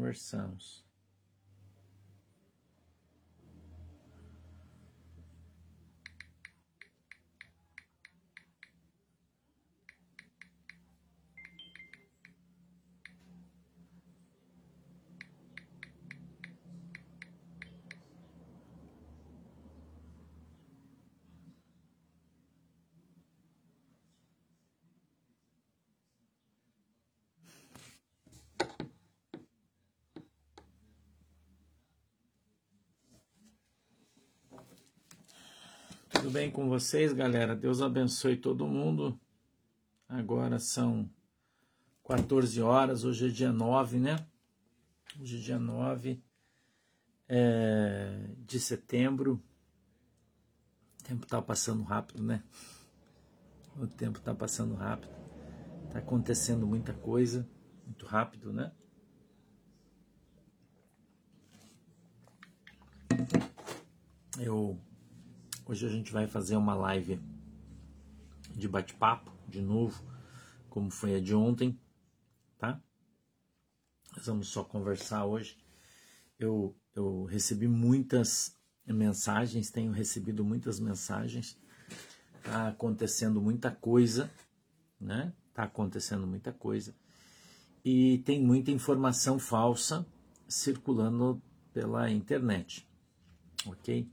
conversamos. 0.00 0.89
Tudo 36.30 36.38
bem 36.38 36.48
com 36.48 36.68
vocês, 36.68 37.12
galera? 37.12 37.56
Deus 37.56 37.82
abençoe 37.82 38.36
todo 38.36 38.64
mundo. 38.64 39.18
Agora 40.08 40.60
são 40.60 41.10
14 42.06 42.62
horas, 42.62 43.02
hoje 43.02 43.26
é 43.26 43.30
dia 43.30 43.52
9, 43.52 43.98
né? 43.98 44.16
Hoje 45.20 45.38
é 45.38 45.40
dia 45.40 45.58
9 45.58 46.22
é, 47.28 48.28
de 48.46 48.60
setembro. 48.60 49.42
O 51.00 51.02
tempo 51.02 51.26
tá 51.26 51.42
passando 51.42 51.82
rápido, 51.82 52.22
né? 52.22 52.44
O 53.76 53.88
tempo 53.88 54.20
tá 54.20 54.32
passando 54.32 54.76
rápido. 54.76 55.10
Tá 55.90 55.98
acontecendo 55.98 56.64
muita 56.64 56.94
coisa, 56.94 57.44
muito 57.84 58.06
rápido, 58.06 58.52
né? 58.52 58.70
Eu 64.38 64.80
Hoje 65.70 65.86
a 65.86 65.88
gente 65.88 66.10
vai 66.10 66.26
fazer 66.26 66.56
uma 66.56 66.74
live 66.74 67.20
de 68.56 68.66
bate-papo, 68.66 69.30
de 69.46 69.62
novo, 69.62 70.02
como 70.68 70.90
foi 70.90 71.14
a 71.14 71.20
de 71.20 71.32
ontem, 71.32 71.78
tá? 72.58 72.82
Nós 74.16 74.26
vamos 74.26 74.48
só 74.48 74.64
conversar 74.64 75.26
hoje. 75.26 75.56
Eu, 76.36 76.76
eu 76.92 77.22
recebi 77.22 77.68
muitas 77.68 78.58
mensagens, 78.84 79.70
tenho 79.70 79.92
recebido 79.92 80.44
muitas 80.44 80.80
mensagens. 80.80 81.56
Tá 82.42 82.66
acontecendo 82.66 83.40
muita 83.40 83.70
coisa, 83.70 84.28
né? 85.00 85.32
Tá 85.54 85.62
acontecendo 85.62 86.26
muita 86.26 86.52
coisa. 86.52 86.96
E 87.84 88.18
tem 88.26 88.42
muita 88.42 88.72
informação 88.72 89.38
falsa 89.38 90.04
circulando 90.48 91.40
pela 91.72 92.10
internet, 92.10 92.84
ok? 93.64 94.10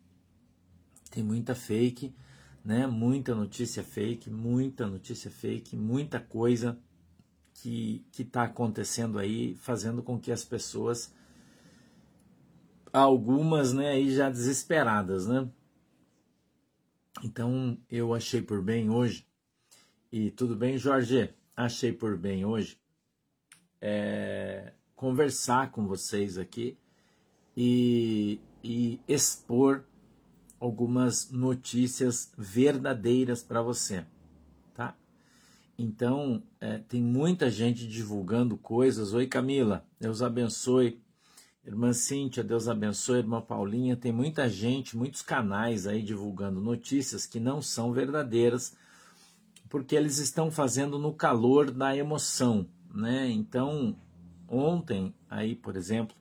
Tem 1.18 1.24
muita 1.24 1.56
fake, 1.56 2.14
né? 2.64 2.86
Muita 2.86 3.34
notícia 3.34 3.84
fake, 3.84 4.30
muita 4.30 4.86
notícia 4.86 5.32
fake, 5.32 5.76
muita 5.76 6.20
coisa 6.20 6.78
que 7.56 8.06
que 8.12 8.22
está 8.22 8.44
acontecendo 8.44 9.18
aí, 9.18 9.56
fazendo 9.56 10.04
com 10.04 10.20
que 10.20 10.32
as 10.32 10.46
pessoas 10.46 11.12
algumas, 12.94 13.74
né, 13.74 13.90
aí 13.94 14.14
já 14.14 14.30
desesperadas, 14.30 15.26
né? 15.26 15.50
Então 17.24 17.76
eu 17.90 18.14
achei 18.14 18.40
por 18.40 18.62
bem 18.62 18.92
hoje 18.92 19.26
e 20.12 20.30
tudo 20.30 20.56
bem, 20.56 20.78
Jorge? 20.78 21.34
Achei 21.56 21.92
por 21.92 22.16
bem 22.16 22.46
hoje 22.46 22.80
é, 23.82 24.72
conversar 24.96 25.72
com 25.72 25.88
vocês 25.88 26.38
aqui 26.38 26.78
e, 27.56 28.40
e 28.64 29.00
expor 29.08 29.84
algumas 30.60 31.32
notícias 31.32 32.32
verdadeiras 32.38 33.44
para 33.44 33.62
você, 33.62 34.06
tá? 34.74 34.96
Então, 35.78 36.42
é, 36.60 36.80
tem 36.80 37.02
muita 37.02 37.50
gente 37.52 37.88
divulgando 37.88 38.58
coisas. 38.58 39.14
Oi, 39.14 39.28
Camila, 39.28 39.86
Deus 40.00 40.22
abençoe. 40.22 41.00
Irmã 41.64 41.94
Cíntia, 41.94 42.44
Deus 42.44 42.68
abençoe. 42.68 43.20
Irmã 43.20 43.42
Paulinha, 43.42 43.96
tem 43.96 44.12
muita 44.12 44.50
gente, 44.50 44.98
muitos 44.98 45.22
canais 45.22 45.86
aí 45.86 46.02
divulgando 46.02 46.60
notícias 46.60 47.28
que 47.28 47.40
não 47.40 47.62
são 47.62 47.92
verdadeiras, 47.92 48.76
porque 49.70 49.96
eles 49.96 50.18
estão 50.18 50.50
fazendo 50.50 50.98
no 50.98 51.14
calor 51.14 51.70
da 51.70 51.96
emoção, 51.96 52.66
né? 52.92 53.30
Então, 53.30 53.96
ontem, 54.48 55.14
aí, 55.30 55.56
por 55.56 55.76
exemplo, 55.76 56.16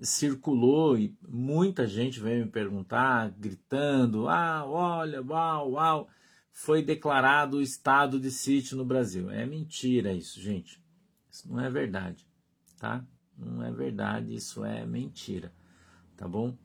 circulou 0.00 0.98
e 0.98 1.16
muita 1.26 1.86
gente 1.86 2.20
veio 2.20 2.44
me 2.44 2.50
perguntar, 2.50 3.30
gritando: 3.30 4.28
ah, 4.28 4.64
olha, 4.66 5.22
uau, 5.22 5.72
uau, 5.72 6.08
foi 6.52 6.82
declarado 6.82 7.58
o 7.58 7.62
estado 7.62 8.20
de 8.20 8.30
sítio 8.30 8.76
no 8.76 8.84
Brasil. 8.84 9.30
É 9.30 9.46
mentira 9.46 10.12
isso, 10.12 10.40
gente. 10.40 10.80
Isso 11.30 11.48
não 11.48 11.60
é 11.60 11.70
verdade, 11.70 12.26
tá? 12.78 13.04
Não 13.36 13.62
é 13.62 13.70
verdade, 13.70 14.34
isso 14.34 14.64
é 14.64 14.86
mentira, 14.86 15.52
tá 16.16 16.26
bom? 16.26 16.56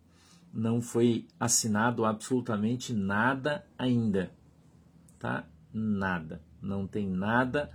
Não 0.53 0.81
foi 0.81 1.27
assinado 1.39 2.05
absolutamente 2.05 2.93
nada 2.93 3.65
ainda, 3.77 4.31
tá? 5.19 5.47
Nada. 5.73 6.41
Não 6.61 6.85
tem 6.85 7.09
nada 7.09 7.71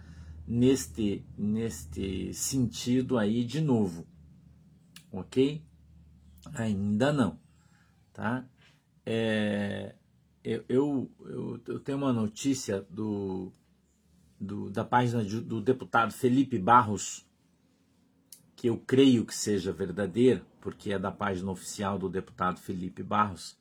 neste, 0.47 1.25
neste 1.37 2.33
sentido 2.35 3.19
aí 3.19 3.45
de 3.45 3.61
novo 3.61 4.07
ok? 5.21 5.65
Ainda 6.55 7.13
não, 7.13 7.41
tá? 8.13 8.47
É, 9.05 9.95
eu, 10.45 10.65
eu, 10.69 11.61
eu, 11.67 11.81
tenho 11.81 11.99
uma 11.99 12.13
notícia 12.13 12.83
do, 12.91 13.53
do, 14.39 14.71
da 14.71 14.85
página 14.85 15.25
de, 15.25 15.41
do 15.41 15.61
deputado 15.61 16.13
Felipe 16.13 16.59
Barros, 16.59 17.27
que 18.55 18.69
eu 18.69 18.79
creio 18.79 19.25
que 19.25 19.35
seja 19.35 19.73
verdadeira, 19.73 20.45
porque 20.61 20.93
é 20.93 20.99
da 20.99 21.11
página 21.11 21.51
oficial 21.51 21.99
do 21.99 22.09
deputado 22.09 22.61
Felipe 22.61 23.03
Barros, 23.03 23.59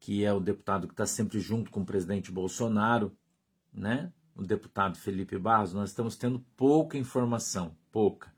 que 0.00 0.24
é 0.24 0.32
o 0.32 0.40
deputado 0.40 0.86
que 0.86 0.94
está 0.94 1.06
sempre 1.06 1.38
junto 1.40 1.70
com 1.70 1.80
o 1.80 1.86
presidente 1.86 2.32
Bolsonaro, 2.32 3.16
né? 3.72 4.12
O 4.34 4.42
deputado 4.42 4.96
Felipe 4.98 5.38
Barros, 5.38 5.72
nós 5.72 5.90
estamos 5.90 6.16
tendo 6.16 6.40
pouca 6.56 6.96
informação, 6.96 7.76
pouca 7.90 8.32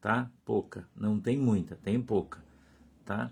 tá? 0.00 0.30
Pouca, 0.44 0.88
não 0.96 1.18
tem 1.18 1.36
muita, 1.36 1.76
tem 1.76 2.00
pouca, 2.00 2.42
tá? 3.04 3.30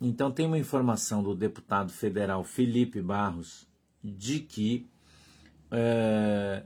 Então 0.00 0.30
tem 0.30 0.46
uma 0.46 0.58
informação 0.58 1.22
do 1.22 1.34
deputado 1.34 1.92
federal 1.92 2.42
Felipe 2.42 3.00
Barros 3.00 3.68
de 4.02 4.40
que 4.40 4.88
é, 5.70 6.64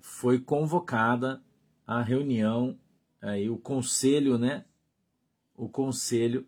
foi 0.00 0.40
convocada 0.40 1.42
a 1.86 2.00
reunião 2.02 2.78
aí 3.20 3.48
o 3.48 3.56
conselho, 3.56 4.38
né? 4.38 4.64
O 5.54 5.68
conselho 5.68 6.46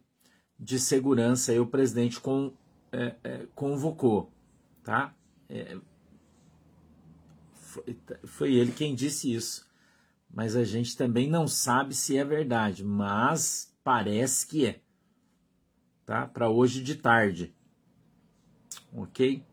de 0.58 0.78
segurança 0.78 1.52
e 1.52 1.60
o 1.60 1.66
presidente 1.66 2.20
com, 2.20 2.52
é, 2.90 3.14
é, 3.22 3.46
convocou, 3.54 4.32
tá? 4.82 5.14
É, 5.48 5.76
foi, 7.52 7.98
foi 8.24 8.54
ele 8.54 8.72
quem 8.72 8.94
disse 8.94 9.32
isso 9.32 9.68
mas 10.34 10.56
a 10.56 10.64
gente 10.64 10.96
também 10.96 11.30
não 11.30 11.46
sabe 11.46 11.94
se 11.94 12.18
é 12.18 12.24
verdade, 12.24 12.84
mas 12.84 13.72
parece 13.84 14.44
que 14.44 14.66
é. 14.66 14.80
Tá? 16.04 16.26
Para 16.26 16.50
hoje 16.50 16.82
de 16.82 16.96
tarde. 16.96 17.54
OK? 18.92 19.44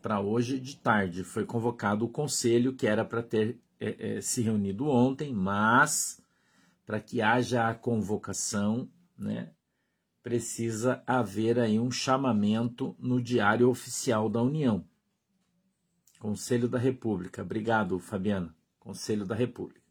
Para 0.00 0.20
hoje 0.20 0.60
de 0.60 0.76
tarde 0.76 1.24
foi 1.24 1.44
convocado 1.44 2.04
o 2.04 2.08
conselho 2.08 2.72
que 2.72 2.86
era 2.86 3.04
para 3.04 3.20
ter 3.20 3.58
é, 3.80 4.18
é, 4.18 4.20
se 4.20 4.42
reunido 4.42 4.86
ontem, 4.86 5.34
mas 5.34 6.22
para 6.86 7.00
que 7.00 7.20
haja 7.20 7.68
a 7.68 7.74
convocação, 7.74 8.88
né, 9.18 9.50
precisa 10.22 11.02
haver 11.04 11.58
aí 11.58 11.80
um 11.80 11.90
chamamento 11.90 12.94
no 13.00 13.20
Diário 13.20 13.68
Oficial 13.68 14.28
da 14.28 14.40
União. 14.40 14.86
Conselho 16.20 16.68
da 16.68 16.78
República. 16.78 17.42
Obrigado, 17.42 17.98
Fabiana. 17.98 18.54
Conselho 18.78 19.26
da 19.26 19.34
República 19.34 19.85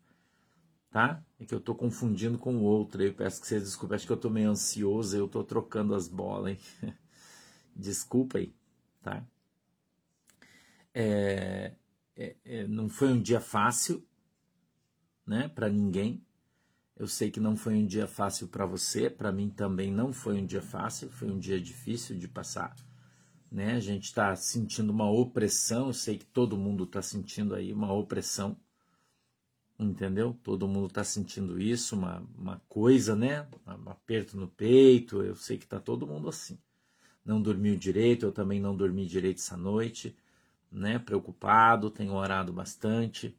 tá? 0.96 1.22
É 1.38 1.44
que 1.44 1.54
eu 1.54 1.60
tô 1.60 1.76
confundindo 1.76 2.38
com 2.40 2.56
o 2.56 2.62
outro. 2.62 3.04
Eu 3.04 3.14
peço 3.14 3.42
que 3.42 3.48
vocês 3.48 3.64
desculpem, 3.64 3.98
acho 3.98 4.08
que 4.08 4.14
eu 4.14 4.18
tô 4.18 4.30
meio 4.30 4.50
ansioso, 4.50 5.18
eu 5.18 5.28
tô 5.28 5.44
trocando 5.44 5.94
as 5.94 6.08
bolas, 6.08 6.54
hein? 6.54 6.60
Desculpa 7.76 8.38
aí, 8.38 8.56
tá? 9.04 9.22
É, 10.94 11.74
é, 12.16 12.36
é, 12.46 12.68
não 12.68 12.88
foi 12.88 13.10
um 13.12 13.22
dia 13.22 13.42
fácil, 13.42 14.08
né, 15.28 15.50
para 15.50 15.68
ninguém. 15.68 16.26
Eu 16.96 17.10
sei 17.10 17.30
que 17.30 17.42
não 17.42 17.58
foi 17.58 17.74
um 17.74 17.86
dia 17.86 18.08
fácil 18.08 18.48
para 18.48 18.66
você, 18.66 19.10
para 19.10 19.34
mim 19.34 19.50
também 19.50 19.92
não 19.92 20.14
foi 20.14 20.42
um 20.42 20.46
dia 20.46 20.62
fácil, 20.62 21.10
foi 21.10 21.30
um 21.30 21.38
dia 21.38 21.60
difícil 21.60 22.18
de 22.18 22.30
passar. 22.30 22.74
Né? 23.52 23.74
A 23.74 23.82
gente 23.82 24.06
está 24.06 24.34
sentindo 24.38 24.94
uma 24.94 25.12
opressão, 25.12 25.88
eu 25.88 25.94
sei 25.94 26.18
que 26.18 26.26
todo 26.26 26.56
mundo 26.56 26.86
está 26.86 27.02
sentindo 27.02 27.54
aí 27.54 27.74
uma 27.74 27.92
opressão 27.92 28.56
entendeu? 29.80 30.38
Todo 30.44 30.68
mundo 30.68 30.88
está 30.88 31.04
sentindo 31.04 31.60
isso, 31.62 31.96
uma, 31.96 32.24
uma 32.38 32.62
coisa, 32.68 33.16
né? 33.16 33.48
Um 33.68 33.90
aperto 33.90 34.38
no 34.38 34.48
peito. 34.48 35.22
Eu 35.22 35.36
sei 35.36 35.58
que 35.58 35.66
está 35.66 35.80
todo 35.80 36.08
mundo 36.08 36.30
assim. 36.30 36.58
Não 37.24 37.42
dormiu 37.42 37.76
direito, 37.76 38.26
eu 38.26 38.32
também 38.32 38.60
não 38.60 38.76
dormi 38.76 39.06
direito 39.06 39.38
essa 39.40 39.58
noite, 39.58 40.16
né? 40.72 41.00
Preocupado, 41.00 41.90
tenho 41.90 42.14
orado 42.14 42.54
bastante. 42.54 43.36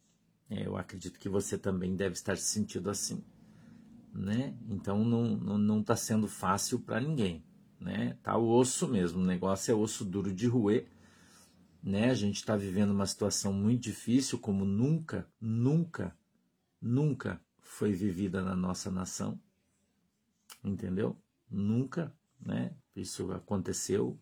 É, 0.50 0.67
eu 0.67 0.77
acredito 0.77 1.19
que 1.19 1.29
você 1.29 1.59
também 1.59 1.97
deve 1.97 2.15
estar 2.15 2.37
se 2.37 2.44
sentindo 2.44 2.91
assim, 2.91 3.23
né? 4.12 4.55
Então 4.69 5.05
não 5.05 5.37
não, 5.37 5.59
não 5.59 5.81
está 5.81 5.97
sendo 5.97 6.29
fácil 6.29 6.81
para 6.81 7.00
ninguém, 7.00 7.44
né? 7.81 8.17
Tá 8.23 8.37
o 8.37 8.49
osso 8.49 8.89
mesmo, 8.89 9.21
o 9.21 9.27
negócio 9.27 9.73
é 9.73 9.75
osso 9.75 10.05
duro 10.05 10.32
de 10.32 10.47
roer 10.47 10.87
né? 11.87 12.11
A 12.11 12.15
gente 12.15 12.37
está 12.37 12.56
vivendo 12.56 12.91
uma 12.91 13.06
situação 13.06 13.53
muito 13.53 13.82
difícil, 13.82 14.41
como 14.41 14.65
nunca, 14.65 15.25
nunca, 15.41 16.12
nunca 16.81 17.40
foi 17.61 17.93
vivida 17.93 18.43
na 18.43 18.55
nossa 18.55 18.90
nação, 18.90 19.40
entendeu? 20.64 21.20
Nunca, 21.50 22.14
né? 22.40 22.75
Isso 22.94 23.31
aconteceu. 23.32 24.19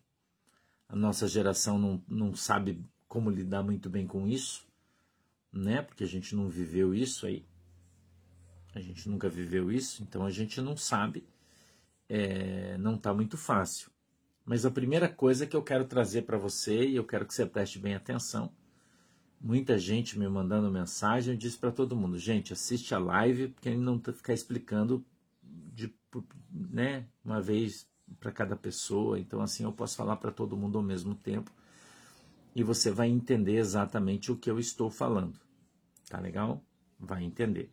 A 0.87 0.95
nossa 0.95 1.27
geração 1.27 1.77
não, 1.77 2.03
não 2.07 2.35
sabe 2.35 2.85
como 3.07 3.29
lidar 3.29 3.63
muito 3.63 3.89
bem 3.89 4.05
com 4.05 4.27
isso, 4.27 4.67
né? 5.51 5.81
Porque 5.81 6.03
a 6.03 6.07
gente 6.07 6.35
não 6.35 6.49
viveu 6.49 6.93
isso 6.93 7.25
aí. 7.25 7.47
A 8.73 8.81
gente 8.81 9.07
nunca 9.07 9.29
viveu 9.29 9.71
isso, 9.71 10.03
então 10.03 10.25
a 10.25 10.29
gente 10.29 10.59
não 10.59 10.75
sabe. 10.75 11.25
É, 12.09 12.77
não 12.77 12.95
está 12.95 13.13
muito 13.13 13.37
fácil. 13.37 13.89
Mas 14.43 14.65
a 14.65 14.69
primeira 14.69 15.09
coisa 15.09 15.47
que 15.47 15.55
eu 15.55 15.63
quero 15.63 15.85
trazer 15.85 16.23
para 16.23 16.37
você, 16.37 16.85
e 16.85 16.95
eu 16.95 17.05
quero 17.05 17.25
que 17.25 17.33
você 17.33 17.45
preste 17.45 17.79
bem 17.79 17.95
atenção, 17.95 18.53
muita 19.45 19.77
gente 19.77 20.17
me 20.17 20.27
mandando 20.27 20.71
mensagem, 20.71 21.35
eu 21.35 21.37
disse 21.37 21.55
para 21.55 21.71
todo 21.71 21.95
mundo, 21.95 22.17
gente, 22.17 22.51
assiste 22.51 22.95
a 22.95 22.97
live, 22.97 23.49
porque 23.49 23.69
ele 23.69 23.77
não 23.77 24.01
ficar 24.01 24.33
explicando 24.33 25.05
de, 25.71 25.93
né, 26.51 27.05
uma 27.23 27.39
vez 27.39 27.87
para 28.19 28.31
cada 28.31 28.55
pessoa, 28.55 29.19
então 29.19 29.41
assim 29.41 29.63
eu 29.63 29.71
posso 29.71 29.95
falar 29.95 30.15
para 30.15 30.31
todo 30.31 30.57
mundo 30.57 30.79
ao 30.79 30.83
mesmo 30.83 31.13
tempo 31.13 31.51
e 32.55 32.63
você 32.63 32.89
vai 32.89 33.07
entender 33.07 33.57
exatamente 33.57 34.31
o 34.31 34.35
que 34.35 34.49
eu 34.49 34.57
estou 34.57 34.89
falando. 34.89 35.39
Tá 36.09 36.19
legal? 36.19 36.63
Vai 36.99 37.23
entender. 37.23 37.71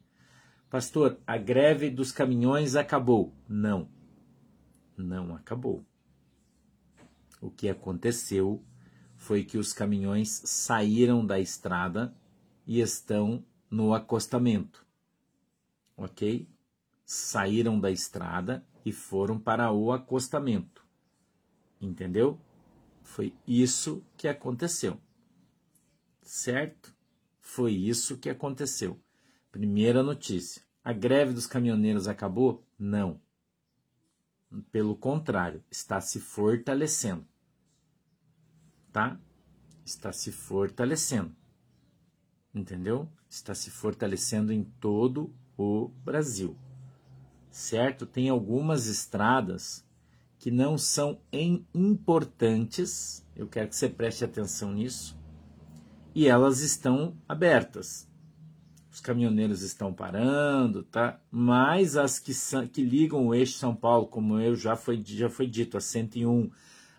Pastor, 0.69 1.19
a 1.27 1.39
greve 1.39 1.89
dos 1.89 2.13
caminhões 2.13 2.77
acabou? 2.77 3.33
Não. 3.49 3.89
Não 4.95 5.35
acabou 5.35 5.83
o 7.41 7.51
que 7.51 7.71
aconteceu 7.71 8.63
foi 9.23 9.45
que 9.45 9.57
os 9.57 9.73
caminhões 9.73 10.43
saíram 10.45 11.25
da 11.25 11.39
estrada 11.39 12.13
e 12.67 12.81
estão 12.81 13.45
no 13.71 13.95
acostamento. 13.95 14.85
Ok? 15.97 16.49
Saíram 17.05 17.79
da 17.79 17.89
estrada 17.89 18.67
e 18.85 18.91
foram 18.91 19.39
para 19.39 19.71
o 19.71 19.93
acostamento. 19.93 20.85
Entendeu? 21.81 22.37
Foi 23.05 23.33
isso 23.47 24.05
que 24.17 24.27
aconteceu. 24.27 25.01
Certo? 26.21 26.93
Foi 27.41 27.73
isso 27.73 28.19
que 28.19 28.29
aconteceu. 28.29 29.01
Primeira 29.53 30.03
notícia. 30.03 30.63
A 30.83 30.93
greve 30.93 31.33
dos 31.33 31.47
caminhoneiros 31.47 32.09
acabou? 32.09 32.67
Não. 32.77 33.21
Pelo 34.73 34.97
contrário, 34.97 35.63
está 35.71 36.01
se 36.01 36.19
fortalecendo 36.19 37.32
tá? 38.93 39.19
Está 39.85 40.13
se 40.13 40.31
fortalecendo. 40.31 41.35
Entendeu? 42.55 43.09
Está 43.29 43.55
se 43.55 43.71
fortalecendo 43.71 44.53
em 44.53 44.63
todo 44.63 45.35
o 45.57 45.89
Brasil. 46.05 46.57
Certo? 47.51 48.07
Tem 48.07 48.29
algumas 48.29 48.87
estradas 48.87 49.85
que 50.39 50.51
não 50.51 50.77
são 50.77 51.21
importantes, 51.73 53.25
eu 53.37 53.47
quero 53.47 53.69
que 53.69 53.77
você 53.77 53.89
preste 53.89 54.25
atenção 54.25 54.73
nisso, 54.73 55.17
e 56.15 56.27
elas 56.27 56.61
estão 56.61 57.17
abertas. 57.29 58.09
Os 58.91 59.01
caminhoneiros 59.01 59.63
estão 59.63 59.95
parando, 59.95 60.83
tá? 60.83 61.21
Mas 61.31 61.97
as 61.97 62.19
que, 62.19 62.33
que 62.73 62.83
ligam 62.83 63.29
o 63.29 63.35
eixo 63.35 63.57
São 63.57 63.75
Paulo, 63.75 64.07
como 64.07 64.39
eu 64.39 64.55
já 64.57 64.75
foi, 64.77 65.01
já 65.05 65.31
foi 65.31 65.47
dito, 65.47 65.77
a 65.77 65.81
101, 65.81 66.51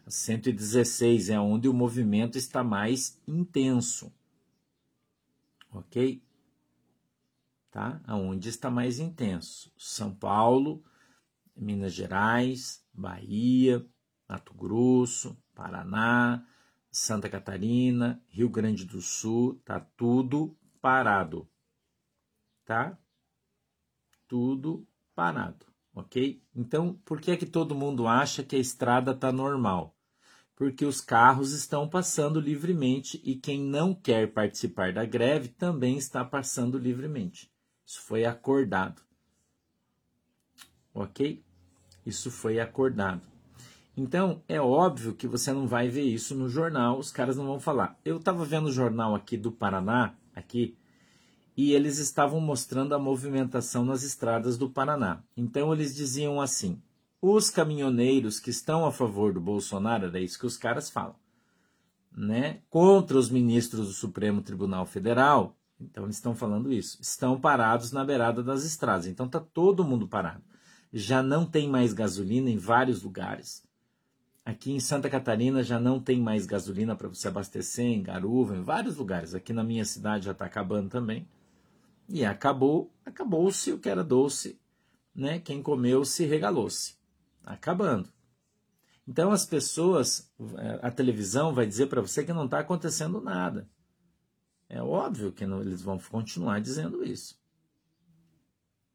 116 0.07 1.29
é 1.29 1.39
onde 1.39 1.67
o 1.67 1.73
movimento 1.73 2.37
está 2.37 2.63
mais 2.63 3.21
intenso. 3.27 4.13
Ok? 5.71 6.21
Tá? 7.71 8.01
Aonde 8.05 8.49
está 8.49 8.69
mais 8.69 8.99
intenso? 8.99 9.71
São 9.77 10.13
Paulo, 10.13 10.83
Minas 11.55 11.93
Gerais, 11.93 12.85
Bahia, 12.93 13.85
Mato 14.27 14.53
Grosso, 14.53 15.37
Paraná, 15.55 16.45
Santa 16.91 17.29
Catarina, 17.29 18.23
Rio 18.27 18.49
Grande 18.49 18.85
do 18.85 19.01
Sul, 19.01 19.59
tá 19.65 19.79
tudo 19.79 20.55
parado. 20.79 21.49
Tá? 22.65 22.97
Tudo 24.27 24.87
parado 25.15 25.72
ok? 25.93 26.41
Então, 26.55 26.99
por 27.05 27.21
que 27.21 27.31
é 27.31 27.37
que 27.37 27.45
todo 27.45 27.75
mundo 27.75 28.07
acha 28.07 28.43
que 28.43 28.55
a 28.55 28.59
estrada 28.59 29.11
está 29.11 29.31
normal? 29.31 29.95
Porque 30.55 30.85
os 30.85 31.01
carros 31.01 31.51
estão 31.51 31.87
passando 31.87 32.39
livremente 32.39 33.21
e 33.23 33.35
quem 33.35 33.61
não 33.61 33.93
quer 33.93 34.31
participar 34.31 34.93
da 34.93 35.05
greve 35.05 35.49
também 35.49 35.97
está 35.97 36.23
passando 36.23 36.77
livremente. 36.77 37.51
Isso 37.85 38.01
foi 38.01 38.25
acordado. 38.25 39.01
Ok? 40.93 41.43
Isso 42.05 42.29
foi 42.29 42.59
acordado. 42.59 43.21
Então, 43.95 44.41
é 44.47 44.59
óbvio 44.59 45.13
que 45.13 45.27
você 45.27 45.53
não 45.53 45.67
vai 45.67 45.87
ver 45.87 46.03
isso 46.03 46.33
no 46.33 46.49
jornal, 46.49 46.97
os 46.97 47.11
caras 47.11 47.37
não 47.37 47.45
vão 47.45 47.59
falar. 47.59 47.99
Eu 48.03 48.17
estava 48.17 48.43
vendo 48.43 48.67
o 48.67 48.71
jornal 48.71 49.13
aqui 49.13 49.37
do 49.37 49.51
Paraná, 49.51 50.15
aqui, 50.35 50.75
e 51.55 51.73
eles 51.73 51.97
estavam 51.97 52.39
mostrando 52.39 52.95
a 52.95 52.99
movimentação 52.99 53.85
nas 53.85 54.03
estradas 54.03 54.57
do 54.57 54.69
Paraná. 54.69 55.21
Então 55.37 55.71
eles 55.71 55.95
diziam 55.95 56.41
assim: 56.41 56.81
os 57.21 57.49
caminhoneiros 57.49 58.39
que 58.39 58.49
estão 58.49 58.85
a 58.85 58.91
favor 58.91 59.33
do 59.33 59.39
Bolsonaro, 59.39 60.07
era 60.07 60.19
isso 60.19 60.39
que 60.39 60.45
os 60.45 60.57
caras 60.57 60.89
falam, 60.89 61.15
né? 62.11 62.59
Contra 62.69 63.17
os 63.17 63.29
ministros 63.29 63.87
do 63.87 63.93
Supremo 63.93 64.41
Tribunal 64.41 64.85
Federal, 64.85 65.55
então 65.79 66.05
eles 66.05 66.15
estão 66.15 66.35
falando 66.35 66.71
isso, 66.71 67.01
estão 67.01 67.39
parados 67.39 67.91
na 67.91 68.03
beirada 68.03 68.43
das 68.43 68.63
estradas. 68.63 69.07
Então 69.07 69.27
tá 69.27 69.39
todo 69.39 69.83
mundo 69.83 70.07
parado. 70.07 70.43
Já 70.91 71.23
não 71.23 71.45
tem 71.45 71.67
mais 71.67 71.93
gasolina 71.93 72.49
em 72.49 72.57
vários 72.57 73.01
lugares. 73.03 73.63
Aqui 74.45 74.73
em 74.73 74.79
Santa 74.79 75.09
Catarina 75.09 75.63
já 75.63 75.79
não 75.79 75.99
tem 75.99 76.19
mais 76.19 76.45
gasolina 76.45 76.95
para 76.95 77.07
você 77.07 77.29
abastecer, 77.29 77.85
em 77.85 78.03
Garuva, 78.03 78.57
em 78.57 78.61
vários 78.61 78.97
lugares. 78.97 79.33
Aqui 79.33 79.53
na 79.53 79.63
minha 79.63 79.85
cidade 79.85 80.25
já 80.25 80.33
está 80.33 80.45
acabando 80.45 80.89
também. 80.89 81.25
E 82.13 82.23
acabou, 82.23 82.93
acabou-se 83.03 83.71
o 83.71 83.79
que 83.79 83.89
era 83.89 84.03
doce, 84.03 84.61
né? 85.15 85.39
Quem 85.39 85.63
comeu 85.63 86.05
se 86.05 86.23
regalou-se. 86.25 86.95
Acabando. 87.43 88.07
Então 89.07 89.31
as 89.31 89.47
pessoas, 89.47 90.31
a 90.83 90.91
televisão 90.91 91.55
vai 91.55 91.65
dizer 91.65 91.87
para 91.87 92.01
você 92.01 92.23
que 92.23 92.31
não 92.31 92.45
está 92.45 92.59
acontecendo 92.59 93.19
nada. 93.19 93.67
É 94.69 94.79
óbvio 94.79 95.31
que 95.31 95.47
não, 95.47 95.61
eles 95.61 95.81
vão 95.81 95.97
continuar 95.97 96.61
dizendo 96.61 97.03
isso. 97.03 97.35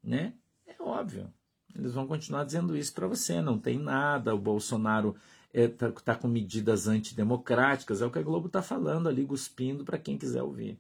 Né? 0.01 0.33
É 0.65 0.81
óbvio. 0.81 1.29
Eles 1.75 1.95
vão 1.95 2.07
continuar 2.07 2.45
dizendo 2.45 2.77
isso 2.77 2.95
para 2.95 3.09
você. 3.09 3.43
Não 3.43 3.59
tem 3.59 3.81
nada. 3.81 4.33
O 4.33 4.39
Bolsonaro 4.39 5.17
está 5.53 5.87
é, 5.87 5.91
tá, 5.91 6.01
tá 6.01 6.15
com 6.15 6.29
medidas 6.29 6.87
antidemocráticas. 6.87 8.01
É 8.01 8.07
o 8.07 8.13
que 8.13 8.21
a 8.21 8.23
Globo 8.23 8.47
está 8.47 8.63
falando 8.63 9.09
ali, 9.09 9.27
cuspindo 9.27 9.85
para 9.85 9.99
quem 9.99 10.17
quiser 10.17 10.45
ouvir. 10.45 10.79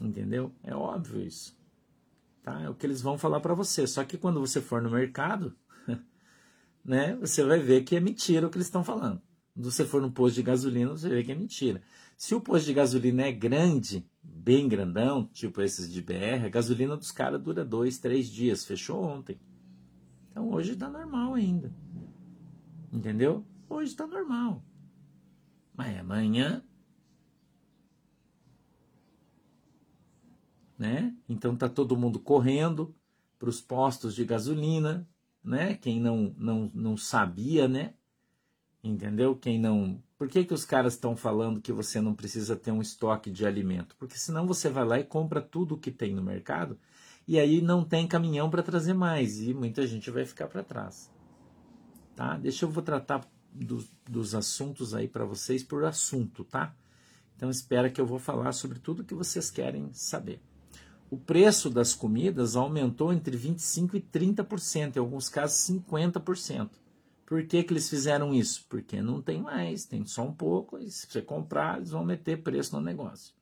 Entendeu? 0.00 0.52
É 0.62 0.74
óbvio 0.74 1.20
isso. 1.20 1.56
Tá? 2.42 2.60
É 2.62 2.68
o 2.68 2.74
que 2.74 2.86
eles 2.86 3.00
vão 3.00 3.16
falar 3.16 3.40
para 3.40 3.54
você. 3.54 3.86
Só 3.86 4.04
que 4.04 4.18
quando 4.18 4.40
você 4.40 4.60
for 4.60 4.82
no 4.82 4.90
mercado, 4.90 5.54
né, 6.84 7.14
você 7.16 7.44
vai 7.44 7.60
ver 7.60 7.82
que 7.82 7.96
é 7.96 8.00
mentira 8.00 8.46
o 8.46 8.50
que 8.50 8.56
eles 8.56 8.66
estão 8.66 8.82
falando. 8.82 9.20
Quando 9.54 9.70
você 9.70 9.84
for 9.84 10.00
no 10.00 10.10
posto 10.10 10.36
de 10.36 10.42
gasolina, 10.42 10.90
você 10.90 11.08
ver 11.08 11.24
que 11.24 11.32
é 11.32 11.34
mentira. 11.34 11.82
Se 12.16 12.34
o 12.34 12.40
posto 12.40 12.66
de 12.66 12.74
gasolina 12.74 13.22
é 13.22 13.32
grande, 13.32 14.06
bem 14.22 14.68
grandão, 14.68 15.26
tipo 15.32 15.60
esses 15.60 15.92
de 15.92 16.00
BR, 16.00 16.44
a 16.44 16.48
gasolina 16.48 16.96
dos 16.96 17.10
caras 17.10 17.42
dura 17.42 17.64
dois, 17.64 17.98
três 17.98 18.28
dias. 18.28 18.64
Fechou 18.64 19.02
ontem. 19.02 19.38
Então 20.30 20.50
hoje 20.50 20.72
está 20.72 20.88
normal 20.88 21.34
ainda. 21.34 21.72
Entendeu? 22.92 23.44
Hoje 23.68 23.90
está 23.90 24.06
normal. 24.06 24.64
Mas 25.74 25.98
amanhã 25.98 26.62
né? 30.82 31.14
Então 31.28 31.54
tá 31.54 31.68
todo 31.68 31.96
mundo 31.96 32.18
correndo 32.18 32.92
para 33.38 33.48
os 33.48 33.60
postos 33.60 34.16
de 34.16 34.24
gasolina, 34.24 35.08
né? 35.42 35.74
Quem 35.74 36.00
não, 36.00 36.34
não, 36.36 36.70
não 36.74 36.96
sabia, 36.96 37.68
né? 37.68 37.94
Entendeu? 38.82 39.36
Quem 39.36 39.60
não. 39.60 40.02
Por 40.18 40.28
que, 40.28 40.44
que 40.44 40.52
os 40.52 40.64
caras 40.64 40.94
estão 40.94 41.16
falando 41.16 41.60
que 41.60 41.72
você 41.72 42.00
não 42.00 42.14
precisa 42.14 42.56
ter 42.56 42.72
um 42.72 42.82
estoque 42.82 43.30
de 43.30 43.46
alimento? 43.46 43.94
Porque 43.96 44.18
senão 44.18 44.44
você 44.44 44.68
vai 44.68 44.84
lá 44.84 44.98
e 44.98 45.04
compra 45.04 45.40
tudo 45.40 45.78
que 45.78 45.92
tem 45.92 46.12
no 46.12 46.22
mercado 46.22 46.76
e 47.28 47.38
aí 47.38 47.62
não 47.62 47.84
tem 47.84 48.08
caminhão 48.08 48.50
para 48.50 48.62
trazer 48.62 48.92
mais 48.92 49.40
e 49.40 49.54
muita 49.54 49.86
gente 49.86 50.10
vai 50.10 50.24
ficar 50.24 50.48
para 50.48 50.64
trás. 50.64 51.08
Tá? 52.16 52.36
Deixa 52.36 52.64
eu 52.64 52.70
vou 52.70 52.82
tratar 52.82 53.24
do, 53.52 53.86
dos 54.04 54.34
assuntos 54.34 54.94
aí 54.94 55.06
para 55.06 55.24
vocês 55.24 55.62
por 55.62 55.84
assunto, 55.84 56.42
tá? 56.42 56.74
Então 57.36 57.48
espera 57.50 57.88
que 57.88 58.00
eu 58.00 58.06
vou 58.06 58.18
falar 58.18 58.50
sobre 58.50 58.80
tudo 58.80 59.04
que 59.04 59.14
vocês 59.14 59.48
querem 59.48 59.92
saber. 59.92 60.40
O 61.12 61.18
preço 61.18 61.68
das 61.68 61.92
comidas 61.92 62.56
aumentou 62.56 63.12
entre 63.12 63.36
25 63.36 63.98
e 63.98 64.00
30%, 64.00 64.96
em 64.96 64.98
alguns 64.98 65.28
casos 65.28 65.58
50%. 65.58 66.70
Por 67.26 67.46
que, 67.46 67.62
que 67.62 67.70
eles 67.70 67.90
fizeram 67.90 68.32
isso? 68.32 68.64
Porque 68.66 69.02
não 69.02 69.20
tem 69.20 69.42
mais, 69.42 69.84
tem 69.84 70.06
só 70.06 70.22
um 70.22 70.32
pouco, 70.32 70.78
e 70.78 70.90
se 70.90 71.06
você 71.06 71.20
comprar, 71.20 71.76
eles 71.76 71.90
vão 71.90 72.02
meter 72.02 72.42
preço 72.42 72.74
no 72.74 72.80
negócio. 72.80 73.34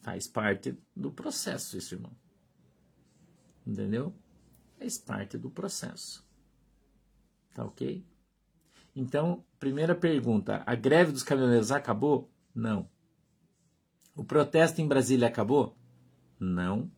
Faz 0.00 0.26
parte 0.26 0.78
do 0.96 1.12
processo 1.12 1.76
isso, 1.76 1.96
irmão. 1.96 2.12
Entendeu? 3.66 4.14
Faz 4.78 4.96
parte 4.96 5.36
do 5.36 5.50
processo. 5.50 6.26
Tá 7.52 7.66
ok? 7.66 8.02
Então, 8.96 9.44
primeira 9.60 9.94
pergunta: 9.94 10.62
a 10.64 10.74
greve 10.74 11.12
dos 11.12 11.22
caminhoneiros 11.22 11.70
acabou? 11.70 12.30
Não. 12.54 12.88
O 14.16 14.24
protesto 14.24 14.80
em 14.80 14.88
Brasília 14.88 15.28
acabou? 15.28 15.76
Não. 16.38 16.90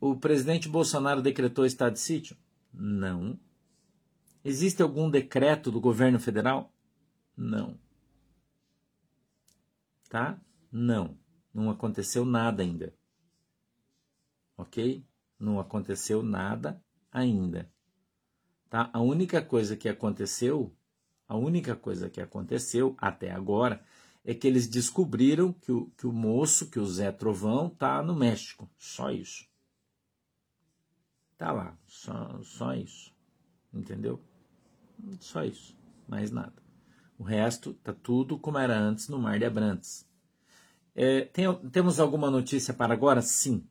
O 0.00 0.16
presidente 0.16 0.68
Bolsonaro 0.68 1.20
decretou 1.20 1.66
estado 1.66 1.94
de 1.94 2.00
sítio? 2.00 2.36
Não. 2.72 3.38
Existe 4.44 4.82
algum 4.82 5.10
decreto 5.10 5.70
do 5.70 5.80
governo 5.80 6.18
federal? 6.18 6.72
Não. 7.36 7.78
Tá? 10.08 10.40
Não. 10.72 11.18
Não 11.52 11.70
aconteceu 11.70 12.24
nada 12.24 12.62
ainda. 12.62 12.94
Ok? 14.56 15.04
Não 15.38 15.58
aconteceu 15.58 16.22
nada 16.22 16.82
ainda. 17.12 17.70
Tá? 18.68 18.88
A 18.92 19.00
única 19.00 19.42
coisa 19.42 19.76
que 19.76 19.88
aconteceu, 19.88 20.74
a 21.26 21.36
única 21.36 21.74
coisa 21.74 22.08
que 22.08 22.20
aconteceu 22.20 22.94
até 22.98 23.30
agora 23.32 23.84
é 24.30 24.34
que 24.34 24.46
eles 24.46 24.68
descobriram 24.68 25.52
que 25.52 25.72
o, 25.72 25.86
que 25.98 26.06
o 26.06 26.12
moço, 26.12 26.70
que 26.70 26.78
o 26.78 26.86
Zé 26.86 27.10
Trovão, 27.10 27.68
tá 27.68 28.00
no 28.00 28.14
México. 28.14 28.70
Só 28.78 29.10
isso. 29.10 29.44
Tá 31.36 31.50
lá. 31.50 31.76
Só, 31.84 32.40
só 32.44 32.72
isso. 32.74 33.12
Entendeu? 33.74 34.22
Só 35.18 35.42
isso, 35.42 35.76
mais 36.06 36.30
nada. 36.30 36.54
O 37.18 37.24
resto 37.24 37.74
tá 37.74 37.92
tudo 37.92 38.38
como 38.38 38.56
era 38.56 38.78
antes 38.78 39.08
no 39.08 39.18
Mar 39.18 39.36
de 39.36 39.46
Abrantes. 39.46 40.08
É, 40.94 41.22
tem, 41.22 41.52
temos 41.70 41.98
alguma 41.98 42.30
notícia 42.30 42.72
para 42.72 42.94
agora? 42.94 43.22
Sim. 43.22 43.66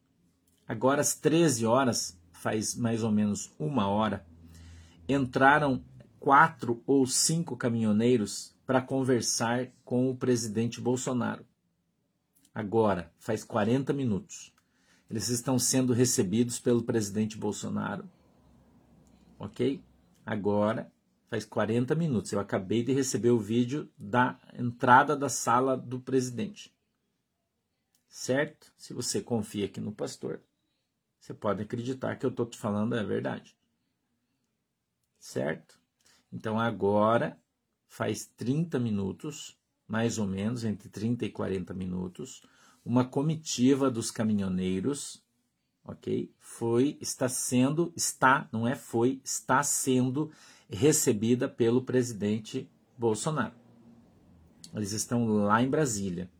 Agora 0.68 1.00
às 1.00 1.16
13 1.16 1.66
horas, 1.66 2.20
faz 2.34 2.76
mais 2.76 3.02
ou 3.02 3.12
menos 3.12 3.50
uma 3.58 3.88
hora, 3.88 4.26
entraram 5.08 5.82
quatro 6.20 6.84
ou 6.86 7.08
cinco 7.08 7.56
caminhoneiros 7.56 8.59
para 8.70 8.84
conversar 8.84 9.72
com 9.84 10.12
o 10.12 10.16
presidente 10.16 10.80
Bolsonaro. 10.80 11.44
Agora, 12.54 13.12
faz 13.18 13.44
40 13.44 13.92
minutos. 13.94 14.54
Eles 15.10 15.28
estão 15.28 15.58
sendo 15.58 15.92
recebidos 15.92 16.60
pelo 16.60 16.84
presidente 16.84 17.36
Bolsonaro. 17.36 18.08
Ok? 19.40 19.84
Agora 20.24 20.94
faz 21.32 21.46
40 21.46 21.96
minutos. 21.96 22.32
Eu 22.32 22.40
acabei 22.40 22.84
de 22.84 22.94
receber 22.94 23.32
o 23.32 23.40
vídeo 23.40 23.92
da 23.98 24.40
entrada 24.54 25.18
da 25.18 25.30
sala 25.30 25.76
do 25.76 26.00
presidente. 26.00 26.72
Certo? 28.08 28.72
Se 28.78 28.94
você 28.94 29.20
confia 29.20 29.66
aqui 29.66 29.82
no 29.82 29.92
pastor, 29.92 30.44
você 31.20 31.34
pode 31.34 31.64
acreditar 31.64 32.18
que 32.18 32.26
eu 32.28 32.30
estou 32.30 32.46
te 32.46 32.60
falando 32.60 32.96
é 32.96 33.04
verdade. 33.04 33.58
Certo? 35.18 35.80
Então 36.32 36.60
agora 36.60 37.36
faz 37.90 38.26
30 38.38 38.80
minutos, 38.80 39.58
mais 39.86 40.18
ou 40.18 40.28
menos, 40.28 40.64
entre 40.64 40.88
30 40.88 41.26
e 41.26 41.30
40 41.30 41.74
minutos, 41.74 42.42
uma 42.86 43.04
comitiva 43.04 43.92
dos 43.92 44.12
caminhoneiros, 44.12 45.22
ok? 45.84 46.32
Foi, 46.40 46.98
está 47.02 47.28
sendo, 47.28 47.92
está, 47.98 48.48
não 48.54 48.66
é 48.66 48.76
foi, 48.76 49.20
está 49.26 49.62
sendo 49.64 50.32
recebida 50.70 51.50
pelo 51.50 51.84
presidente 51.84 52.70
Bolsonaro. 52.98 53.56
Eles 54.74 54.92
estão 54.92 55.26
lá 55.28 55.62
em 55.62 55.70
Brasília, 55.70 56.32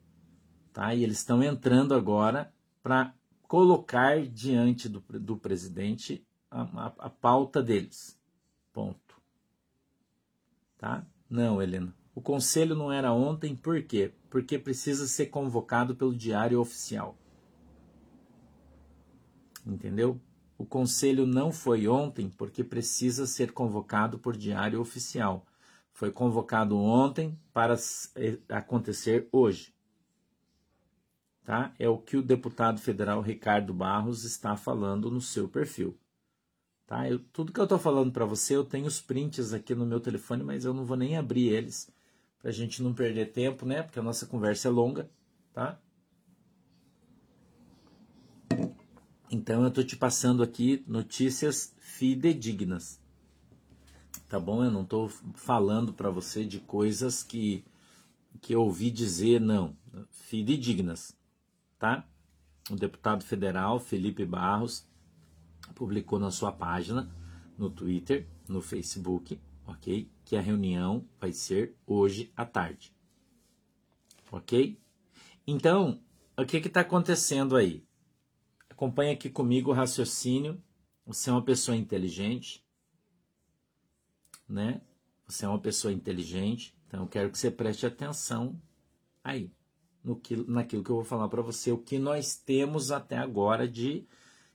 tá? 0.72 0.94
E 0.94 1.04
eles 1.04 1.18
estão 1.18 1.42
entrando 1.44 1.96
agora 1.96 2.54
para 2.84 3.14
colocar 3.48 4.24
diante 4.28 4.88
do, 4.88 5.04
do 5.20 5.36
presidente 5.36 6.24
a, 6.52 6.62
a, 6.62 6.86
a, 7.00 7.10
pauta 7.10 7.64
deles. 7.64 8.18
Ponto. 8.72 9.20
Tá? 10.78 11.06
Não, 11.30 11.62
Helena. 11.62 11.94
O 12.16 12.22
conselho 12.22 12.76
não 12.76 12.92
era 12.92 13.14
ontem, 13.14 13.56
por 13.56 13.82
quê? 13.84 14.12
Porque 14.30 14.58
precisa 14.58 15.08
ser 15.08 15.28
convocado 15.28 15.96
pelo 15.96 16.14
diário 16.14 16.60
oficial. 16.60 17.16
Entendeu? 19.66 20.20
O 20.58 20.66
conselho 20.66 21.26
não 21.26 21.52
foi 21.52 21.88
ontem 21.88 22.30
porque 22.30 22.64
precisa 22.64 23.26
ser 23.26 23.54
convocado 23.54 24.20
por 24.20 24.36
diário 24.36 24.82
oficial. 24.82 25.46
Foi 25.94 26.12
convocado 26.12 26.78
ontem 26.78 27.40
para 27.54 27.76
eh, 28.16 28.40
acontecer 28.50 29.30
hoje. 29.32 29.74
Tá? 31.46 31.74
É 31.80 31.88
o 31.88 31.98
que 31.98 32.18
o 32.18 32.22
deputado 32.22 32.80
federal 32.82 33.22
Ricardo 33.22 33.74
Barros 33.74 34.26
está 34.26 34.58
falando 34.58 35.10
no 35.10 35.22
seu 35.22 35.48
perfil. 35.48 35.98
Tá? 36.90 37.08
Eu, 37.08 37.20
tudo 37.20 37.54
que 37.54 37.60
eu 37.60 37.66
estou 37.66 37.78
falando 37.78 38.12
para 38.12 38.26
você, 38.26 38.56
eu 38.56 38.66
tenho 38.66 38.88
os 38.88 39.00
prints 39.00 39.54
aqui 39.54 39.76
no 39.76 39.86
meu 39.86 40.00
telefone, 40.00 40.44
mas 40.44 40.66
eu 40.66 40.74
não 40.74 40.84
vou 40.84 40.98
nem 40.98 41.16
abrir 41.16 41.50
eles 41.50 41.88
para 42.40 42.50
a 42.50 42.52
gente 42.52 42.82
não 42.82 42.96
perder 42.96 43.32
tempo, 43.32 43.64
né? 43.64 43.84
Porque 43.84 44.00
a 44.00 44.02
nossa 44.02 44.26
conversa 44.26 44.70
é 44.70 44.72
longa, 44.72 45.08
tá? 45.54 45.80
Então 49.30 49.62
eu 49.62 49.68
estou 49.68 49.84
te 49.84 49.96
passando 49.96 50.42
aqui 50.42 50.84
notícias 50.88 51.76
fidedignas. 51.78 53.00
Tá 54.28 54.40
bom? 54.40 54.64
Eu 54.64 54.72
não 54.72 54.82
estou 54.82 55.10
falando 55.36 55.94
para 55.94 56.10
você 56.10 56.44
de 56.44 56.60
coisas 56.60 57.22
que, 57.22 57.64
que 58.42 58.56
eu 58.56 58.64
ouvi 58.64 58.90
dizer, 58.90 59.40
não. 59.40 59.78
Fidedignas. 60.10 61.16
Tá? 61.78 62.04
O 62.72 62.76
deputado 62.76 63.24
federal 63.24 63.80
Felipe 63.80 64.26
Barros 64.26 64.89
publicou 65.74 66.20
na 66.20 66.32
sua 66.32 66.52
página, 66.52 67.10
no 67.58 67.70
Twitter, 67.70 68.28
no 68.48 68.62
Facebook, 68.62 69.40
ok? 69.66 70.10
Que 70.24 70.36
a 70.36 70.42
reunião 70.42 71.08
vai 71.20 71.32
ser 71.32 71.76
hoje 71.86 72.32
à 72.36 72.46
tarde. 72.46 72.94
Ok? 74.32 74.80
Então, 75.46 76.02
o 76.38 76.46
que 76.46 76.58
está 76.58 76.82
acontecendo 76.82 77.56
aí? 77.56 77.84
Acompanhe 78.70 79.12
aqui 79.12 79.30
comigo 79.30 79.72
o 79.72 79.74
raciocínio. 79.74 80.62
Você 81.06 81.30
é 81.30 81.34
uma 81.34 81.44
pessoa 81.44 81.76
inteligente, 81.76 82.64
né? 84.48 84.82
Você 85.28 85.46
é 85.46 85.48
uma 85.48 85.60
pessoa 85.60 85.92
inteligente, 85.92 86.76
então 86.88 87.02
eu 87.02 87.08
quero 87.08 87.32
que 87.32 87.38
você 87.38 87.52
preste 87.52 87.86
atenção 87.86 88.60
aí 89.24 89.52
no 90.04 90.16
que, 90.16 90.36
naquilo 90.36 90.84
que 90.84 90.90
eu 90.90 90.96
vou 90.96 91.06
falar 91.06 91.28
para 91.28 91.42
você, 91.42 91.72
o 91.72 91.78
que 91.78 92.00
nós 92.00 92.36
temos 92.36 92.92
até 92.92 93.18
agora 93.18 93.68
de, 93.68 94.08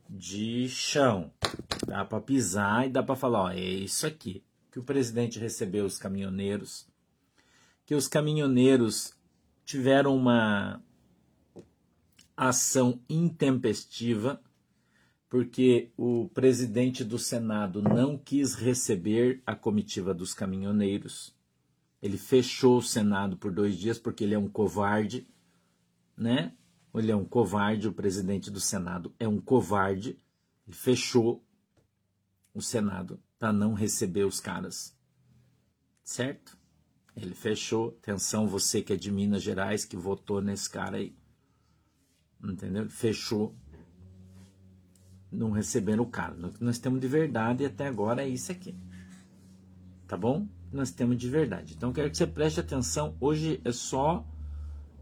de 0.08 0.68
chão. 0.68 1.32
Dá 1.86 2.04
para 2.04 2.20
pisar 2.20 2.86
e 2.86 2.90
dá 2.90 3.02
para 3.02 3.16
falar, 3.16 3.42
ó, 3.42 3.50
é 3.50 3.60
isso 3.60 4.06
aqui 4.06 4.44
que 4.74 4.80
o 4.80 4.82
presidente 4.82 5.38
recebeu 5.38 5.84
os 5.84 5.98
caminhoneiros, 6.00 6.88
que 7.86 7.94
os 7.94 8.08
caminhoneiros 8.08 9.14
tiveram 9.64 10.16
uma 10.16 10.82
ação 12.36 13.00
intempestiva, 13.08 14.42
porque 15.28 15.92
o 15.96 16.28
presidente 16.34 17.04
do 17.04 17.20
Senado 17.20 17.80
não 17.80 18.18
quis 18.18 18.54
receber 18.54 19.40
a 19.46 19.54
comitiva 19.54 20.12
dos 20.12 20.34
caminhoneiros. 20.34 21.32
Ele 22.02 22.18
fechou 22.18 22.78
o 22.78 22.82
Senado 22.82 23.36
por 23.36 23.52
dois 23.52 23.76
dias 23.76 23.96
porque 23.96 24.24
ele 24.24 24.34
é 24.34 24.38
um 24.38 24.48
covarde, 24.48 25.24
né? 26.16 26.52
Ele 26.94 27.10
é 27.10 27.16
um 27.16 27.24
covarde, 27.24 27.88
o 27.88 27.92
presidente 27.92 28.50
do 28.50 28.60
Senado 28.60 29.14
é 29.18 29.26
um 29.26 29.40
covarde. 29.40 30.18
Ele 30.66 30.76
fechou 30.76 31.44
o 32.52 32.62
Senado 32.62 33.20
para 33.38 33.52
não 33.52 33.74
receber 33.74 34.24
os 34.24 34.40
caras. 34.40 34.96
Certo? 36.02 36.56
Ele 37.16 37.34
fechou. 37.34 37.96
Atenção, 38.02 38.46
você 38.46 38.82
que 38.82 38.92
é 38.92 38.96
de 38.96 39.10
Minas 39.10 39.42
Gerais, 39.42 39.84
que 39.84 39.96
votou 39.96 40.40
nesse 40.40 40.70
cara 40.70 40.96
aí 40.96 41.16
entendeu? 42.42 42.88
Fechou, 42.90 43.54
não 45.32 45.50
receberam 45.50 46.04
o 46.04 46.10
cara. 46.10 46.34
O 46.46 46.52
que 46.52 46.62
nós 46.62 46.78
temos 46.78 47.00
de 47.00 47.08
verdade 47.08 47.64
até 47.64 47.86
agora 47.86 48.22
é 48.22 48.28
isso 48.28 48.52
aqui, 48.52 48.74
tá 50.06 50.16
bom? 50.16 50.46
nós 50.74 50.90
temos 50.90 51.16
de 51.16 51.30
verdade. 51.30 51.74
Então, 51.76 51.92
quero 51.92 52.10
que 52.10 52.16
você 52.16 52.26
preste 52.26 52.58
atenção. 52.58 53.16
Hoje 53.20 53.60
é 53.64 53.70
só 53.70 54.26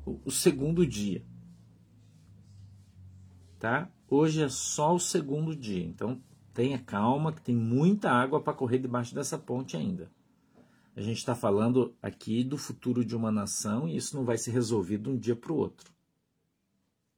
o 0.04 0.30
segundo 0.30 0.86
dia. 0.86 1.24
Tá? 3.62 3.88
Hoje 4.10 4.42
é 4.42 4.48
só 4.48 4.92
o 4.92 4.98
segundo 4.98 5.54
dia. 5.54 5.84
Então, 5.84 6.20
tenha 6.52 6.80
calma, 6.80 7.32
que 7.32 7.40
tem 7.40 7.54
muita 7.54 8.10
água 8.10 8.42
para 8.42 8.52
correr 8.52 8.80
debaixo 8.80 9.14
dessa 9.14 9.38
ponte 9.38 9.76
ainda. 9.76 10.10
A 10.96 11.00
gente 11.00 11.18
está 11.18 11.32
falando 11.32 11.94
aqui 12.02 12.42
do 12.42 12.58
futuro 12.58 13.04
de 13.04 13.14
uma 13.14 13.30
nação 13.30 13.88
e 13.88 13.96
isso 13.96 14.16
não 14.16 14.24
vai 14.24 14.36
ser 14.36 14.50
resolvido 14.50 15.04
de 15.04 15.10
um 15.10 15.16
dia 15.16 15.36
para 15.36 15.52
o 15.52 15.56
outro. 15.56 15.94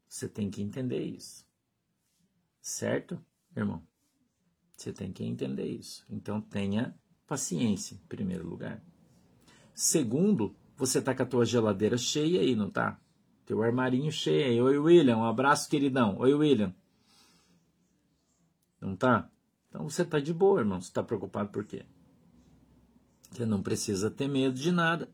Você 0.07 0.29
tem 0.29 0.51
que 0.51 0.61
entender 0.61 1.03
isso. 1.03 1.47
Certo, 2.61 3.19
irmão? 3.57 3.83
Você 4.77 4.93
tem 4.93 5.11
que 5.15 5.25
entender 5.25 5.67
isso. 5.67 6.05
Então 6.11 6.43
tenha 6.43 6.95
paciência, 7.27 7.95
em 7.95 8.07
primeiro 8.07 8.47
lugar. 8.47 8.85
Segundo, 9.75 10.55
você 10.77 11.01
tá 11.01 11.15
com 11.15 11.23
a 11.23 11.27
tua 11.27 11.47
geladeira 11.47 11.97
cheia 11.97 12.43
aí, 12.43 12.55
não 12.55 12.69
tá? 12.69 13.01
Teu 13.47 13.63
armarinho 13.63 14.11
cheio 14.11 14.47
aí. 14.47 14.61
Oi, 14.61 14.79
William, 14.79 15.19
um 15.19 15.25
abraço, 15.25 15.69
queridão. 15.69 16.17
Oi, 16.19 16.33
William. 16.35 16.75
Não 18.81 18.97
tá? 18.97 19.31
Então 19.69 19.89
você 19.89 20.05
tá 20.05 20.19
de 20.21 20.33
boa, 20.33 20.61
irmão. 20.61 20.81
Você 20.81 20.93
tá 20.93 21.03
preocupado 21.03 21.51
por 21.51 21.65
quê? 21.65 21.85
Você 23.31 23.45
não 23.45 23.63
precisa 23.63 24.11
ter 24.11 24.29
medo 24.29 24.55
de 24.55 24.71
nada. 24.71 25.09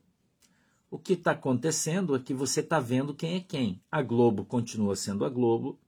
O 0.89 0.99
que 0.99 1.13
está 1.13 1.31
acontecendo 1.31 2.15
é 2.15 2.19
que 2.19 2.33
você 2.33 2.59
está 2.59 2.79
vendo 2.79 3.15
quem 3.15 3.35
é 3.35 3.39
quem. 3.39 3.81
A 3.89 4.01
Globo 4.01 4.45
continua 4.45 4.95
sendo 4.95 5.25
a 5.25 5.29
Globo. 5.29 5.79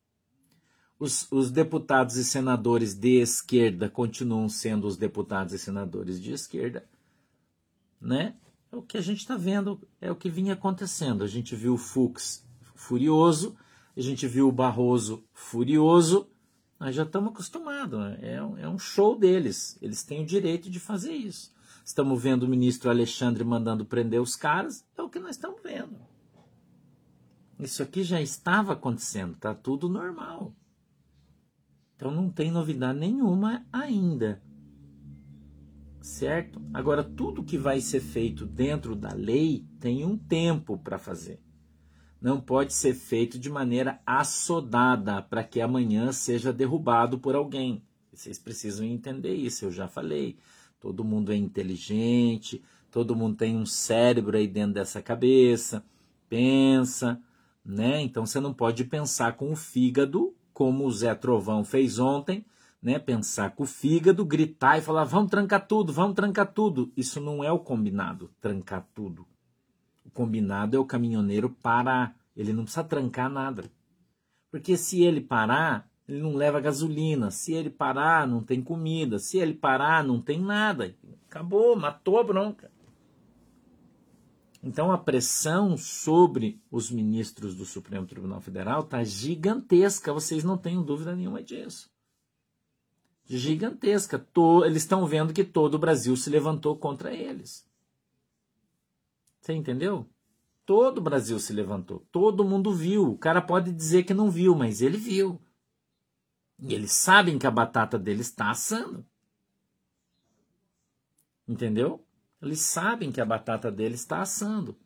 Os, 0.97 1.29
os, 1.31 1.51
deputados 1.51 2.15
e 2.15 2.23
senadores 2.23 2.95
de 2.95 3.19
esquerda 3.19 3.89
continuam 3.89 4.47
sendo 4.47 4.87
os 4.87 4.95
deputados 4.95 5.53
e 5.53 5.59
senadores 5.59 6.21
de 6.21 6.31
esquerda. 6.31 6.87
Né? 7.99 8.37
O 8.73 8.81
que 8.81 8.97
a 8.97 9.01
gente 9.01 9.19
está 9.19 9.37
vendo, 9.37 9.79
é 10.01 10.11
o 10.11 10.15
que 10.15 10.29
vinha 10.29 10.53
acontecendo. 10.53 11.23
A 11.23 11.27
gente 11.27 11.55
viu 11.55 11.75
o 11.75 11.77
Fux 11.77 12.43
furioso, 12.73 13.55
a 13.95 14.01
gente 14.01 14.27
viu 14.27 14.47
o 14.47 14.51
Barroso 14.51 15.23
furioso, 15.31 16.27
nós 16.79 16.95
já 16.95 17.03
estamos 17.03 17.31
acostumados. 17.31 17.99
Né? 17.99 18.17
É, 18.21 18.35
é 18.35 18.67
um 18.67 18.79
show 18.79 19.17
deles. 19.17 19.77
Eles 19.79 20.03
têm 20.03 20.23
o 20.23 20.25
direito 20.25 20.71
de 20.71 20.79
fazer 20.79 21.13
isso. 21.13 21.53
Estamos 21.85 22.21
vendo 22.21 22.43
o 22.43 22.47
ministro 22.47 22.89
Alexandre 22.89 23.43
mandando 23.43 23.85
prender 23.85 24.19
os 24.19 24.35
caras, 24.35 24.83
é 24.97 25.03
o 25.03 25.09
que 25.09 25.19
nós 25.19 25.35
estamos 25.35 25.61
vendo. 25.61 25.95
Isso 27.59 27.83
aqui 27.83 28.03
já 28.03 28.19
estava 28.19 28.73
acontecendo, 28.73 29.33
está 29.33 29.53
tudo 29.53 29.87
normal. 29.87 30.51
Então 31.95 32.09
não 32.09 32.27
tem 32.27 32.49
novidade 32.49 32.97
nenhuma 32.97 33.65
ainda. 33.71 34.41
Certo? 36.03 36.61
Agora, 36.73 37.01
tudo 37.01 37.45
que 37.45 37.57
vai 37.57 37.79
ser 37.79 38.01
feito 38.01 38.45
dentro 38.45 38.93
da 38.93 39.13
lei 39.13 39.65
tem 39.79 40.03
um 40.03 40.17
tempo 40.17 40.77
para 40.77 40.97
fazer. 40.97 41.39
Não 42.19 42.41
pode 42.41 42.73
ser 42.73 42.93
feito 42.93 43.39
de 43.39 43.49
maneira 43.49 44.01
assodada 44.05 45.21
para 45.21 45.45
que 45.45 45.61
amanhã 45.61 46.11
seja 46.11 46.51
derrubado 46.51 47.17
por 47.17 47.35
alguém. 47.35 47.81
Vocês 48.11 48.37
precisam 48.37 48.85
entender 48.85 49.33
isso, 49.33 49.63
eu 49.63 49.71
já 49.71 49.87
falei. 49.87 50.35
Todo 50.77 51.05
mundo 51.05 51.31
é 51.31 51.37
inteligente, 51.37 52.61
todo 52.91 53.15
mundo 53.15 53.37
tem 53.37 53.55
um 53.55 53.65
cérebro 53.65 54.35
aí 54.35 54.45
dentro 54.45 54.73
dessa 54.73 55.01
cabeça, 55.01 55.85
pensa, 56.27 57.17
né? 57.63 58.01
Então 58.01 58.25
você 58.25 58.41
não 58.41 58.53
pode 58.53 58.83
pensar 58.83 59.37
com 59.37 59.53
o 59.53 59.55
fígado, 59.55 60.35
como 60.53 60.85
o 60.85 60.91
Zé 60.91 61.15
Trovão 61.15 61.63
fez 61.63 61.97
ontem, 61.97 62.45
né? 62.83 62.99
Pensar 62.99 63.55
com 63.55 63.63
o 63.63 63.65
fígado, 63.65 64.25
gritar 64.25 64.77
e 64.77 64.81
falar: 64.81 65.05
vamos 65.05 65.31
trancar 65.31 65.65
tudo, 65.65 65.93
vamos 65.93 66.15
trancar 66.15 66.51
tudo. 66.53 66.91
Isso 66.97 67.21
não 67.21 67.41
é 67.41 67.49
o 67.49 67.57
combinado, 67.57 68.29
trancar 68.41 68.85
tudo. 68.93 69.25
O 70.05 70.11
combinado 70.11 70.75
é 70.75 70.79
o 70.79 70.85
caminhoneiro 70.85 71.49
parar. 71.49 72.15
Ele 72.35 72.51
não 72.51 72.63
precisa 72.63 72.83
trancar 72.83 73.29
nada. 73.29 73.71
Porque 74.51 74.75
se 74.75 75.01
ele 75.01 75.21
parar, 75.21 75.89
ele 76.07 76.21
não 76.21 76.35
leva 76.35 76.59
gasolina. 76.59 77.31
Se 77.31 77.53
ele 77.53 77.69
parar, 77.69 78.27
não 78.27 78.43
tem 78.43 78.61
comida. 78.61 79.17
Se 79.17 79.37
ele 79.37 79.53
parar, 79.53 80.03
não 80.03 80.21
tem 80.21 80.41
nada. 80.41 80.93
Acabou, 81.29 81.75
matou 81.75 82.19
a 82.19 82.23
bronca. 82.23 82.69
Então 84.61 84.91
a 84.91 84.97
pressão 84.97 85.77
sobre 85.77 86.61
os 86.71 86.91
ministros 86.91 87.55
do 87.55 87.65
Supremo 87.65 88.07
Tribunal 88.07 88.39
Federal 88.39 88.81
está 88.81 89.03
gigantesca, 89.03 90.13
vocês 90.13 90.41
não 90.41 90.57
tenham 90.57 90.83
dúvida 90.83 91.13
nenhuma 91.13 91.43
disso. 91.43 91.92
Gigantesca. 93.25 94.25
Eles 94.65 94.83
estão 94.83 95.05
vendo 95.05 95.33
que 95.33 95.43
todo 95.43 95.75
o 95.75 95.79
Brasil 95.79 96.15
se 96.15 96.29
levantou 96.29 96.77
contra 96.77 97.13
eles. 97.13 97.65
Você 99.39 99.53
entendeu? 99.53 100.07
Todo 100.65 100.99
o 100.99 101.01
Brasil 101.01 101.39
se 101.39 101.51
levantou. 101.51 102.05
Todo 102.11 102.45
mundo 102.45 102.73
viu. 102.73 103.11
O 103.11 103.17
cara 103.17 103.41
pode 103.41 103.71
dizer 103.71 104.03
que 104.03 104.13
não 104.13 104.31
viu, 104.31 104.55
mas 104.55 104.81
ele 104.81 104.97
viu. 104.97 105.41
E 106.59 106.73
eles 106.73 106.93
sabem 106.93 107.37
que 107.37 107.47
a 107.47 107.51
batata 107.51 107.99
deles 107.99 108.27
está 108.27 108.49
assando. 108.51 109.05
Entendeu? 111.45 112.05
Eles 112.41 112.61
sabem 112.61 113.11
que 113.11 113.19
a 113.19 113.25
batata 113.25 113.69
deles 113.69 113.99
está 113.99 114.21
assando. 114.21 114.77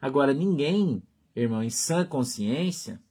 Agora, 0.00 0.34
ninguém, 0.34 1.02
irmão, 1.34 1.62
em 1.62 1.70
sã 1.70 2.04
consciência, 2.04 3.02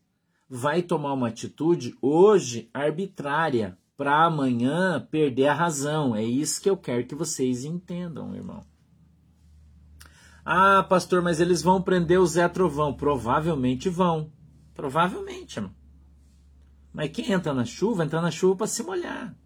vai 0.47 0.83
tomar 0.83 1.13
uma 1.13 1.29
atitude 1.29 1.97
hoje 2.01 2.69
arbitrária 2.73 3.77
para 4.01 4.25
amanhã 4.25 4.99
perder 5.11 5.45
a 5.45 5.53
razão. 5.53 6.15
É 6.15 6.23
isso 6.23 6.59
que 6.59 6.67
eu 6.67 6.75
quero 6.75 7.05
que 7.05 7.13
vocês 7.13 7.63
entendam, 7.63 8.35
irmão. 8.35 8.65
Ah, 10.43 10.81
pastor, 10.81 11.21
mas 11.21 11.39
eles 11.39 11.61
vão 11.61 11.79
prender 11.79 12.19
o 12.19 12.25
Zé 12.25 12.49
Trovão. 12.49 12.95
Provavelmente 12.95 13.89
vão. 13.89 14.33
Provavelmente, 14.73 15.57
irmão. 15.57 15.75
Mas 16.91 17.11
quem 17.11 17.31
entra 17.31 17.53
na 17.53 17.63
chuva, 17.63 18.03
entra 18.03 18.19
na 18.19 18.31
chuva 18.31 18.55
para 18.55 18.65
se 18.65 18.81
molhar. 18.81 19.37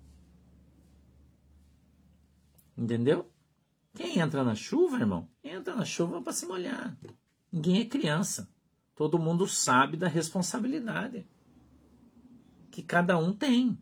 Entendeu? 2.77 3.29
Quem 3.93 4.19
entra 4.19 4.41
na 4.41 4.55
chuva, 4.55 4.95
irmão, 4.95 5.27
entra 5.43 5.75
na 5.75 5.83
chuva 5.83 6.21
para 6.21 6.31
se 6.31 6.45
molhar. 6.45 6.97
Ninguém 7.51 7.81
é 7.81 7.85
criança. 7.85 8.49
Todo 8.95 9.19
mundo 9.19 9.49
sabe 9.49 9.97
da 9.97 10.07
responsabilidade 10.07 11.27
que 12.71 12.81
cada 12.81 13.17
um 13.17 13.33
tem. 13.33 13.77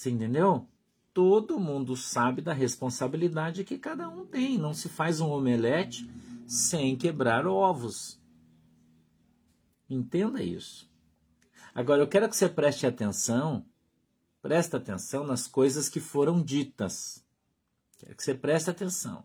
Você 0.00 0.08
entendeu? 0.08 0.66
Todo 1.12 1.60
mundo 1.60 1.94
sabe 1.94 2.40
da 2.40 2.54
responsabilidade 2.54 3.64
que 3.64 3.76
cada 3.76 4.08
um 4.08 4.24
tem. 4.24 4.56
Não 4.56 4.72
se 4.72 4.88
faz 4.88 5.20
um 5.20 5.28
omelete 5.28 6.10
sem 6.46 6.96
quebrar 6.96 7.46
ovos. 7.46 8.18
Entenda 9.90 10.42
isso. 10.42 10.90
Agora 11.74 12.00
eu 12.00 12.08
quero 12.08 12.30
que 12.30 12.34
você 12.34 12.48
preste 12.48 12.86
atenção, 12.86 13.62
preste 14.40 14.74
atenção 14.74 15.22
nas 15.22 15.46
coisas 15.46 15.86
que 15.86 16.00
foram 16.00 16.42
ditas. 16.42 17.22
Quero 17.98 18.16
que 18.16 18.24
você 18.24 18.32
preste 18.32 18.70
atenção. 18.70 19.22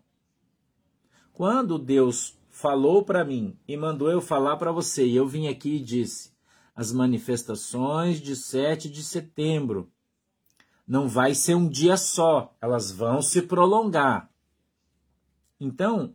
Quando 1.31 1.79
Deus 1.79 2.37
falou 2.49 3.05
para 3.05 3.23
mim 3.23 3.57
e 3.65 3.77
mandou 3.77 4.11
eu 4.11 4.19
falar 4.19 4.57
para 4.57 4.73
você, 4.73 5.07
e 5.07 5.15
eu 5.15 5.25
vim 5.25 5.47
aqui 5.47 5.77
e 5.77 5.81
disse: 5.81 6.33
as 6.75 6.91
manifestações 6.91 8.19
de 8.19 8.35
7 8.35 8.89
de 8.89 9.01
setembro 9.01 9.89
não 10.87 11.07
vai 11.07 11.33
ser 11.33 11.55
um 11.55 11.67
dia 11.67 11.97
só, 11.97 12.55
elas 12.61 12.91
vão 12.91 13.21
se 13.21 13.41
prolongar. 13.41 14.29
Então, 15.59 16.13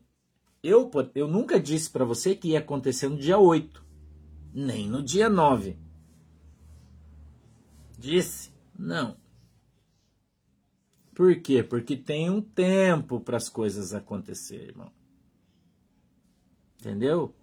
eu, 0.63 0.91
eu 1.15 1.27
nunca 1.27 1.59
disse 1.59 1.91
para 1.91 2.05
você 2.05 2.35
que 2.35 2.49
ia 2.49 2.59
acontecer 2.59 3.09
no 3.09 3.19
dia 3.19 3.39
8, 3.39 3.85
nem 4.53 4.89
no 4.89 5.03
dia 5.03 5.29
9. 5.29 5.77
Disse? 7.99 8.53
Não. 8.79 9.17
Por 11.15 11.41
quê? 11.41 11.63
Porque 11.63 11.97
tem 11.97 12.31
um 12.31 12.41
tempo 12.41 13.21
para 13.21 13.37
as 13.37 13.49
coisas 13.49 13.93
acontecerem, 13.93 14.69
irmão. 14.69 14.93
Entendeu? 16.79 17.35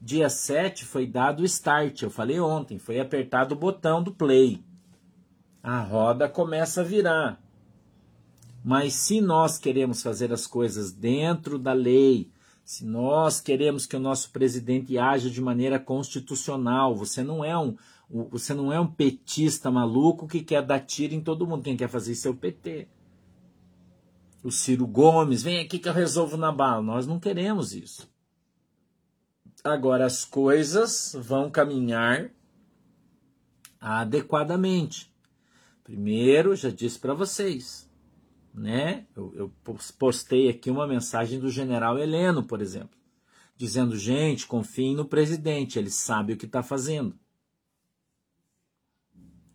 Dia 0.00 0.30
7 0.30 0.84
foi 0.84 1.06
dado 1.06 1.40
o 1.40 1.44
start, 1.44 2.02
eu 2.02 2.10
falei 2.10 2.38
ontem, 2.38 2.78
foi 2.78 3.00
apertado 3.00 3.54
o 3.54 3.58
botão 3.58 4.02
do 4.02 4.14
play. 4.14 4.62
A 5.62 5.80
roda 5.80 6.28
começa 6.28 6.80
a 6.80 6.84
virar. 6.84 7.42
Mas 8.64 8.94
se 8.94 9.20
nós 9.20 9.58
queremos 9.58 10.02
fazer 10.02 10.32
as 10.32 10.46
coisas 10.46 10.92
dentro 10.92 11.58
da 11.58 11.72
lei, 11.72 12.30
se 12.64 12.84
nós 12.84 13.40
queremos 13.40 13.86
que 13.86 13.96
o 13.96 14.00
nosso 14.00 14.30
presidente 14.30 14.98
haja 14.98 15.30
de 15.30 15.40
maneira 15.40 15.78
constitucional, 15.78 16.94
você 16.94 17.22
não 17.22 17.44
é 17.44 17.56
um, 17.56 17.76
você 18.30 18.52
não 18.52 18.72
é 18.72 18.78
um 18.78 18.86
petista 18.86 19.70
maluco 19.70 20.26
que 20.26 20.42
quer 20.42 20.62
dar 20.62 20.80
tiro 20.80 21.14
em 21.14 21.20
todo 21.20 21.46
mundo. 21.46 21.62
Quem 21.62 21.76
quer 21.76 21.88
fazer 21.88 22.12
isso 22.12 22.28
é 22.28 22.30
o 22.30 22.36
PT. 22.36 22.88
O 24.42 24.50
Ciro 24.50 24.86
Gomes, 24.86 25.42
vem 25.42 25.60
aqui 25.60 25.78
que 25.78 25.88
eu 25.88 25.92
resolvo 25.92 26.36
na 26.36 26.52
bala. 26.52 26.82
Nós 26.82 27.06
não 27.06 27.18
queremos 27.18 27.74
isso. 27.74 28.08
Agora 29.64 30.04
as 30.06 30.24
coisas 30.24 31.16
vão 31.18 31.50
caminhar 31.50 32.30
adequadamente. 33.80 35.10
Primeiro, 35.88 36.54
já 36.54 36.68
disse 36.68 36.98
para 36.98 37.14
vocês, 37.14 37.90
né? 38.52 39.06
Eu, 39.16 39.32
eu 39.34 39.52
postei 39.98 40.50
aqui 40.50 40.70
uma 40.70 40.86
mensagem 40.86 41.40
do 41.40 41.48
general 41.48 41.98
Heleno, 41.98 42.42
por 42.42 42.60
exemplo, 42.60 42.98
dizendo: 43.56 43.96
gente, 43.96 44.46
confiem 44.46 44.94
no 44.94 45.06
presidente, 45.06 45.78
ele 45.78 45.88
sabe 45.88 46.34
o 46.34 46.36
que 46.36 46.44
está 46.44 46.62
fazendo. 46.62 47.18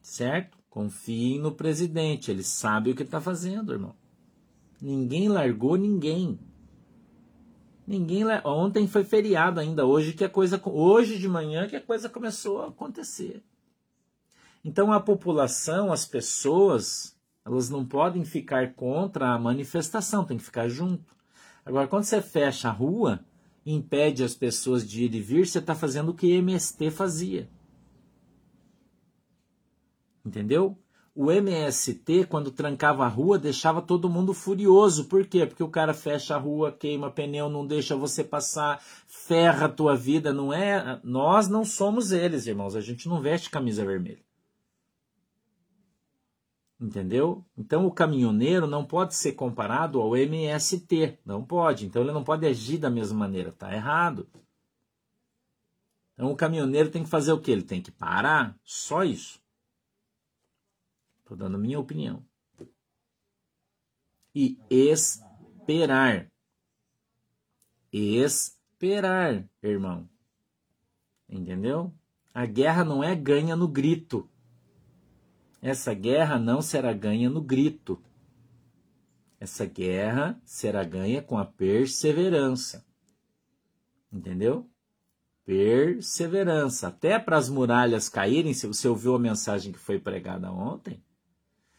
Certo? 0.02 0.58
Confiem 0.72 1.38
no 1.38 1.52
presidente, 1.52 2.32
ele 2.32 2.42
sabe 2.42 2.90
o 2.90 2.96
que 2.96 3.04
está 3.04 3.22
fazendo, 3.22 3.72
irmão. 3.72 3.96
Ninguém 4.82 5.30
largou 5.30 5.76
ninguém. 5.76 6.40
Ninguém 7.86 8.24
ontem 8.44 8.88
foi 8.88 9.04
feriado 9.04 9.60
ainda, 9.60 9.86
hoje 9.86 10.14
que 10.14 10.24
a 10.24 10.30
coisa 10.30 10.60
hoje 10.66 11.20
de 11.20 11.28
manhã 11.28 11.68
que 11.68 11.76
a 11.76 11.82
coisa 11.82 12.10
começou 12.10 12.64
a 12.64 12.70
acontecer. 12.70 13.44
Então 14.64 14.92
a 14.94 15.00
população, 15.00 15.92
as 15.92 16.06
pessoas, 16.06 17.18
elas 17.46 17.70
não 17.70 17.86
podem 17.86 18.24
ficar 18.24 18.74
contra 18.74 19.34
a 19.34 19.40
manifestação, 19.40 20.24
tem 20.24 20.38
que 20.38 20.44
ficar 20.44 20.70
junto. 20.70 21.16
Agora 21.66 21.88
quando 21.88 22.04
você 22.04 22.22
fecha 22.22 22.70
a 22.70 22.72
rua, 22.72 23.20
impede 23.66 24.24
as 24.24 24.36
pessoas 24.36 24.88
de 24.88 25.06
ir 25.06 25.16
e 25.16 25.22
vir, 25.22 25.46
você 25.46 25.60
está 25.60 25.76
fazendo 25.76 26.10
o 26.10 26.14
que 26.14 26.32
MST 26.32 26.92
fazia. 26.92 27.50
Entendeu? 30.26 30.78
o 31.16 31.32
MST, 31.32 32.26
quando 32.28 32.50
trancava 32.50 33.06
a 33.06 33.08
rua, 33.08 33.38
deixava 33.38 33.82
todo 33.82 34.10
mundo 34.10 34.34
furioso. 34.34 35.06
Por 35.06 35.26
quê? 35.28 35.46
Porque 35.46 35.64
o 35.64 35.70
cara 35.70 35.94
fecha 35.94 36.36
a 36.36 36.40
rua, 36.40 36.72
queima 36.72 37.12
pneu, 37.12 37.50
não 37.50 37.66
deixa 37.68 37.96
você 37.96 38.24
passar, 38.24 38.82
ferra 39.06 39.68
a 39.68 39.70
tua 39.70 39.96
vida. 39.96 40.34
Não 40.34 40.52
é? 40.52 41.00
Nós 41.04 41.48
não 41.48 41.64
somos 41.64 42.12
eles, 42.12 42.48
irmãos. 42.48 42.76
A 42.76 42.82
gente 42.82 43.08
não 43.08 43.22
veste 43.22 43.52
camisa 43.52 43.86
vermelha. 43.86 44.24
Entendeu? 46.84 47.46
Então 47.58 47.86
o 47.86 47.92
caminhoneiro 47.94 48.68
não 48.68 48.84
pode 48.84 49.16
ser 49.16 49.32
comparado 49.32 50.02
ao 50.02 50.18
MST. 50.18 51.18
Não 51.26 51.42
pode. 51.42 51.86
Então 51.86 52.02
ele 52.02 52.12
não 52.12 52.26
pode 52.26 52.46
agir 52.46 52.78
da 52.78 52.90
mesma 52.90 53.18
maneira. 53.20 53.54
Tá 53.54 53.74
errado. 53.74 54.28
Então 56.14 56.30
o 56.30 56.36
caminhoneiro 56.36 56.92
tem 56.92 57.02
que 57.02 57.10
fazer 57.10 57.32
o 57.32 57.40
quê? 57.40 57.52
Ele 57.52 57.64
tem 57.64 57.82
que 57.82 57.90
parar. 57.90 58.60
Só 58.66 59.02
isso. 59.02 59.42
Estou 61.20 61.38
dando 61.38 61.58
minha 61.58 61.80
opinião. 61.80 62.22
E 64.36 64.60
esperar. 64.70 66.30
Esperar, 67.94 69.48
irmão. 69.62 70.10
Entendeu? 71.30 71.94
A 72.34 72.46
guerra 72.46 72.84
não 72.84 73.02
é 73.02 73.16
ganha 73.16 73.56
no 73.56 73.70
grito. 73.70 74.30
Essa 75.64 75.94
guerra 75.94 76.38
não 76.38 76.62
será 76.62 76.92
ganha 76.92 77.30
no 77.30 77.42
grito. 77.42 77.98
Essa 79.40 79.66
guerra 79.66 80.38
será 80.44 80.84
ganha 80.84 81.22
com 81.22 81.38
a 81.38 81.46
perseverança. 81.46 82.86
Entendeu? 84.12 84.70
Perseverança. 85.46 86.90
Até 86.90 87.18
para 87.18 87.38
as 87.38 87.48
muralhas 87.48 88.10
caírem, 88.10 88.54
se 88.54 88.68
você 88.68 88.90
ouviu 88.90 89.16
a 89.16 89.20
mensagem 89.20 89.72
que 89.72 89.80
foi 89.80 89.98
pregada 89.98 90.52
ontem, 90.52 91.02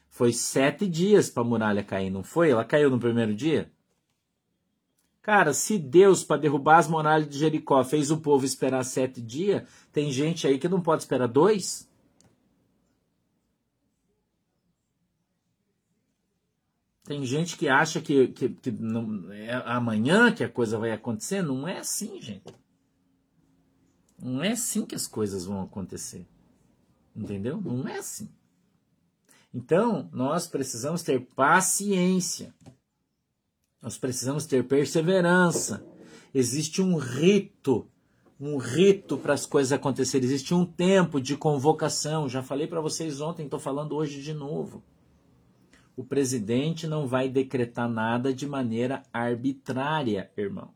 foi 0.08 0.32
sete 0.32 0.88
dias 0.88 1.28
para 1.28 1.42
a 1.42 1.46
muralha 1.46 1.84
cair, 1.84 2.08
não 2.08 2.22
foi? 2.22 2.52
Ela 2.52 2.64
caiu 2.64 2.88
no 2.88 2.98
primeiro 2.98 3.34
dia? 3.34 3.70
Cara, 5.20 5.52
se 5.52 5.76
Deus, 5.76 6.24
para 6.24 6.40
derrubar 6.40 6.78
as 6.78 6.88
muralhas 6.88 7.28
de 7.28 7.38
Jericó, 7.38 7.84
fez 7.84 8.10
o 8.10 8.16
povo 8.16 8.46
esperar 8.46 8.82
sete 8.82 9.20
dias, 9.20 9.68
tem 9.92 10.10
gente 10.10 10.46
aí 10.46 10.58
que 10.58 10.70
não 10.70 10.80
pode 10.80 11.02
esperar 11.02 11.26
dois? 11.26 11.86
Tem 17.04 17.24
gente 17.26 17.58
que 17.58 17.68
acha 17.68 18.00
que, 18.00 18.28
que, 18.28 18.48
que 18.48 18.70
não, 18.70 19.30
é 19.30 19.52
amanhã 19.66 20.32
que 20.32 20.42
a 20.42 20.48
coisa 20.48 20.78
vai 20.78 20.90
acontecer. 20.90 21.42
Não 21.42 21.68
é 21.68 21.78
assim, 21.78 22.20
gente. 22.20 22.54
Não 24.18 24.42
é 24.42 24.52
assim 24.52 24.86
que 24.86 24.94
as 24.94 25.06
coisas 25.06 25.44
vão 25.44 25.60
acontecer. 25.60 26.26
Entendeu? 27.14 27.60
Não 27.60 27.86
é 27.86 27.98
assim. 27.98 28.30
Então, 29.52 30.08
nós 30.12 30.46
precisamos 30.46 31.02
ter 31.02 31.20
paciência. 31.36 32.54
Nós 33.82 33.98
precisamos 33.98 34.46
ter 34.46 34.64
perseverança. 34.66 35.86
Existe 36.32 36.80
um 36.80 36.96
rito, 36.96 37.86
um 38.40 38.56
rito 38.56 39.18
para 39.18 39.34
as 39.34 39.44
coisas 39.44 39.72
acontecerem. 39.72 40.26
Existe 40.26 40.54
um 40.54 40.64
tempo 40.64 41.20
de 41.20 41.36
convocação. 41.36 42.30
Já 42.30 42.42
falei 42.42 42.66
para 42.66 42.80
vocês 42.80 43.20
ontem, 43.20 43.44
estou 43.44 43.60
falando 43.60 43.94
hoje 43.94 44.22
de 44.22 44.32
novo. 44.32 44.82
O 45.96 46.04
presidente 46.04 46.86
não 46.86 47.06
vai 47.06 47.28
decretar 47.28 47.88
nada 47.88 48.32
de 48.32 48.46
maneira 48.46 49.02
arbitrária, 49.12 50.30
irmão. 50.36 50.74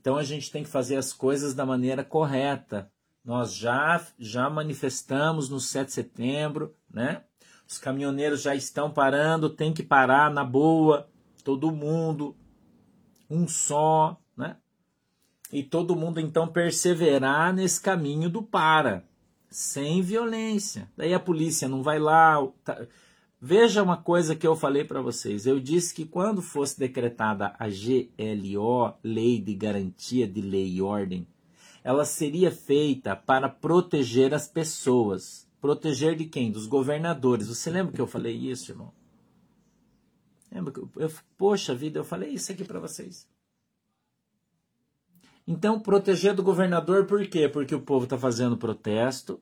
Então 0.00 0.16
a 0.16 0.22
gente 0.22 0.50
tem 0.50 0.62
que 0.62 0.68
fazer 0.70 0.96
as 0.96 1.12
coisas 1.12 1.54
da 1.54 1.64
maneira 1.64 2.02
correta. 2.02 2.90
Nós 3.24 3.54
já 3.54 4.04
já 4.18 4.48
manifestamos 4.48 5.48
no 5.48 5.60
7 5.60 5.86
de 5.86 5.92
setembro, 5.92 6.74
né? 6.90 7.22
Os 7.68 7.78
caminhoneiros 7.78 8.40
já 8.40 8.54
estão 8.54 8.90
parando, 8.90 9.50
tem 9.50 9.72
que 9.72 9.82
parar 9.82 10.30
na 10.30 10.42
boa, 10.42 11.08
todo 11.44 11.70
mundo, 11.70 12.34
um 13.28 13.46
só, 13.46 14.18
né? 14.36 14.56
E 15.52 15.62
todo 15.62 15.96
mundo 15.96 16.20
então 16.20 16.48
perseverar 16.48 17.52
nesse 17.52 17.80
caminho 17.80 18.30
do 18.30 18.42
para, 18.42 19.04
sem 19.50 20.00
violência. 20.00 20.90
Daí 20.96 21.12
a 21.12 21.20
polícia 21.20 21.68
não 21.68 21.82
vai 21.82 21.98
lá. 21.98 22.36
Tá... 22.64 22.86
Veja 23.40 23.82
uma 23.82 23.96
coisa 23.96 24.34
que 24.34 24.46
eu 24.46 24.56
falei 24.56 24.84
para 24.84 25.00
vocês. 25.00 25.46
Eu 25.46 25.60
disse 25.60 25.94
que 25.94 26.04
quando 26.04 26.42
fosse 26.42 26.78
decretada 26.78 27.54
a 27.58 27.68
GLO, 27.68 28.94
Lei 29.02 29.40
de 29.40 29.54
Garantia 29.54 30.26
de 30.26 30.40
Lei 30.40 30.74
e 30.74 30.82
Ordem, 30.82 31.26
ela 31.84 32.04
seria 32.04 32.50
feita 32.50 33.14
para 33.14 33.48
proteger 33.48 34.34
as 34.34 34.48
pessoas 34.48 35.48
Proteger 35.60 36.14
de 36.14 36.24
quem? 36.24 36.52
Dos 36.52 36.66
governadores. 36.66 37.48
Você 37.48 37.70
lembra 37.70 37.92
que 37.92 38.00
eu 38.00 38.06
falei 38.06 38.34
isso, 38.34 38.70
irmão? 38.70 38.92
Lembra 40.52 40.72
que 40.72 40.80
eu, 40.80 40.90
eu 40.96 41.12
poxa 41.36 41.74
vida, 41.74 41.98
eu 41.98 42.04
falei 42.04 42.30
isso 42.30 42.52
aqui 42.52 42.64
para 42.64 42.78
vocês. 42.78 43.28
Então, 45.46 45.80
proteger 45.80 46.34
do 46.34 46.42
governador 46.42 47.06
por 47.06 47.26
quê? 47.26 47.48
Porque 47.48 47.74
o 47.74 47.80
povo 47.80 48.04
está 48.04 48.16
fazendo 48.16 48.56
protesto. 48.56 49.40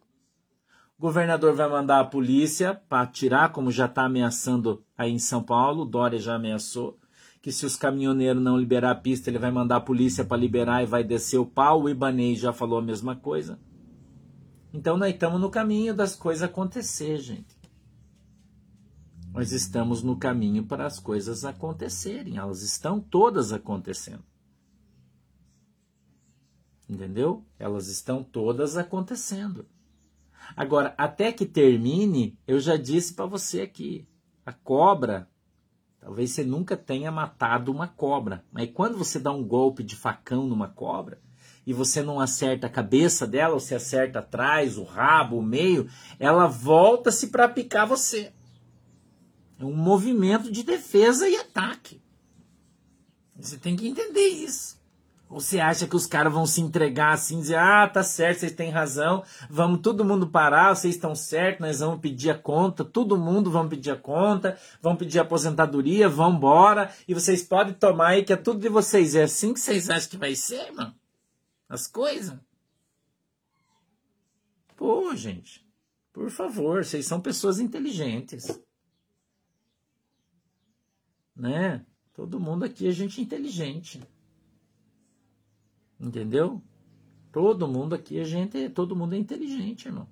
O 0.99 1.03
governador 1.03 1.55
vai 1.55 1.69
mandar 1.69 2.01
a 2.01 2.05
polícia 2.05 2.75
para 2.75 3.07
tirar, 3.07 3.53
como 3.53 3.71
já 3.71 3.85
está 3.85 4.05
ameaçando 4.05 4.83
aí 4.97 5.13
em 5.13 5.19
São 5.19 5.43
Paulo. 5.43 5.83
O 5.83 5.87
Dória 5.87 6.19
já 6.19 6.37
ameaçou 6.37 6.99
que 7.43 7.53
se 7.53 7.67
os 7.67 7.77
caminhoneiros 7.77 8.43
não 8.43 8.57
liberar 8.57 8.93
a 8.93 8.95
pista, 8.95 9.29
ele 9.29 9.39
vai 9.39 9.51
mandar 9.51 9.77
a 9.77 9.81
polícia 9.81 10.25
para 10.25 10.39
liberar 10.39 10.83
e 10.83 10.87
vai 10.87 11.05
descer 11.05 11.39
o 11.39 11.45
pau. 11.45 11.83
O 11.83 11.89
Ibanez 11.89 12.39
já 12.39 12.53
falou 12.53 12.79
a 12.79 12.83
mesma 12.83 13.15
coisa. 13.15 13.59
Então 14.73 14.97
nós 14.97 15.13
estamos 15.13 15.41
no 15.41 15.51
caminho 15.51 15.95
das 15.95 16.17
coisas 16.17 16.43
acontecer, 16.43 17.19
gente. 17.19 17.57
Nós 19.33 19.53
estamos 19.53 20.03
no 20.03 20.17
caminho 20.17 20.65
para 20.65 20.87
as 20.87 20.99
coisas 20.99 21.45
acontecerem. 21.45 22.39
Elas 22.39 22.63
estão 22.63 22.99
todas 22.99 23.53
acontecendo. 23.53 24.25
Entendeu? 26.89 27.45
Elas 27.59 27.89
estão 27.89 28.25
todas 28.25 28.79
acontecendo. 28.79 29.67
Agora, 30.55 30.95
até 30.99 31.33
que 31.33 31.47
termine, 31.47 32.39
eu 32.47 32.61
já 32.61 32.77
disse 32.77 33.15
para 33.15 33.27
você 33.27 33.63
aqui, 33.63 34.07
a 34.45 34.53
cobra, 34.53 35.29
talvez 35.99 36.31
você 36.31 36.45
nunca 36.45 36.77
tenha 36.77 37.11
matado 37.11 37.73
uma 37.73 37.89
cobra, 37.89 38.45
mas 38.53 38.71
quando 38.73 38.99
você 38.99 39.19
dá 39.19 39.33
um 39.33 39.43
golpe 39.43 39.83
de 39.83 39.97
facão 39.97 40.47
numa 40.47 40.69
cobra, 40.69 41.21
e 41.67 41.73
você 41.73 42.01
não 42.01 42.21
acerta 42.21 42.69
a 42.69 42.71
cabeça 42.71 43.27
dela, 43.27 43.59
você 43.59 43.75
acerta 43.75 44.21
atrás, 44.21 44.79
o 44.79 44.85
rabo, 44.85 45.39
o 45.39 45.43
meio, 45.43 45.91
ela 46.19 46.47
volta-se 46.47 47.27
para 47.27 47.49
picar 47.49 47.87
você. 47.87 48.33
É 49.59 49.65
um 49.65 49.75
movimento 49.75 50.53
de 50.53 50.63
defesa 50.63 51.29
e 51.29 51.37
ataque. 51.37 52.01
Você 53.35 53.59
tem 53.59 53.75
que 53.75 53.89
entender 53.89 54.29
isso. 54.29 54.76
Você 55.29 55.59
acha 55.59 55.89
que 55.89 55.97
os 55.97 56.07
caras 56.07 56.33
vão 56.33 56.47
se 56.47 56.61
entregar 56.61 57.13
assim, 57.13 57.41
dizer, 57.41 57.59
ah, 57.59 57.89
tá 57.89 58.03
certo, 58.03 58.41
vocês 58.41 58.53
têm 58.53 58.71
razão, 58.71 59.25
vamos 59.51 59.81
todo 59.81 60.05
mundo 60.05 60.29
parar, 60.29 60.75
vocês 60.75 60.95
estão 60.95 61.17
certos, 61.17 61.61
nós 61.61 61.81
vamos 61.81 62.01
pedir 62.01 62.31
a 62.31 62.39
conta, 62.39 62.85
todo 62.85 63.19
mundo 63.19 63.51
vamos 63.51 63.71
pedir 63.71 63.91
a 63.91 63.97
conta, 63.97 64.57
vamos 64.81 64.99
pedir 65.01 65.19
a 65.19 65.23
aposentadoria, 65.23 66.09
vamos 66.09 66.37
embora, 66.37 66.93
e 67.09 67.13
vocês 67.13 67.43
podem 67.43 67.75
tomar 67.75 68.11
aí 68.11 68.25
que 68.25 68.33
é 68.33 68.37
tudo 68.37 68.61
de 68.61 68.69
vocês. 68.69 69.17
É 69.17 69.25
assim 69.25 69.53
que 69.53 69.61
vocês 69.61 69.91
acham 69.91 70.11
que 70.11 70.17
vai 70.17 70.37
ser, 70.37 70.71
mano? 70.73 70.95
as 71.69 71.87
coisas. 71.87 72.39
Pô, 74.77 75.15
gente, 75.15 75.67
por 76.13 76.31
favor, 76.31 76.85
vocês 76.85 77.07
são 77.07 77.21
pessoas 77.21 77.59
inteligentes. 77.59 78.61
Né? 81.35 81.85
Todo 82.15 82.41
mundo 82.41 82.65
aqui 82.65 82.87
é 82.87 82.93
gente 82.93 83.21
inteligente. 83.21 84.03
Entendeu? 85.99 86.63
Todo 87.33 87.69
mundo 87.69 87.95
aqui 87.95 88.19
é 88.19 88.25
gente, 88.25 88.69
todo 88.71 88.97
mundo 88.97 89.15
é 89.15 89.19
inteligente, 89.19 89.87
irmão. 89.87 90.07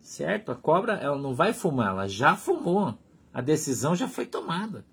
Certo? 0.00 0.52
A 0.52 0.54
cobra, 0.54 0.94
ela 0.94 1.18
não 1.18 1.34
vai 1.34 1.52
fumar, 1.52 1.90
ela 1.90 2.08
já 2.08 2.36
fumou. 2.36 2.98
A 3.32 3.40
decisão 3.40 3.96
já 3.96 4.08
foi 4.08 4.26
tomada. 4.26 4.84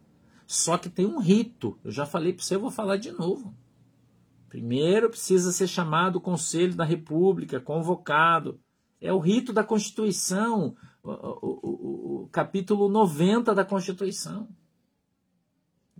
Só 0.48 0.78
que 0.78 0.90
tem 0.90 1.06
um 1.06 1.20
rito. 1.20 1.78
Eu 1.84 1.92
já 1.92 2.06
falei 2.06 2.34
para 2.34 2.44
você, 2.44 2.56
eu 2.56 2.60
vou 2.60 2.72
falar 2.72 2.98
de 2.98 3.12
novo. 3.12 3.54
Primeiro 4.48 5.10
precisa 5.10 5.52
ser 5.52 5.68
chamado 5.68 6.16
o 6.16 6.22
Conselho 6.22 6.74
da 6.76 6.84
República, 6.84 7.60
convocado. 7.60 8.60
É 9.00 9.14
o 9.14 9.20
rito 9.20 9.54
da 9.54 9.64
Constituição, 9.64 10.76
o, 11.04 11.12
o, 11.12 11.60
o, 11.62 12.24
o 12.24 12.30
capítulo 12.30 12.90
90 12.90 13.54
da 13.54 13.64
Constituição. 13.64 14.48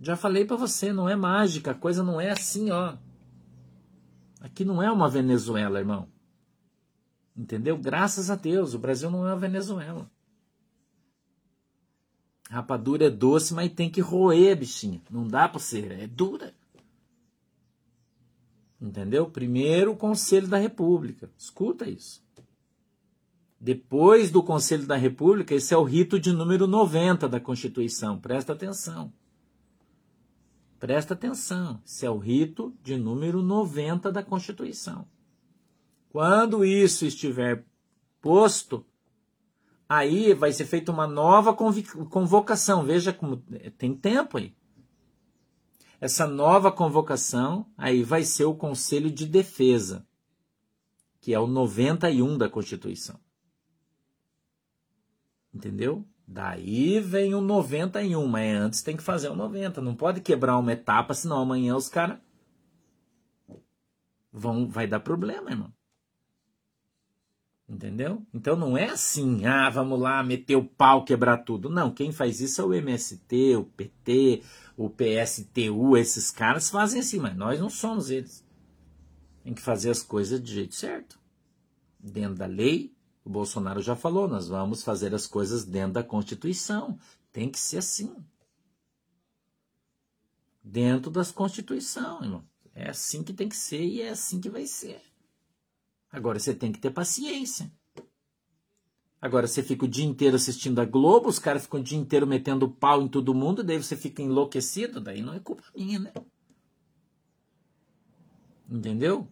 Já 0.00 0.16
falei 0.16 0.46
para 0.46 0.56
você, 0.56 0.92
não 0.92 1.08
é 1.08 1.14
mágica, 1.14 1.72
a 1.72 1.74
coisa 1.74 2.02
não 2.02 2.18
é 2.18 2.30
assim, 2.30 2.70
ó. 2.70 2.96
Aqui 4.40 4.64
não 4.64 4.82
é 4.82 4.90
uma 4.90 5.10
Venezuela, 5.10 5.78
irmão. 5.78 6.08
Entendeu? 7.36 7.76
Graças 7.76 8.30
a 8.30 8.34
Deus, 8.34 8.72
o 8.72 8.78
Brasil 8.78 9.10
não 9.10 9.26
é 9.26 9.32
uma 9.32 9.38
Venezuela. 9.38 10.10
Rapadura 12.48 13.06
é 13.06 13.10
doce, 13.10 13.52
mas 13.52 13.72
tem 13.72 13.90
que 13.90 14.00
roer, 14.00 14.56
bichinha. 14.58 15.02
Não 15.10 15.28
dá 15.28 15.48
para 15.48 15.60
ser, 15.60 15.92
é 15.92 16.06
dura. 16.06 16.54
Entendeu? 18.80 19.30
Primeiro 19.30 19.92
o 19.92 19.96
Conselho 19.96 20.48
da 20.48 20.56
República. 20.56 21.30
Escuta 21.36 21.88
isso. 21.88 22.22
Depois 23.60 24.30
do 24.30 24.42
Conselho 24.42 24.86
da 24.86 24.96
República, 24.96 25.54
esse 25.54 25.74
é 25.74 25.76
o 25.76 25.84
rito 25.84 26.18
de 26.18 26.32
número 26.32 26.66
90 26.66 27.28
da 27.28 27.38
Constituição. 27.38 28.18
Presta 28.18 28.54
atenção. 28.54 29.12
Presta 30.80 31.12
atenção. 31.12 31.78
Esse 31.84 32.06
é 32.06 32.10
o 32.10 32.16
rito 32.16 32.74
de 32.82 32.96
número 32.96 33.42
90 33.42 34.10
da 34.10 34.22
Constituição. 34.22 35.06
Quando 36.08 36.64
isso 36.64 37.04
estiver 37.04 37.66
posto, 38.20 38.84
aí 39.86 40.32
vai 40.32 40.52
ser 40.52 40.64
feita 40.64 40.90
uma 40.90 41.06
nova 41.06 41.54
convocação. 41.54 42.82
Veja 42.82 43.12
como 43.12 43.36
tem 43.76 43.94
tempo 43.94 44.38
aí. 44.38 44.56
Essa 46.00 46.26
nova 46.26 46.72
convocação 46.72 47.66
aí 47.76 48.02
vai 48.02 48.24
ser 48.24 48.46
o 48.46 48.54
Conselho 48.54 49.10
de 49.10 49.26
Defesa, 49.26 50.06
que 51.20 51.34
é 51.34 51.38
o 51.38 51.46
91 51.46 52.38
da 52.38 52.48
Constituição. 52.48 53.20
Entendeu? 55.52 56.06
Daí 56.32 57.00
vem 57.00 57.34
o 57.34 57.40
91, 57.40 58.24
mas 58.24 58.56
antes 58.56 58.82
tem 58.82 58.96
que 58.96 59.02
fazer 59.02 59.28
o 59.30 59.34
90. 59.34 59.80
Não 59.80 59.96
pode 59.96 60.20
quebrar 60.20 60.58
uma 60.58 60.72
etapa, 60.72 61.12
senão 61.12 61.40
amanhã 61.40 61.74
os 61.74 61.88
caras 61.88 62.18
vão 64.32 64.68
vai 64.68 64.86
dar 64.86 65.00
problema, 65.00 65.50
irmão. 65.50 65.72
Entendeu? 67.68 68.24
Então 68.32 68.54
não 68.54 68.78
é 68.78 68.90
assim, 68.90 69.44
ah, 69.44 69.68
vamos 69.70 69.98
lá 69.98 70.22
meter 70.22 70.54
o 70.54 70.64
pau, 70.64 71.04
quebrar 71.04 71.38
tudo. 71.38 71.68
Não, 71.68 71.90
quem 71.90 72.12
faz 72.12 72.40
isso 72.40 72.60
é 72.60 72.64
o 72.64 72.74
MST, 72.74 73.56
o 73.56 73.64
PT, 73.64 74.44
o 74.76 74.88
PSTU, 74.88 75.96
esses 75.96 76.30
caras 76.30 76.70
fazem 76.70 77.00
assim, 77.00 77.18
mas 77.18 77.36
nós 77.36 77.58
não 77.58 77.68
somos 77.68 78.08
eles. 78.08 78.46
Tem 79.42 79.52
que 79.52 79.60
fazer 79.60 79.90
as 79.90 80.00
coisas 80.00 80.40
de 80.40 80.54
jeito 80.54 80.76
certo. 80.76 81.18
Dentro 81.98 82.36
da 82.36 82.46
lei, 82.46 82.94
o 83.30 83.32
Bolsonaro 83.32 83.80
já 83.80 83.94
falou, 83.94 84.26
nós 84.26 84.48
vamos 84.48 84.82
fazer 84.82 85.14
as 85.14 85.24
coisas 85.24 85.64
dentro 85.64 85.92
da 85.92 86.02
Constituição. 86.02 86.98
Tem 87.30 87.48
que 87.48 87.60
ser 87.60 87.78
assim. 87.78 88.12
Dentro 90.64 91.12
das 91.12 91.30
Constituição, 91.30 92.24
irmão. 92.24 92.44
É 92.74 92.90
assim 92.90 93.22
que 93.22 93.32
tem 93.32 93.48
que 93.48 93.54
ser 93.54 93.84
e 93.84 94.02
é 94.02 94.08
assim 94.08 94.40
que 94.40 94.50
vai 94.50 94.66
ser. 94.66 95.00
Agora 96.10 96.40
você 96.40 96.52
tem 96.52 96.72
que 96.72 96.80
ter 96.80 96.90
paciência. 96.90 97.70
Agora 99.22 99.46
você 99.46 99.62
fica 99.62 99.84
o 99.84 99.88
dia 99.88 100.04
inteiro 100.04 100.34
assistindo 100.34 100.80
a 100.80 100.84
Globo, 100.84 101.28
os 101.28 101.38
caras 101.38 101.62
ficam 101.62 101.78
o 101.78 101.84
dia 101.84 101.98
inteiro 101.98 102.26
metendo 102.26 102.68
pau 102.68 103.00
em 103.00 103.06
todo 103.06 103.32
mundo, 103.32 103.62
daí 103.62 103.80
você 103.80 103.96
fica 103.96 104.22
enlouquecido, 104.22 105.00
daí 105.00 105.22
não 105.22 105.34
é 105.34 105.38
culpa 105.38 105.62
minha, 105.76 106.00
né? 106.00 106.12
Entendeu? 108.68 109.28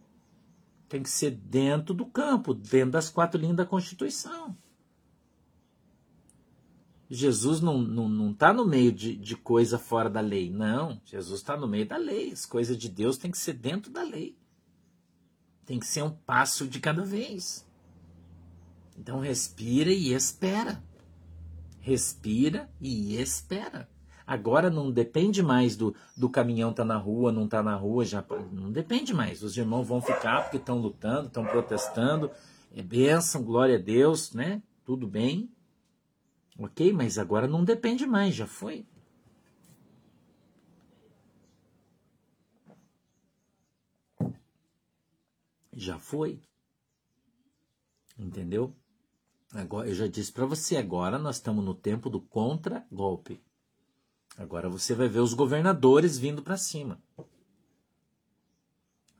Tem 0.89 1.03
que 1.03 1.09
ser 1.09 1.31
dentro 1.31 1.93
do 1.93 2.05
campo, 2.05 2.53
dentro 2.53 2.91
das 2.91 3.09
quatro 3.09 3.39
linhas 3.39 3.55
da 3.55 3.65
Constituição. 3.65 4.57
Jesus 7.07 7.61
não 7.61 7.81
está 7.81 7.93
não, 7.93 8.09
não 8.09 8.33
tá 8.33 8.53
no 8.53 8.65
meio 8.65 8.91
de, 8.91 9.15
de 9.15 9.35
coisa 9.35 9.79
fora 9.79 10.09
da 10.09 10.19
lei. 10.19 10.49
Não, 10.51 10.99
Jesus 11.05 11.39
está 11.39 11.55
no 11.55 11.67
meio 11.67 11.87
da 11.87 11.97
lei. 11.97 12.31
As 12.31 12.45
coisas 12.45 12.77
de 12.77 12.89
Deus 12.89 13.17
têm 13.17 13.31
que 13.31 13.37
ser 13.37 13.53
dentro 13.53 13.91
da 13.91 14.03
lei. 14.03 14.37
Tem 15.65 15.79
que 15.79 15.87
ser 15.87 16.03
um 16.03 16.11
passo 16.11 16.67
de 16.67 16.79
cada 16.79 17.03
vez. 17.03 17.67
Então 18.97 19.19
respira 19.19 19.91
e 19.91 20.11
espera. 20.13 20.83
Respira 21.79 22.69
e 22.81 23.15
espera. 23.15 23.89
Agora 24.29 24.69
não 24.69 24.91
depende 24.91 25.41
mais 25.41 25.75
do, 25.75 25.95
do 26.15 26.29
caminhão 26.29 26.71
tá 26.71 26.85
na 26.85 26.97
rua, 26.97 27.31
não 27.31 27.47
tá 27.47 27.63
na 27.63 27.75
rua, 27.75 28.05
já 28.05 28.23
não 28.51 28.71
depende 28.71 29.11
mais. 29.11 29.41
Os 29.41 29.57
irmãos 29.57 29.87
vão 29.87 29.99
ficar 29.99 30.43
porque 30.43 30.57
estão 30.57 30.77
lutando, 30.77 31.25
estão 31.25 31.43
protestando. 31.43 32.29
É 32.71 32.83
bênção, 32.83 33.43
glória 33.43 33.77
a 33.77 33.81
Deus, 33.81 34.31
né? 34.31 34.61
Tudo 34.85 35.07
bem. 35.07 35.51
Ok, 36.59 36.93
mas 36.93 37.17
agora 37.17 37.47
não 37.47 37.63
depende 37.63 38.05
mais, 38.05 38.35
já 38.35 38.45
foi. 38.45 38.85
Já 45.73 45.97
foi. 45.97 46.39
Entendeu? 48.15 48.75
Agora, 49.55 49.89
eu 49.89 49.95
já 49.95 50.05
disse 50.05 50.31
para 50.31 50.45
você, 50.45 50.77
agora 50.77 51.17
nós 51.17 51.37
estamos 51.37 51.65
no 51.65 51.73
tempo 51.73 52.11
do 52.11 52.21
contra-golpe. 52.21 53.41
Agora 54.39 54.69
você 54.69 54.95
vai 54.95 55.09
ver 55.09 55.19
os 55.19 55.33
governadores 55.33 56.17
vindo 56.17 56.41
para 56.41 56.55
cima. 56.55 56.97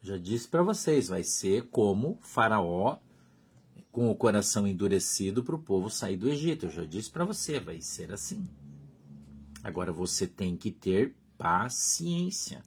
Já 0.02 0.18
disse 0.18 0.48
para 0.48 0.64
vocês, 0.64 1.10
vai 1.10 1.24
ser 1.24 1.68
como 1.70 2.18
Faraó 2.22 3.00
com 3.92 4.10
o 4.10 4.16
coração 4.16 4.66
endurecido 4.66 5.44
para 5.44 5.56
o 5.56 5.62
povo 5.62 5.90
sair 5.90 6.16
do 6.16 6.30
Egito. 6.30 6.68
Eu 6.68 6.72
já 6.72 6.86
disse 6.86 7.12
para 7.12 7.26
você, 7.26 7.60
vai 7.60 7.82
ser 7.82 8.14
assim. 8.14 8.48
Agora 9.62 9.92
você 9.92 10.26
tem 10.26 10.56
que 10.56 10.72
ter 10.72 11.14
paciência. 11.38 12.64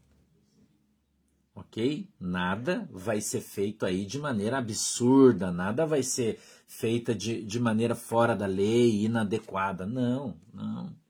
Ok? 1.55 2.07
Nada 2.21 2.87
vai 2.93 3.23
ser 3.23 3.41
feito 3.41 3.87
aí 3.87 4.05
de 4.05 4.19
maneira 4.19 4.59
absurda, 4.59 5.51
nada 5.51 5.87
vai 5.87 6.03
ser 6.03 6.38
feita 6.67 7.15
de, 7.15 7.43
de 7.43 7.59
maneira 7.59 7.95
fora 7.95 8.37
da 8.37 8.47
lei, 8.47 9.07
inadequada. 9.07 9.87
Não, 9.87 10.37
não. 10.53 11.02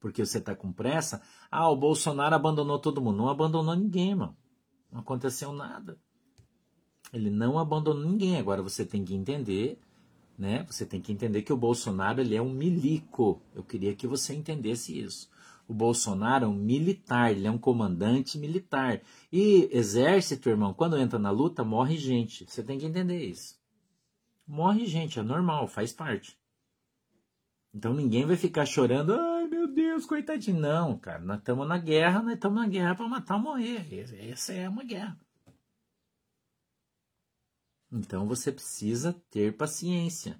Porque 0.00 0.24
você 0.24 0.38
está 0.38 0.54
com 0.56 0.72
pressa. 0.72 1.22
Ah, 1.50 1.68
o 1.68 1.76
Bolsonaro 1.76 2.34
abandonou 2.34 2.78
todo 2.78 3.00
mundo. 3.00 3.18
Não 3.18 3.28
abandonou 3.28 3.76
ninguém, 3.76 4.14
mano. 4.14 4.36
Não 4.90 5.00
aconteceu 5.00 5.52
nada. 5.52 5.98
Ele 7.12 7.30
não 7.30 7.58
abandonou 7.58 8.02
ninguém. 8.02 8.38
Agora 8.38 8.62
você 8.62 8.84
tem 8.84 9.04
que 9.04 9.14
entender, 9.14 9.78
né? 10.38 10.64
Você 10.70 10.86
tem 10.86 11.00
que 11.00 11.12
entender 11.12 11.42
que 11.42 11.52
o 11.52 11.56
Bolsonaro 11.56 12.20
ele 12.20 12.34
é 12.34 12.42
um 12.42 12.52
milico. 12.52 13.42
Eu 13.54 13.62
queria 13.62 13.94
que 13.94 14.06
você 14.06 14.34
entendesse 14.34 14.98
isso. 14.98 15.28
O 15.68 15.74
Bolsonaro 15.74 16.46
é 16.46 16.48
um 16.48 16.54
militar, 16.54 17.30
ele 17.30 17.46
é 17.46 17.50
um 17.50 17.58
comandante 17.58 18.38
militar. 18.38 19.00
E 19.30 19.68
exército, 19.70 20.48
irmão, 20.48 20.74
quando 20.74 20.98
entra 20.98 21.18
na 21.18 21.30
luta, 21.30 21.62
morre 21.62 21.96
gente. 21.96 22.44
Você 22.48 22.62
tem 22.62 22.78
que 22.78 22.86
entender 22.86 23.24
isso 23.24 23.60
morre 24.50 24.84
gente, 24.84 25.18
é 25.18 25.22
normal, 25.22 25.68
faz 25.68 25.92
parte. 25.92 26.36
Então 27.72 27.94
ninguém 27.94 28.26
vai 28.26 28.36
ficar 28.36 28.66
chorando, 28.66 29.14
ai 29.14 29.29
meu 30.00 30.06
Deus, 30.06 30.06
coitadinho. 30.06 30.58
Não, 30.60 30.98
cara, 30.98 31.20
nós 31.20 31.38
estamos 31.38 31.68
na 31.68 31.78
guerra, 31.78 32.22
nós 32.22 32.34
estamos 32.34 32.60
na 32.60 32.68
guerra 32.68 32.94
para 32.94 33.08
matar 33.08 33.34
ou 33.34 33.40
morrer. 33.40 33.86
Essa 34.30 34.52
é 34.52 34.68
uma 34.68 34.82
guerra. 34.82 35.18
Então 37.92 38.26
você 38.26 38.50
precisa 38.50 39.12
ter 39.30 39.56
paciência. 39.56 40.38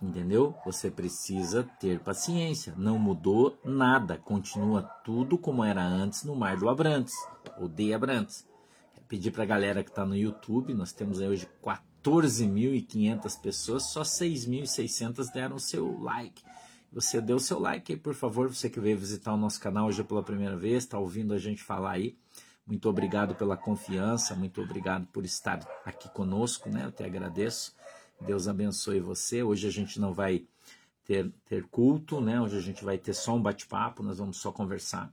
Entendeu? 0.00 0.54
Você 0.64 0.90
precisa 0.90 1.64
ter 1.78 2.00
paciência. 2.00 2.74
Não 2.76 2.98
mudou 2.98 3.58
nada. 3.64 4.16
Continua 4.16 4.82
tudo 5.04 5.36
como 5.36 5.64
era 5.64 5.82
antes 5.82 6.24
no 6.24 6.34
Mar 6.36 6.56
do 6.56 6.68
Abrantes, 6.68 7.14
de 7.74 7.92
Abrantes. 7.92 8.46
Pedir 9.08 9.32
para 9.32 9.42
a 9.42 9.46
galera 9.46 9.82
que 9.82 9.90
está 9.90 10.06
no 10.06 10.16
YouTube, 10.16 10.72
nós 10.72 10.92
temos 10.92 11.20
aí 11.20 11.28
hoje 11.28 11.48
14.500 11.62 13.40
pessoas, 13.40 13.90
só 13.90 14.02
6.600 14.02 15.32
deram 15.32 15.58
seu 15.58 16.00
like. 16.00 16.42
Você 16.92 17.20
deu 17.20 17.38
seu 17.38 17.58
like 17.58 17.92
aí, 17.92 17.98
por 17.98 18.14
favor, 18.14 18.52
você 18.52 18.68
que 18.68 18.80
veio 18.80 18.98
visitar 18.98 19.32
o 19.32 19.36
nosso 19.36 19.60
canal 19.60 19.86
hoje 19.86 20.02
pela 20.02 20.22
primeira 20.22 20.56
vez, 20.56 20.84
está 20.84 20.98
ouvindo 20.98 21.32
a 21.32 21.38
gente 21.38 21.62
falar 21.62 21.92
aí. 21.92 22.16
Muito 22.66 22.88
obrigado 22.88 23.34
pela 23.34 23.56
confiança, 23.56 24.34
muito 24.34 24.60
obrigado 24.60 25.06
por 25.06 25.24
estar 25.24 25.60
aqui 25.84 26.08
conosco, 26.08 26.68
né? 26.68 26.84
Eu 26.84 26.92
te 26.92 27.02
agradeço. 27.02 27.74
Deus 28.20 28.48
abençoe 28.48 29.00
você. 29.00 29.42
Hoje 29.42 29.66
a 29.66 29.70
gente 29.70 30.00
não 30.00 30.12
vai 30.12 30.44
ter, 31.04 31.32
ter 31.46 31.64
culto, 31.68 32.20
né? 32.20 32.40
Hoje 32.40 32.56
a 32.56 32.60
gente 32.60 32.84
vai 32.84 32.98
ter 32.98 33.14
só 33.14 33.36
um 33.36 33.42
bate-papo, 33.42 34.02
nós 34.02 34.18
vamos 34.18 34.38
só 34.38 34.52
conversar 34.52 35.12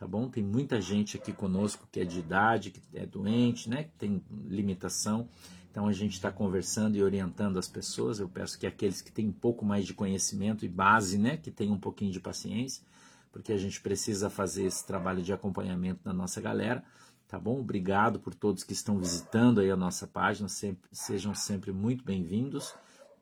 tá 0.00 0.06
bom? 0.06 0.30
Tem 0.30 0.42
muita 0.42 0.80
gente 0.80 1.18
aqui 1.18 1.30
conosco 1.30 1.86
que 1.92 2.00
é 2.00 2.04
de 2.06 2.20
idade, 2.20 2.70
que 2.70 2.80
é 2.94 3.04
doente, 3.04 3.68
né? 3.68 3.84
Que 3.84 3.90
tem 3.98 4.24
limitação. 4.46 5.28
Então 5.70 5.86
a 5.86 5.92
gente 5.92 6.14
está 6.14 6.32
conversando 6.32 6.96
e 6.96 7.02
orientando 7.02 7.58
as 7.58 7.68
pessoas. 7.68 8.18
Eu 8.18 8.28
peço 8.28 8.58
que 8.58 8.66
aqueles 8.66 9.00
que 9.00 9.12
têm 9.12 9.28
um 9.28 9.32
pouco 9.32 9.64
mais 9.64 9.86
de 9.86 9.94
conhecimento 9.94 10.64
e 10.64 10.68
base, 10.68 11.16
né, 11.16 11.36
que 11.36 11.50
tenham 11.50 11.74
um 11.74 11.80
pouquinho 11.80 12.10
de 12.10 12.18
paciência, 12.18 12.82
porque 13.30 13.52
a 13.52 13.56
gente 13.56 13.80
precisa 13.80 14.28
fazer 14.28 14.64
esse 14.64 14.84
trabalho 14.84 15.22
de 15.22 15.32
acompanhamento 15.32 16.02
da 16.02 16.12
nossa 16.12 16.40
galera, 16.40 16.82
tá 17.28 17.38
bom? 17.38 17.60
Obrigado 17.60 18.18
por 18.18 18.34
todos 18.34 18.64
que 18.64 18.72
estão 18.72 18.98
visitando 18.98 19.60
aí 19.60 19.70
a 19.70 19.76
nossa 19.76 20.08
página, 20.08 20.48
sempre, 20.48 20.90
sejam 20.92 21.34
sempre 21.34 21.70
muito 21.70 22.04
bem-vindos, 22.04 22.74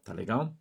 tá 0.02 0.14
legal? 0.14 0.54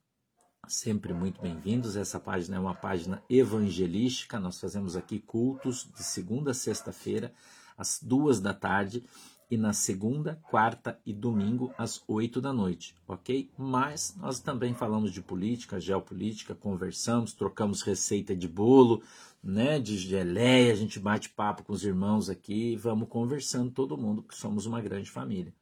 Sempre 0.68 1.14
muito 1.14 1.42
bem-vindos. 1.42 1.96
Essa 1.96 2.20
página 2.20 2.58
é 2.58 2.60
uma 2.60 2.76
página 2.76 3.24
evangelística. 3.30 4.38
Nós 4.38 4.60
fazemos 4.60 4.98
aqui 4.98 5.18
cultos 5.18 5.90
de 5.96 6.04
segunda 6.04 6.52
a 6.52 6.54
sexta-feira, 6.54 7.34
às 7.78 8.04
duas 8.04 8.42
da 8.42 8.54
tarde 8.54 9.06
e 9.50 9.56
na 9.56 9.72
segunda, 9.72 10.40
quarta 10.50 11.00
e 11.06 11.14
domingo 11.14 11.74
às 11.78 12.04
oito 12.08 12.42
da 12.42 12.52
noite, 12.52 12.96
ok? 13.08 13.50
Mas 13.58 14.16
nós 14.18 14.40
também 14.40 14.74
falamos 14.74 15.12
de 15.12 15.22
política, 15.22 15.80
geopolítica, 15.80 16.54
conversamos, 16.54 17.34
trocamos 17.34 17.82
receita 17.82 18.36
de 18.36 18.48
bolo, 18.48 19.02
né, 19.42 19.80
de 19.80 19.98
geleia, 19.98 20.74
a 20.74 20.76
gente 20.76 21.00
bate 21.00 21.30
papo 21.30 21.64
com 21.64 21.72
os 21.72 21.86
irmãos 21.86 22.30
aqui 22.30 22.76
vamos 22.76 23.08
conversando 23.08 23.72
todo 23.72 23.98
mundo, 23.98 24.22
porque 24.22 24.36
somos 24.36 24.66
uma 24.66 24.82
grande 24.82 25.10
família, 25.10 25.54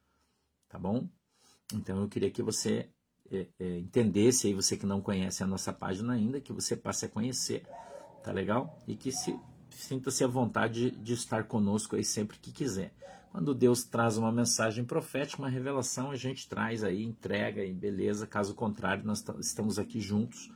tá 0.67 0.79
bom? 0.79 1.07
Então 1.73 2.01
eu 2.01 2.07
queria 2.07 2.31
que 2.31 2.41
você 2.41 2.89
é, 3.31 3.47
é, 3.59 3.79
entendesse 3.79 4.47
aí, 4.47 4.53
você 4.53 4.77
que 4.77 4.85
não 4.85 5.01
conhece 5.01 5.43
a 5.43 5.47
nossa 5.47 5.73
página 5.73 6.13
ainda, 6.13 6.41
que 6.41 6.53
você 6.53 6.75
passe 6.75 7.05
a 7.05 7.09
conhecer, 7.09 7.67
tá 8.23 8.31
legal? 8.31 8.79
E 8.87 8.95
que 8.95 9.11
se 9.11 9.39
sinta-se 9.69 10.23
à 10.23 10.27
vontade 10.27 10.91
de, 10.91 10.97
de 10.97 11.13
estar 11.13 11.43
conosco 11.43 11.95
aí 11.95 12.03
sempre 12.03 12.37
que 12.37 12.51
quiser. 12.51 12.93
Quando 13.35 13.53
Deus 13.53 13.83
traz 13.83 14.15
uma 14.17 14.31
mensagem 14.31 14.85
profética, 14.85 15.41
uma 15.41 15.49
revelação, 15.49 16.09
a 16.09 16.15
gente 16.15 16.47
traz 16.47 16.85
aí, 16.85 17.03
entrega 17.03 17.65
e 17.65 17.73
beleza. 17.73 18.25
Caso 18.25 18.55
contrário, 18.55 19.03
nós 19.03 19.25
estamos 19.41 19.77
aqui 19.77 19.99
juntos, 19.99 20.49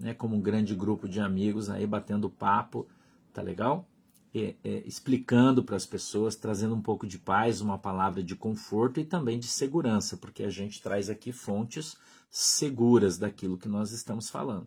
né, 0.00 0.14
como 0.14 0.34
um 0.34 0.40
grande 0.40 0.74
grupo 0.74 1.08
de 1.08 1.20
amigos 1.20 1.70
aí 1.70 1.86
batendo 1.86 2.28
papo, 2.28 2.88
tá 3.32 3.40
legal? 3.40 3.88
É, 4.34 4.56
explicando 4.84 5.62
para 5.62 5.76
as 5.76 5.86
pessoas, 5.86 6.34
trazendo 6.34 6.74
um 6.74 6.82
pouco 6.82 7.06
de 7.06 7.20
paz, 7.20 7.60
uma 7.60 7.78
palavra 7.78 8.20
de 8.20 8.34
conforto 8.34 8.98
e 8.98 9.04
também 9.04 9.38
de 9.38 9.46
segurança, 9.46 10.16
porque 10.16 10.42
a 10.42 10.50
gente 10.50 10.82
traz 10.82 11.08
aqui 11.08 11.30
fontes 11.30 11.96
seguras 12.28 13.16
daquilo 13.16 13.56
que 13.56 13.68
nós 13.68 13.92
estamos 13.92 14.28
falando, 14.28 14.66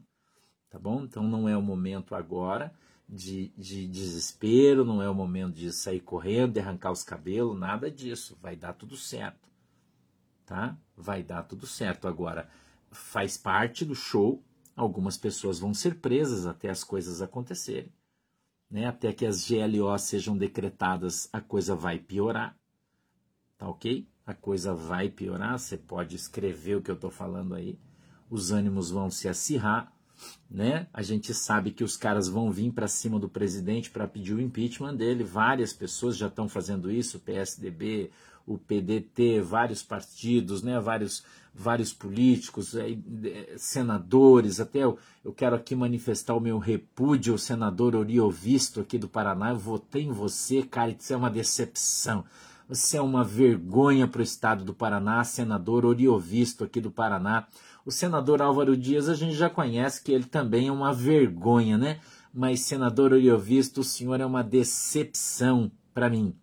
tá 0.69 0.79
bom? 0.79 1.03
Então 1.03 1.27
não 1.27 1.49
é 1.49 1.57
o 1.57 1.61
momento 1.61 2.15
agora 2.15 2.73
de, 3.07 3.53
de 3.57 3.87
desespero, 3.87 4.83
não 4.83 5.01
é 5.01 5.09
o 5.09 5.15
momento 5.15 5.55
de 5.55 5.71
sair 5.71 6.01
correndo, 6.01 6.53
de 6.53 6.59
arrancar 6.59 6.91
os 6.91 7.03
cabelos, 7.03 7.57
nada 7.57 7.89
disso. 7.89 8.37
Vai 8.41 8.55
dar 8.55 8.73
tudo 8.73 8.97
certo. 8.97 9.49
Tá? 10.45 10.77
Vai 10.95 11.23
dar 11.23 11.43
tudo 11.43 11.65
certo. 11.65 12.07
Agora, 12.07 12.49
faz 12.91 13.37
parte 13.37 13.85
do 13.85 13.95
show. 13.95 14.43
Algumas 14.75 15.17
pessoas 15.17 15.59
vão 15.59 15.73
ser 15.73 15.95
presas 15.95 16.45
até 16.45 16.69
as 16.69 16.83
coisas 16.83 17.21
acontecerem. 17.21 17.91
Né? 18.69 18.85
Até 18.85 19.13
que 19.13 19.25
as 19.25 19.47
GLO 19.49 19.97
sejam 19.97 20.37
decretadas, 20.37 21.29
a 21.31 21.39
coisa 21.39 21.75
vai 21.75 21.97
piorar. 21.97 22.57
Tá 23.57 23.67
ok? 23.67 24.07
A 24.25 24.33
coisa 24.33 24.73
vai 24.73 25.09
piorar. 25.09 25.57
Você 25.57 25.77
pode 25.77 26.15
escrever 26.15 26.75
o 26.75 26.81
que 26.81 26.91
eu 26.91 26.95
estou 26.95 27.09
falando 27.09 27.55
aí. 27.55 27.79
Os 28.29 28.51
ânimos 28.51 28.91
vão 28.91 29.09
se 29.09 29.29
acirrar 29.29 29.96
né? 30.49 30.87
A 30.93 31.01
gente 31.01 31.33
sabe 31.33 31.71
que 31.71 31.83
os 31.83 31.97
caras 31.97 32.27
vão 32.27 32.51
vir 32.51 32.71
para 32.71 32.87
cima 32.87 33.19
do 33.19 33.29
presidente 33.29 33.89
para 33.89 34.07
pedir 34.07 34.33
o 34.33 34.41
impeachment 34.41 34.95
dele. 34.95 35.23
Várias 35.23 35.73
pessoas 35.73 36.17
já 36.17 36.27
estão 36.27 36.47
fazendo 36.47 36.91
isso, 36.91 37.17
o 37.17 37.19
PSDB, 37.19 38.11
o 38.45 38.57
PDT, 38.57 39.41
vários 39.41 39.83
partidos, 39.83 40.61
né? 40.61 40.79
Vários 40.79 41.23
vários 41.57 41.91
políticos, 41.91 42.75
senadores, 43.57 44.59
até 44.59 44.83
eu, 44.83 44.97
eu 45.25 45.33
quero 45.33 45.55
aqui 45.55 45.75
manifestar 45.75 46.35
o 46.35 46.39
meu 46.39 46.59
repúdio 46.59 47.33
ao 47.33 47.39
senador 47.39 47.95
Oriovisto 47.95 48.79
aqui 48.79 48.97
do 48.97 49.07
Paraná. 49.07 49.49
Eu 49.49 49.57
votei 49.57 50.03
em 50.03 50.11
você, 50.11 50.61
cara, 50.61 50.91
isso 50.91 51.11
é 51.11 51.17
uma 51.17 51.31
decepção. 51.31 52.23
Você 52.69 52.97
é 52.97 53.01
uma 53.01 53.23
vergonha 53.23 54.07
para 54.07 54.19
o 54.19 54.23
estado 54.23 54.63
do 54.63 54.73
Paraná, 54.73 55.23
senador 55.23 55.83
Oriovisto 55.83 56.63
aqui 56.63 56.79
do 56.79 56.91
Paraná. 56.91 57.47
O 57.87 57.91
senador 57.91 58.41
Álvaro 58.41 58.75
Dias 58.75 59.07
a 59.07 59.15
gente 59.15 59.33
já 59.33 59.49
conhece 59.49 60.03
que 60.03 60.11
ele 60.11 60.25
também 60.25 60.67
é 60.67 60.71
uma 60.73 60.91
vergonha, 60.91 61.77
né? 61.77 62.01
Mas, 62.33 62.59
senador 62.59 63.13
Oriovisto, 63.13 63.79
o 63.79 63.83
senhor 63.85 64.19
é 64.19 64.25
uma 64.25 64.43
decepção 64.43 65.71
para 65.93 66.09
mim. 66.09 66.35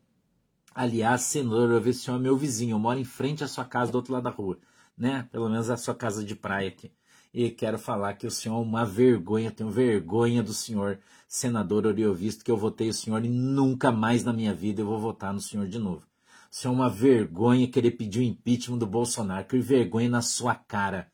Aliás, 0.74 1.20
senador 1.20 1.68
Oriovisto, 1.68 2.00
o 2.00 2.04
senhor 2.07 2.16
é 2.16 2.22
meu 2.22 2.35
vizinho, 2.35 2.72
eu 2.72 2.78
moro 2.78 2.98
em 2.98 3.04
frente 3.04 3.44
à 3.44 3.46
sua 3.46 3.66
casa 3.66 3.92
do 3.92 3.96
outro 3.96 4.14
lado 4.14 4.22
da 4.22 4.30
rua, 4.30 4.59
né? 4.96 5.28
Pelo 5.30 5.50
menos 5.50 5.68
a 5.68 5.76
sua 5.76 5.94
casa 5.94 6.24
de 6.24 6.35
praia 6.35 6.68
aqui. 6.68 6.90
E 7.30 7.50
quero 7.50 7.78
falar 7.78 8.14
que 8.14 8.26
o 8.26 8.30
senhor 8.30 8.57
é 8.57 8.62
uma 8.62 8.87
vergonha, 8.87 9.50
tenho 9.50 9.68
vergonha 9.68 10.42
do 10.42 10.54
senhor, 10.54 10.98
senador 11.28 11.85
Oriovisto, 11.87 12.42
que 12.42 12.50
eu 12.50 12.57
votei 12.57 12.88
o 12.88 12.94
senhor 12.94 13.22
e 13.22 13.28
nunca 13.28 13.92
mais 13.92 14.24
na 14.24 14.33
minha 14.33 14.54
vida 14.54 14.80
eu 14.80 14.87
vou 14.87 14.98
votar 14.98 15.30
no 15.30 15.42
senhor 15.42 15.68
de 15.68 15.78
novo. 15.78 16.07
O 16.50 16.57
senhor 16.57 16.72
é 16.72 16.76
uma 16.76 16.88
vergonha 16.88 17.68
querer 17.68 17.90
pedir 17.90 18.20
o 18.20 18.22
impeachment 18.22 18.78
do 18.78 18.87
Bolsonaro, 18.87 19.44
que 19.44 19.59
vergonha 19.59 20.09
na 20.09 20.22
sua 20.22 20.54
cara 20.54 21.12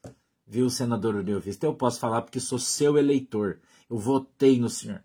viu, 0.51 0.69
senador 0.69 1.15
Uriovisto? 1.15 1.65
Eu 1.65 1.73
posso 1.73 2.01
falar 2.01 2.23
porque 2.23 2.41
sou 2.41 2.59
seu 2.59 2.99
eleitor. 2.99 3.61
Eu 3.89 3.97
votei 3.97 4.59
no 4.59 4.69
senhor. 4.69 5.03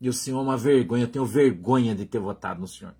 E 0.00 0.08
o 0.08 0.12
senhor 0.12 0.38
é 0.38 0.42
uma 0.42 0.56
vergonha. 0.56 1.02
Eu 1.02 1.10
tenho 1.10 1.26
vergonha 1.26 1.96
de 1.96 2.06
ter 2.06 2.20
votado 2.20 2.60
no 2.60 2.68
senhor. 2.68 2.94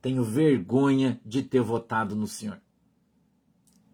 Tenho 0.00 0.22
vergonha 0.22 1.20
de 1.26 1.42
ter 1.42 1.60
votado 1.60 2.14
no 2.14 2.28
senhor. 2.28 2.60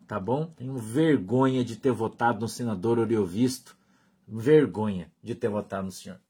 Tá 0.07 0.21
bom? 0.21 0.53
Tenho 0.55 0.77
vergonha 0.77 1.65
de 1.65 1.77
ter 1.77 1.91
votado 1.91 2.41
no 2.41 2.49
senador 2.49 2.99
Oriovisto. 2.99 3.75
Vergonha 4.29 5.11
de 5.23 5.35
ter 5.35 5.49
votado 5.49 5.87
no 5.87 5.93
senhor. 5.93 6.21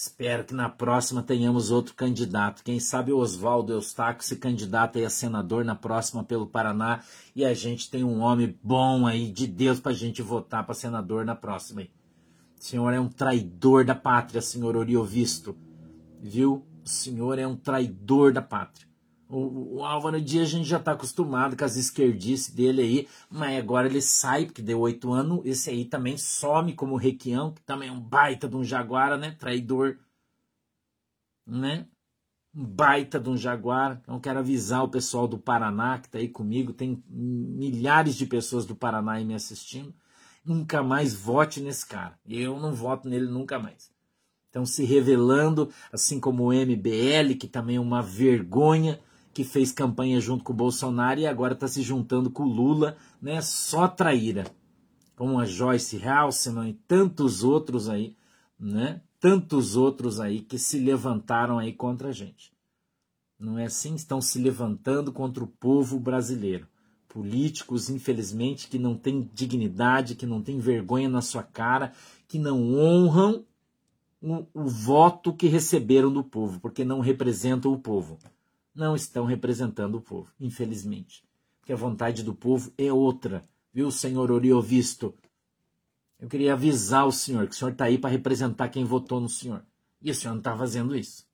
Espero 0.00 0.44
que 0.44 0.54
na 0.54 0.68
próxima 0.68 1.24
tenhamos 1.24 1.72
outro 1.72 1.92
candidato. 1.92 2.62
Quem 2.62 2.78
sabe 2.78 3.12
o 3.12 3.18
Oswaldo 3.18 3.72
Eustáquio 3.72 4.24
se 4.24 4.36
candidata 4.36 4.96
a 5.00 5.10
senador 5.10 5.64
na 5.64 5.74
próxima 5.74 6.22
pelo 6.22 6.46
Paraná 6.46 7.02
e 7.34 7.44
a 7.44 7.52
gente 7.52 7.90
tem 7.90 8.04
um 8.04 8.20
homem 8.20 8.56
bom 8.62 9.08
aí 9.08 9.28
de 9.28 9.44
Deus 9.44 9.80
para 9.80 9.90
a 9.90 9.94
gente 9.96 10.22
votar 10.22 10.64
para 10.64 10.72
senador 10.72 11.24
na 11.24 11.34
próxima. 11.34 11.80
Aí. 11.80 11.90
O 12.56 12.62
senhor 12.62 12.94
é 12.94 13.00
um 13.00 13.08
traidor 13.08 13.84
da 13.84 13.96
pátria, 13.96 14.40
senhor 14.40 14.76
Oriovisto. 14.76 15.56
Viu? 16.22 16.64
O 16.84 16.88
senhor 16.88 17.36
é 17.36 17.44
um 17.44 17.56
traidor 17.56 18.32
da 18.32 18.40
pátria. 18.40 18.87
O, 19.28 19.76
o 19.76 19.84
Álvaro 19.84 20.20
Dias 20.20 20.48
a 20.48 20.50
gente 20.50 20.68
já 20.68 20.78
está 20.78 20.92
acostumado 20.92 21.54
com 21.54 21.64
as 21.64 21.76
esquerdices 21.76 22.52
dele 22.52 22.80
aí, 22.80 23.08
mas 23.28 23.58
agora 23.58 23.86
ele 23.86 24.00
sai, 24.00 24.46
porque 24.46 24.62
deu 24.62 24.80
oito 24.80 25.12
anos, 25.12 25.44
esse 25.44 25.68
aí 25.68 25.84
também 25.84 26.16
some 26.16 26.72
como 26.72 26.96
Requião, 26.96 27.52
que 27.52 27.60
também 27.62 27.90
é 27.90 27.92
um 27.92 28.00
baita 28.00 28.48
de 28.48 28.56
um 28.56 28.64
jaguara, 28.64 29.18
né? 29.18 29.32
Traidor, 29.38 29.98
né? 31.46 31.86
Um 32.54 32.64
baita 32.64 33.20
de 33.20 33.28
um 33.28 33.36
jaguar. 33.36 34.00
Então 34.02 34.18
quero 34.18 34.38
avisar 34.38 34.82
o 34.82 34.88
pessoal 34.88 35.28
do 35.28 35.38
Paraná 35.38 35.98
que 35.98 36.06
está 36.06 36.18
aí 36.18 36.28
comigo, 36.28 36.72
tem 36.72 37.02
milhares 37.06 38.16
de 38.16 38.24
pessoas 38.24 38.64
do 38.64 38.74
Paraná 38.74 39.12
aí 39.12 39.24
me 39.26 39.34
assistindo. 39.34 39.94
Nunca 40.42 40.82
mais 40.82 41.14
vote 41.14 41.60
nesse 41.60 41.84
cara. 41.84 42.18
Eu 42.26 42.58
não 42.58 42.74
voto 42.74 43.06
nele 43.06 43.26
nunca 43.26 43.58
mais. 43.58 43.90
Então 44.48 44.64
se 44.64 44.84
revelando, 44.84 45.70
assim 45.92 46.18
como 46.18 46.44
o 46.44 46.52
MBL, 46.52 47.36
que 47.38 47.46
também 47.46 47.76
é 47.76 47.80
uma 47.80 48.00
vergonha, 48.00 48.98
que 49.38 49.44
fez 49.44 49.70
campanha 49.70 50.20
junto 50.20 50.42
com 50.42 50.52
o 50.52 50.56
Bolsonaro 50.56 51.20
e 51.20 51.24
agora 51.24 51.54
está 51.54 51.68
se 51.68 51.80
juntando 51.80 52.28
com 52.28 52.42
o 52.42 52.52
Lula, 52.52 52.96
né? 53.22 53.40
Só 53.40 53.86
traíra. 53.86 54.44
Como 55.14 55.38
a 55.38 55.44
Joyce 55.44 56.04
Halseman 56.04 56.70
e 56.70 56.72
tantos 56.72 57.44
outros 57.44 57.88
aí, 57.88 58.16
né? 58.58 59.00
Tantos 59.20 59.76
outros 59.76 60.18
aí 60.18 60.40
que 60.40 60.58
se 60.58 60.80
levantaram 60.80 61.56
aí 61.56 61.72
contra 61.72 62.08
a 62.08 62.12
gente. 62.12 62.52
Não 63.38 63.56
é 63.56 63.66
assim? 63.66 63.94
Estão 63.94 64.20
se 64.20 64.40
levantando 64.40 65.12
contra 65.12 65.44
o 65.44 65.46
povo 65.46 66.00
brasileiro. 66.00 66.66
Políticos, 67.08 67.88
infelizmente, 67.88 68.66
que 68.66 68.76
não 68.76 68.96
têm 68.96 69.30
dignidade, 69.32 70.16
que 70.16 70.26
não 70.26 70.42
têm 70.42 70.58
vergonha 70.58 71.08
na 71.08 71.22
sua 71.22 71.44
cara, 71.44 71.92
que 72.26 72.40
não 72.40 72.74
honram 72.74 73.44
o, 74.20 74.44
o 74.52 74.64
voto 74.64 75.32
que 75.32 75.46
receberam 75.46 76.12
do 76.12 76.24
povo, 76.24 76.58
porque 76.58 76.84
não 76.84 76.98
representam 76.98 77.72
o 77.72 77.78
povo 77.78 78.18
não 78.78 78.94
estão 78.94 79.24
representando 79.24 79.96
o 79.96 80.00
povo, 80.00 80.32
infelizmente. 80.38 81.24
Porque 81.58 81.72
a 81.72 81.76
vontade 81.76 82.22
do 82.22 82.32
povo 82.32 82.72
é 82.78 82.92
outra, 82.92 83.44
viu, 83.74 83.90
senhor 83.90 84.30
Oriovisto? 84.30 85.12
Eu 86.18 86.28
queria 86.28 86.52
avisar 86.52 87.04
o 87.04 87.12
senhor 87.12 87.48
que 87.48 87.54
o 87.54 87.58
senhor 87.58 87.72
está 87.72 87.86
aí 87.86 87.98
para 87.98 88.10
representar 88.10 88.68
quem 88.68 88.84
votou 88.84 89.20
no 89.20 89.28
senhor. 89.28 89.64
E 90.00 90.12
o 90.12 90.14
senhor 90.14 90.34
não 90.34 90.38
está 90.40 90.56
fazendo 90.56 90.96
isso. 90.96 91.26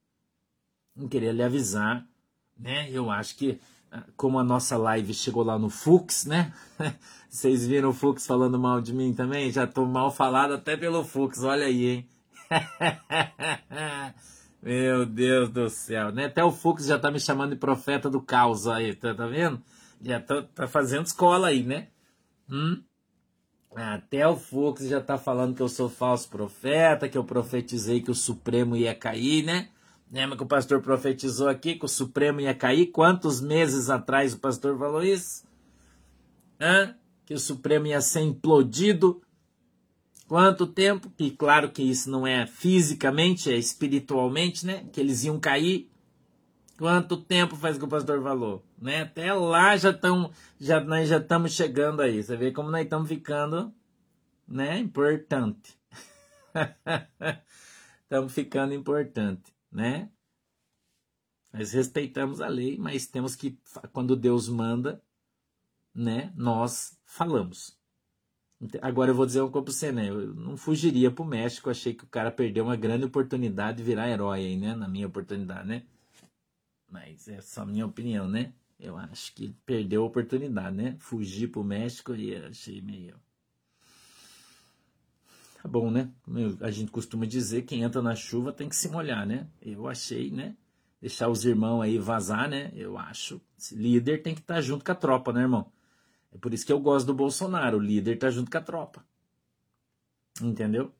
Não 0.97 1.07
queria 1.07 1.32
lhe 1.32 1.42
avisar, 1.42 2.07
né? 2.57 2.90
Eu 2.90 3.11
acho 3.11 3.36
que, 3.36 3.61
ah, 3.92 4.05
como 4.16 4.38
a 4.38 4.45
nossa 4.45 4.78
live 4.78 5.12
chegou 5.12 5.42
lá 5.42 5.59
no 5.59 5.68
Fux, 5.68 6.24
né? 6.24 6.53
Vocês 7.28 7.66
viram 7.66 7.90
o 7.90 7.95
Fux 7.95 8.26
falando 8.26 8.59
mal 8.59 8.80
de 8.80 8.95
mim 8.95 9.12
também? 9.12 9.51
Já 9.51 9.64
estou 9.64 9.84
mal 9.84 10.11
falado 10.11 10.55
até 10.55 10.78
pelo 10.78 11.05
Fux, 11.05 11.42
olha 11.42 11.66
aí, 11.66 11.86
hein? 11.86 12.09
Meu 14.65 15.05
Deus 15.05 15.51
do 15.51 15.69
céu, 15.69 16.11
né? 16.11 16.25
Até 16.25 16.43
o 16.43 16.51
Fux 16.51 16.87
já 16.87 16.99
tá 16.99 17.11
me 17.11 17.21
chamando 17.21 17.51
de 17.51 17.57
profeta 17.57 18.09
do 18.09 18.23
caos 18.23 18.67
aí, 18.67 18.95
tá, 18.95 19.15
tá 19.15 19.27
vendo? 19.27 19.62
Já 20.01 20.19
tá, 20.19 20.41
tá 20.55 20.67
fazendo 20.67 21.05
escola 21.05 21.49
aí, 21.49 21.62
né? 21.62 21.89
Hum? 22.49 22.83
Até 23.77 24.27
o 24.27 24.37
Fux 24.37 24.89
já 24.89 25.03
tá 25.03 25.19
falando 25.19 25.55
que 25.55 25.61
eu 25.61 25.69
sou 25.69 25.91
falso 25.91 26.31
profeta, 26.31 27.11
que 27.11 27.19
eu 27.19 27.25
profetizei 27.25 28.01
que 28.01 28.11
o 28.11 28.15
Supremo 28.15 28.75
ia 28.75 28.95
cair, 28.95 29.45
né? 29.45 29.69
Lembra 30.11 30.35
que 30.35 30.45
o 30.45 30.47
pastor 30.47 30.81
profetizou 30.81 31.49
aqui 31.49 31.75
que 31.75 31.85
o 31.85 31.89
Supremo 31.89 32.41
ia 32.41 32.55
cair? 32.55 32.87
Quantos 32.87 33.43
meses 33.43 33.91
atrás 33.91 34.33
o 34.33 34.39
pastor 34.39 34.79
falou 34.79 35.03
isso? 35.03 35.45
Hã? 36.59 36.95
Que 37.27 37.35
o 37.35 37.39
Supremo 37.39 37.87
ia 37.87 38.01
ser 38.01 38.21
implodido. 38.21 39.21
Quanto 40.27 40.66
tempo? 40.66 41.12
E 41.18 41.31
claro 41.31 41.70
que 41.70 41.83
isso 41.83 42.11
não 42.11 42.27
é 42.27 42.47
fisicamente, 42.47 43.53
é 43.53 43.57
espiritualmente, 43.57 44.64
né? 44.64 44.85
Que 44.93 45.01
eles 45.01 45.25
iam 45.25 45.39
cair. 45.39 45.91
Quanto 46.79 47.16
tempo 47.16 47.55
faz 47.57 47.79
que 47.79 47.85
o 47.85 47.89
pastor 47.89 48.22
falou? 48.22 48.64
Né? 48.79 49.03
Até 49.03 49.33
lá 49.33 49.77
já 49.77 49.91
estamos 49.91 50.35
já, 50.59 50.81
nós 50.81 51.09
já 51.09 51.18
estamos 51.18 51.53
chegando 51.53 52.03
aí. 52.03 52.22
Você 52.22 52.37
vê 52.37 52.51
como 52.51 52.70
nós 52.70 52.83
estamos 52.83 53.09
ficando 53.09 53.72
né? 54.49 54.79
importante. 54.79 55.79
estamos 58.03 58.33
ficando 58.33 58.75
importante, 58.75 59.55
né? 59.70 60.11
Nós 61.53 61.72
respeitamos 61.72 62.41
a 62.41 62.49
lei, 62.49 62.77
mas 62.77 63.07
temos 63.07 63.37
que, 63.37 63.57
quando 63.93 64.16
Deus 64.16 64.49
manda, 64.49 65.01
né? 65.95 66.33
Nós 66.35 66.99
falamos. 67.05 67.79
Agora 68.81 69.11
eu 69.11 69.15
vou 69.15 69.27
dizer 69.27 69.41
uma 69.41 69.51
coisa 69.51 69.65
para 69.65 69.73
você, 69.73 69.93
né? 69.93 70.09
Eu 70.09 70.35
não 70.35 70.57
fugiria 70.57 71.11
para 71.11 71.23
o 71.23 71.27
México, 71.27 71.71
achei 71.71 71.93
que 71.93 72.05
o 72.05 72.09
cara 72.09 72.31
perdeu 72.31 72.65
uma 72.65 72.77
grande 72.77 73.05
oportunidade 73.05 73.79
de 73.79 73.83
virar 73.83 74.09
herói 74.09 74.41
aí, 74.41 74.57
né? 74.57 74.75
Na 74.75 74.89
minha 74.89 75.07
oportunidade, 75.07 75.67
né? 75.67 75.83
Mas 76.91 77.29
é 77.29 77.41
só 77.41 77.67
minha 77.67 77.87
opinião, 77.87 78.29
né? 78.29 78.53
Eu 78.79 78.97
acho 78.97 79.35
que 79.35 79.55
perdeu 79.67 80.03
a 80.03 80.07
oportunidade, 80.07 80.77
né? 80.77 80.97
Fugir 80.99 81.49
pro 81.49 81.65
México 81.65 82.15
e 82.15 82.37
achei 82.37 82.81
meio. 82.81 83.17
Tá 85.62 85.69
bom, 85.69 85.91
né? 85.91 86.11
A 86.61 86.71
gente 86.71 86.91
costuma 86.91 87.27
dizer 87.27 87.62
quem 87.62 87.83
entra 87.83 88.03
na 88.03 88.15
chuva 88.15 88.53
tem 88.53 88.69
que 88.69 88.77
se 88.77 88.89
molhar, 88.89 89.27
né? 89.27 89.47
Eu 89.62 89.89
achei, 89.89 90.31
né? 90.31 90.55
Deixar 91.01 91.29
os 91.29 91.45
irmãos 91.45 91.83
aí 91.83 91.99
vazar, 91.99 92.49
né? 92.49 92.71
Eu 92.75 92.97
acho. 92.99 93.41
Líder 93.73 94.23
tem 94.23 94.35
que 94.35 94.41
estar 94.41 94.55
tá 94.55 94.61
junto 94.61 94.85
com 94.85 94.93
a 94.93 94.95
tropa, 94.95 95.33
né, 95.33 95.43
irmão? 95.43 95.71
É 96.35 96.39
por 96.39 96.53
isso 96.53 96.66
que 96.66 96.72
eu 96.72 96.80
gosto 96.80 97.07
do 97.07 97.14
Bolsonaro. 97.14 97.78
O 97.78 97.80
líder 97.80 98.18
tá 98.18 98.28
junto 98.28 98.51
com 98.51 98.59
a 98.59 98.61
tropa. 98.61 99.05
Entendeu? 100.43 100.93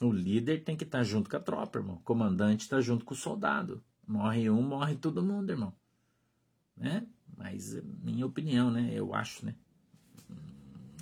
O 0.00 0.10
líder 0.10 0.64
tem 0.64 0.76
que 0.76 0.84
estar 0.84 0.98
tá 0.98 1.04
junto 1.04 1.28
com 1.28 1.36
a 1.36 1.40
tropa, 1.40 1.78
irmão. 1.78 1.96
O 1.96 2.00
comandante 2.00 2.68
tá 2.68 2.80
junto 2.80 3.04
com 3.04 3.14
o 3.14 3.16
soldado. 3.16 3.84
Morre 4.08 4.50
um, 4.50 4.62
morre 4.62 4.96
todo 4.96 5.22
mundo, 5.22 5.50
irmão. 5.50 5.72
Né? 6.76 7.06
Mas 7.36 7.74
minha 8.02 8.26
opinião, 8.26 8.70
né? 8.70 8.90
Eu 8.94 9.14
acho, 9.14 9.44
né? 9.44 9.54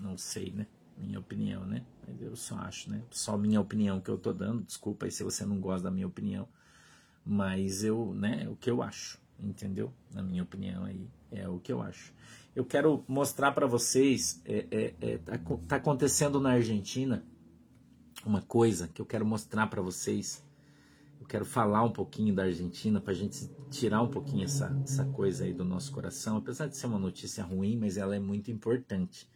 Não 0.03 0.19
sei, 0.19 0.51
né? 0.51 0.67
Minha 0.99 1.21
opinião, 1.21 1.65
né? 1.65 1.85
Mas 2.07 2.21
eu 2.21 2.35
só 2.35 2.57
acho, 2.57 2.91
né? 2.91 3.03
Só 3.11 3.39
minha 3.39 3.61
opinião 3.61 4.01
que 4.01 4.11
eu 4.11 4.19
tô 4.19 4.33
dando. 4.33 4.65
Desculpa 4.65 5.07
aí 5.07 5.13
se 5.13 5.23
você 5.23 5.47
não 5.47 5.61
gosta 5.61 5.85
da 5.85 5.91
minha 5.91 6.07
opinião. 6.07 6.49
Mas 7.25 7.85
eu, 7.85 8.13
né? 8.15 8.49
O 8.49 8.57
que 8.57 8.71
eu 8.71 8.83
acho, 8.83 9.19
entendeu? 9.39 9.93
Na 10.13 10.23
minha 10.23 10.43
opinião 10.43 10.85
aí 10.85 11.09
é 11.31 11.49
o 11.49 11.59
que 11.59 11.73
eu 11.73 11.81
acho. 11.81 12.13
Eu 12.55 12.65
quero 12.65 13.05
mostrar 13.07 13.53
para 13.53 13.67
vocês, 13.67 14.43
é, 14.45 14.67
é, 14.71 14.95
é, 15.01 15.19
tá, 15.19 15.39
tá 15.69 15.77
acontecendo 15.77 16.41
na 16.41 16.53
Argentina 16.53 17.25
uma 18.25 18.43
coisa 18.43 18.89
que 18.89 19.01
eu 19.01 19.07
quero 19.07 19.25
mostrar 19.25 19.67
para 19.69 19.81
vocês 19.81 20.43
eu 21.21 21.27
quero 21.27 21.45
falar 21.45 21.83
um 21.83 21.93
pouquinho 21.93 22.35
da 22.35 22.45
Argentina 22.45 22.99
para 22.99 23.13
a 23.13 23.15
gente 23.15 23.47
tirar 23.71 24.01
um 24.01 24.09
pouquinho 24.09 24.45
essa, 24.45 24.75
essa 24.83 25.05
coisa 25.05 25.45
aí 25.45 25.53
do 25.53 25.65
nosso 25.65 25.93
coração. 25.93 26.39
Apesar 26.39 26.67
de 26.67 26.77
ser 26.79 26.87
uma 26.87 26.99
notícia 26.99 27.45
ruim, 27.45 27.77
mas 27.77 27.99
ela 27.99 28.17
é 28.17 28.19
muito 28.19 28.51
importante, 28.51 29.31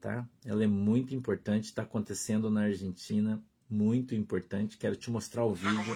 tá? 0.00 0.26
Ela 0.46 0.64
é 0.64 0.66
muito 0.66 1.14
importante, 1.14 1.64
está 1.64 1.82
acontecendo 1.82 2.50
na 2.50 2.62
Argentina, 2.62 3.40
muito 3.68 4.14
importante. 4.14 4.78
Quero 4.78 4.96
te 4.96 5.10
mostrar 5.10 5.44
o 5.44 5.54
vídeo. 5.54 5.94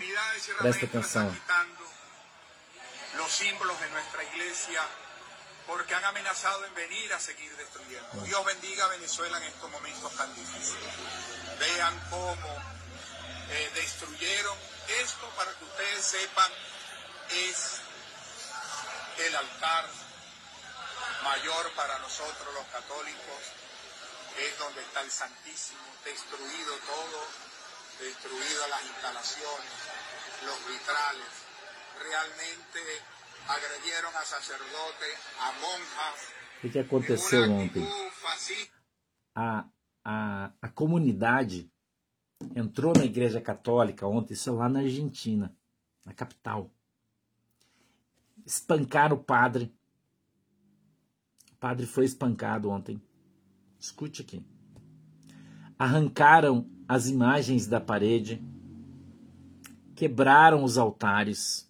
Presta 0.59 0.85
atenção. 0.85 1.35
Os 3.25 3.33
símbolos 3.33 3.79
de 3.79 3.89
nossa 3.89 4.23
igreja 4.23 5.04
porque 5.67 5.95
han 5.95 6.05
amenazado 6.05 6.65
en 6.67 6.75
venir 6.75 7.13
a 7.13 7.21
seguir 7.21 7.55
destruyendo. 7.57 8.23
Dios 8.23 8.45
bendiga 8.45 8.85
a 8.85 8.89
Venezuela 8.89 9.39
en 9.39 9.45
estos 9.45 9.71
momentos 9.71 10.15
tan 10.17 10.35
difíciles. 10.35 10.95
Vean 11.59 12.09
cómo 12.11 12.63
eh, 13.51 13.71
destruyeron 13.75 14.57
esto, 15.01 15.29
para 15.37 15.53
que 15.53 15.65
ustedes 15.65 16.05
sepan, 16.05 16.53
es 17.31 17.81
el 19.19 19.37
altar 19.37 19.89
mayor 21.23 21.71
para 21.73 21.99
nosotros 22.01 22.55
los 22.55 22.67
católicos, 22.67 23.41
es 24.39 24.59
donde 24.59 24.83
está 24.83 25.01
el 25.01 25.11
Santísimo, 25.11 25.81
destruido 26.05 26.77
todo, 26.87 27.27
destruidas 28.01 28.69
las 28.69 28.83
instalaciones, 28.83 29.71
los 30.45 30.67
vitrales. 30.67 31.29
Realmente 32.01 33.03
agredieron 33.49 34.11
a 34.11 34.25
a. 35.41 36.67
O 36.67 36.71
que 36.71 36.79
aconteceu 36.79 37.51
ontem? 37.51 37.87
A, 39.35 39.67
a, 40.05 40.53
a 40.63 40.69
comunidade 40.69 41.71
entrou 42.55 42.93
na 42.97 43.05
Igreja 43.05 43.41
Católica 43.41 44.07
ontem, 44.07 44.35
isso 44.35 44.51
é 44.51 44.53
lá 44.53 44.69
na 44.69 44.81
Argentina, 44.81 45.55
na 46.05 46.13
capital. 46.13 46.71
Espancaram 48.47 49.17
o 49.17 49.23
padre. 49.23 49.75
O 51.53 51.57
padre 51.57 51.87
foi 51.87 52.05
espancado 52.05 52.71
ontem. 52.71 53.01
Escute 53.79 54.23
aqui. 54.23 54.45
Arrancaram 55.79 56.71
as 56.87 57.09
imagens 57.09 57.67
da 57.67 57.81
parede, 57.81 58.43
quebraram 59.95 60.63
os 60.63 60.79
altares, 60.79 61.64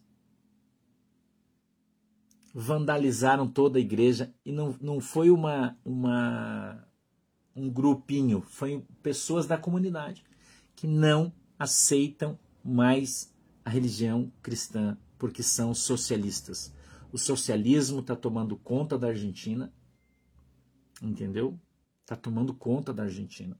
vandalizaram 2.54 3.48
toda 3.48 3.78
a 3.78 3.80
igreja 3.80 4.32
e 4.44 4.52
não, 4.52 4.76
não 4.80 5.00
foi 5.00 5.28
uma, 5.28 5.76
uma 5.84 6.86
um 7.56 7.68
grupinho, 7.68 8.42
foi 8.42 8.84
pessoas 9.02 9.44
da 9.44 9.58
comunidade 9.58 10.24
que 10.76 10.86
não 10.86 11.32
aceitam 11.58 12.38
mais 12.64 13.34
a 13.64 13.70
religião 13.70 14.32
cristã 14.40 14.96
porque 15.18 15.42
são 15.42 15.74
socialistas. 15.74 16.72
O 17.10 17.18
socialismo 17.18 18.00
está 18.00 18.14
tomando 18.14 18.56
conta 18.56 18.96
da 18.96 19.08
Argentina, 19.08 19.72
entendeu? 21.02 21.58
Está 22.02 22.14
tomando 22.14 22.54
conta 22.54 22.92
da 22.92 23.04
Argentina, 23.04 23.58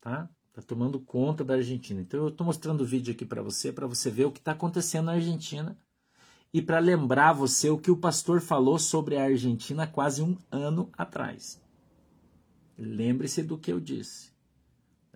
tá? 0.00 0.30
Está 0.48 0.62
tomando 0.62 1.00
conta 1.00 1.44
da 1.44 1.54
Argentina. 1.54 2.00
Então 2.00 2.20
eu 2.20 2.28
estou 2.28 2.46
mostrando 2.46 2.82
o 2.82 2.86
vídeo 2.86 3.12
aqui 3.12 3.26
para 3.26 3.42
você, 3.42 3.72
para 3.72 3.86
você 3.86 4.10
ver 4.10 4.24
o 4.26 4.32
que 4.32 4.38
está 4.38 4.52
acontecendo 4.52 5.06
na 5.06 5.12
Argentina 5.12 5.76
e 6.54 6.62
para 6.62 6.78
lembrar 6.78 7.32
você 7.32 7.68
o 7.68 7.76
que 7.76 7.90
o 7.90 7.96
pastor 7.96 8.40
falou 8.40 8.78
sobre 8.78 9.16
a 9.16 9.24
Argentina 9.24 9.88
quase 9.88 10.22
um 10.22 10.38
ano 10.52 10.88
atrás. 10.96 11.60
Lembre-se 12.78 13.42
do 13.42 13.58
que 13.58 13.72
eu 13.72 13.80
disse. 13.80 14.30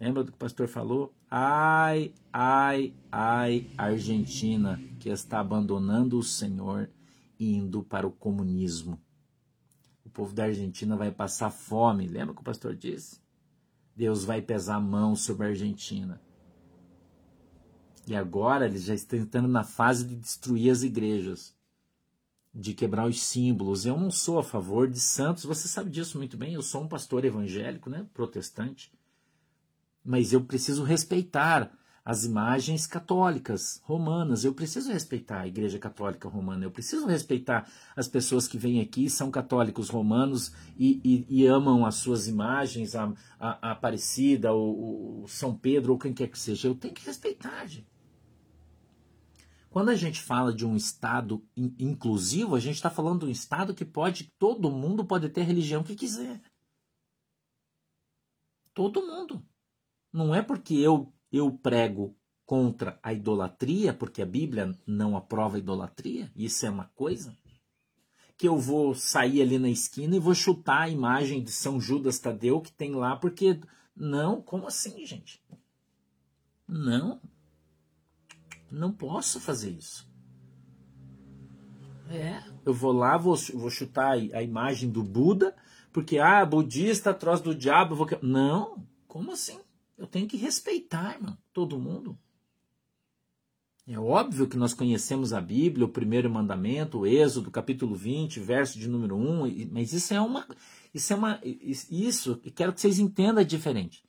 Lembra 0.00 0.24
do 0.24 0.32
que 0.32 0.36
o 0.36 0.40
pastor 0.40 0.66
falou? 0.66 1.14
Ai, 1.30 2.12
ai, 2.32 2.92
ai, 3.12 3.70
Argentina, 3.78 4.82
que 4.98 5.10
está 5.10 5.38
abandonando 5.38 6.18
o 6.18 6.24
Senhor 6.24 6.90
e 7.38 7.54
indo 7.54 7.84
para 7.84 8.04
o 8.04 8.10
comunismo. 8.10 9.00
O 10.04 10.10
povo 10.10 10.34
da 10.34 10.44
Argentina 10.44 10.96
vai 10.96 11.12
passar 11.12 11.50
fome. 11.50 12.08
Lembra 12.08 12.34
que 12.34 12.40
o 12.40 12.44
pastor 12.44 12.74
disse? 12.74 13.20
Deus 13.94 14.24
vai 14.24 14.42
pesar 14.42 14.76
a 14.76 14.80
mão 14.80 15.14
sobre 15.14 15.46
a 15.46 15.50
Argentina. 15.50 16.20
E 18.08 18.16
agora 18.16 18.66
eles 18.66 18.84
já 18.84 18.94
estão 18.94 19.18
entrando 19.18 19.48
na 19.48 19.62
fase 19.62 20.04
de 20.04 20.16
destruir 20.16 20.70
as 20.70 20.82
igrejas, 20.82 21.54
de 22.54 22.72
quebrar 22.74 23.06
os 23.06 23.20
símbolos. 23.20 23.84
Eu 23.84 23.96
não 23.98 24.10
sou 24.10 24.38
a 24.38 24.42
favor 24.42 24.88
de 24.88 24.98
santos, 24.98 25.44
você 25.44 25.68
sabe 25.68 25.90
disso 25.90 26.18
muito 26.18 26.36
bem. 26.36 26.54
Eu 26.54 26.62
sou 26.62 26.82
um 26.82 26.88
pastor 26.88 27.24
evangélico, 27.24 27.90
né, 27.90 28.06
protestante 28.14 28.90
mas 30.08 30.32
eu 30.32 30.40
preciso 30.40 30.84
respeitar 30.84 31.70
as 32.02 32.24
imagens 32.24 32.86
católicas 32.86 33.82
romanas, 33.84 34.42
eu 34.42 34.54
preciso 34.54 34.90
respeitar 34.90 35.40
a 35.40 35.46
Igreja 35.46 35.78
Católica 35.78 36.26
Romana, 36.26 36.64
eu 36.64 36.70
preciso 36.70 37.06
respeitar 37.06 37.70
as 37.94 38.08
pessoas 38.08 38.48
que 38.48 38.56
vêm 38.56 38.80
aqui, 38.80 39.10
são 39.10 39.30
católicos 39.30 39.90
romanos 39.90 40.50
e, 40.78 40.98
e, 41.04 41.42
e 41.42 41.46
amam 41.46 41.84
as 41.84 41.96
suas 41.96 42.26
imagens, 42.26 42.96
a, 42.96 43.12
a, 43.38 43.68
a 43.68 43.72
Aparecida, 43.72 44.54
o, 44.54 45.24
o, 45.24 45.28
São 45.28 45.54
Pedro, 45.54 45.92
ou 45.92 45.98
quem 45.98 46.14
quer 46.14 46.28
que 46.28 46.38
seja, 46.38 46.68
eu 46.68 46.74
tenho 46.74 46.94
que 46.94 47.04
respeitar. 47.04 47.66
Gente. 47.66 47.97
Quando 49.70 49.90
a 49.90 49.94
gente 49.94 50.20
fala 50.20 50.52
de 50.52 50.66
um 50.66 50.76
Estado 50.76 51.44
inclusivo, 51.56 52.54
a 52.54 52.60
gente 52.60 52.76
está 52.76 52.90
falando 52.90 53.20
de 53.20 53.26
um 53.26 53.30
Estado 53.30 53.74
que 53.74 53.84
pode, 53.84 54.32
todo 54.38 54.70
mundo 54.70 55.04
pode 55.04 55.28
ter 55.28 55.42
a 55.42 55.44
religião 55.44 55.82
que 55.82 55.94
quiser. 55.94 56.40
Todo 58.72 59.06
mundo. 59.06 59.44
Não 60.12 60.34
é 60.34 60.40
porque 60.40 60.74
eu, 60.74 61.12
eu 61.30 61.52
prego 61.52 62.16
contra 62.46 62.98
a 63.02 63.12
idolatria, 63.12 63.92
porque 63.92 64.22
a 64.22 64.26
Bíblia 64.26 64.74
não 64.86 65.16
aprova 65.16 65.56
a 65.56 65.58
idolatria, 65.58 66.32
isso 66.34 66.64
é 66.64 66.70
uma 66.70 66.86
coisa, 66.94 67.36
que 68.38 68.48
eu 68.48 68.56
vou 68.56 68.94
sair 68.94 69.42
ali 69.42 69.58
na 69.58 69.68
esquina 69.68 70.16
e 70.16 70.20
vou 70.20 70.34
chutar 70.34 70.82
a 70.82 70.88
imagem 70.88 71.42
de 71.42 71.50
São 71.50 71.78
Judas 71.78 72.18
Tadeu 72.18 72.60
que 72.62 72.72
tem 72.72 72.94
lá, 72.94 73.16
porque. 73.16 73.60
Não, 73.94 74.40
como 74.40 74.68
assim, 74.68 75.04
gente? 75.04 75.42
Não. 76.66 77.20
Não 78.70 78.92
posso 78.92 79.40
fazer 79.40 79.70
isso. 79.70 80.08
É, 82.10 82.42
eu 82.64 82.72
vou 82.72 82.92
lá, 82.92 83.16
vou, 83.16 83.36
vou 83.54 83.70
chutar 83.70 84.12
a 84.12 84.42
imagem 84.42 84.90
do 84.90 85.02
Buda, 85.02 85.54
porque, 85.92 86.18
ah, 86.18 86.44
budista, 86.44 87.12
troço 87.12 87.44
do 87.44 87.54
diabo, 87.54 87.94
vou... 87.94 88.06
Não, 88.22 88.86
como 89.06 89.32
assim? 89.32 89.58
Eu 89.96 90.06
tenho 90.06 90.26
que 90.26 90.36
respeitar, 90.36 91.14
irmão, 91.14 91.36
todo 91.52 91.78
mundo. 91.78 92.18
É 93.90 93.98
óbvio 93.98 94.46
que 94.46 94.56
nós 94.58 94.74
conhecemos 94.74 95.32
a 95.32 95.40
Bíblia, 95.40 95.86
o 95.86 95.88
primeiro 95.88 96.28
mandamento, 96.28 96.98
o 96.98 97.06
Êxodo, 97.06 97.50
capítulo 97.50 97.94
20, 97.94 98.38
verso 98.38 98.78
de 98.78 98.86
número 98.86 99.16
1, 99.16 99.70
mas 99.72 99.94
isso 99.94 100.12
é 100.12 100.20
uma. 100.20 100.46
Isso 100.92 101.10
é 101.10 101.16
uma. 101.16 101.40
Isso, 101.42 102.36
quero 102.54 102.74
que 102.74 102.82
vocês 102.82 102.98
entendam 102.98 103.40
é 103.40 103.44
diferente. 103.44 104.04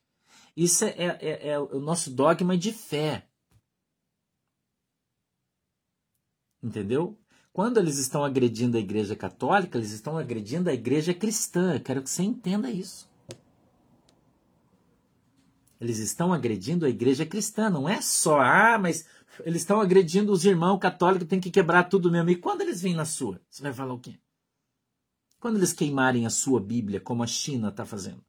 Isso 0.55 0.83
é, 0.83 1.17
é, 1.21 1.49
é 1.51 1.59
o 1.59 1.79
nosso 1.79 2.11
dogma 2.11 2.57
de 2.57 2.73
fé. 2.73 3.28
Entendeu? 6.61 7.17
Quando 7.51 7.77
eles 7.77 7.97
estão 7.97 8.23
agredindo 8.23 8.77
a 8.77 8.79
igreja 8.79 9.15
católica, 9.15 9.77
eles 9.77 9.91
estão 9.91 10.17
agredindo 10.17 10.69
a 10.69 10.73
igreja 10.73 11.13
cristã. 11.13 11.73
Eu 11.73 11.81
quero 11.81 12.01
que 12.01 12.09
você 12.09 12.23
entenda 12.23 12.69
isso. 12.69 13.09
Eles 15.79 15.97
estão 15.99 16.33
agredindo 16.33 16.85
a 16.85 16.89
igreja 16.89 17.25
cristã. 17.25 17.69
Não 17.69 17.87
é 17.87 18.01
só, 18.01 18.39
ah, 18.39 18.77
mas 18.77 19.05
eles 19.45 19.61
estão 19.61 19.79
agredindo 19.79 20.31
os 20.31 20.45
irmãos 20.45 20.77
católicos, 20.77 21.27
tem 21.27 21.39
que 21.39 21.49
quebrar 21.51 21.83
tudo 21.85 22.11
mesmo. 22.11 22.29
E 22.29 22.35
quando 22.35 22.61
eles 22.61 22.81
vêm 22.81 22.93
na 22.93 23.05
sua? 23.05 23.41
Você 23.49 23.63
vai 23.63 23.73
falar 23.73 23.93
o 23.93 23.99
quê? 23.99 24.15
Quando 25.39 25.55
eles 25.57 25.71
queimarem 25.71 26.25
a 26.25 26.29
sua 26.29 26.59
Bíblia, 26.59 26.99
como 26.99 27.23
a 27.23 27.27
China 27.27 27.69
está 27.69 27.85
fazendo? 27.85 28.23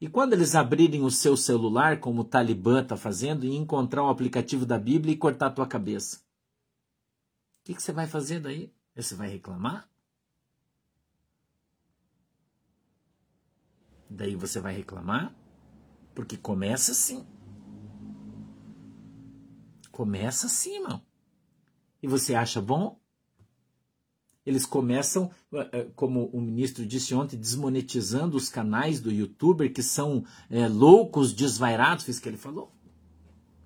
E 0.00 0.08
quando 0.08 0.34
eles 0.34 0.54
abrirem 0.54 1.02
o 1.02 1.10
seu 1.10 1.36
celular, 1.36 2.00
como 2.00 2.20
o 2.20 2.24
Talibã 2.24 2.82
está 2.82 2.96
fazendo, 2.96 3.46
e 3.46 3.56
encontrar 3.56 4.04
o 4.04 4.08
aplicativo 4.08 4.66
da 4.66 4.78
Bíblia 4.78 5.14
e 5.14 5.16
cortar 5.16 5.46
a 5.46 5.50
tua 5.50 5.66
cabeça? 5.66 6.18
O 7.60 7.64
que, 7.64 7.74
que 7.74 7.82
você 7.82 7.92
vai 7.92 8.06
fazer 8.06 8.40
daí? 8.40 8.72
Você 8.94 9.14
vai 9.14 9.28
reclamar? 9.28 9.88
Daí 14.08 14.36
você 14.36 14.60
vai 14.60 14.74
reclamar? 14.74 15.34
Porque 16.14 16.36
começa 16.36 16.92
assim. 16.92 17.26
Começa 19.90 20.46
assim, 20.46 20.76
irmão. 20.76 21.02
E 22.02 22.06
você 22.06 22.34
acha 22.34 22.60
bom? 22.60 23.00
Eles 24.46 24.64
começam, 24.64 25.30
eh, 25.52 25.68
eh, 25.72 25.86
como 25.96 26.30
o 26.32 26.40
ministro 26.40 26.86
disse 26.86 27.14
ontem, 27.14 27.36
desmonetizando 27.36 28.36
os 28.36 28.48
canais 28.48 29.00
do 29.00 29.10
youtuber 29.10 29.72
que 29.72 29.82
são 29.82 30.24
é, 30.48 30.68
loucos, 30.68 31.32
desvairados, 31.32 32.04
fez 32.04 32.18
o 32.18 32.22
que 32.22 32.28
ele 32.28 32.36
falou. 32.36 32.70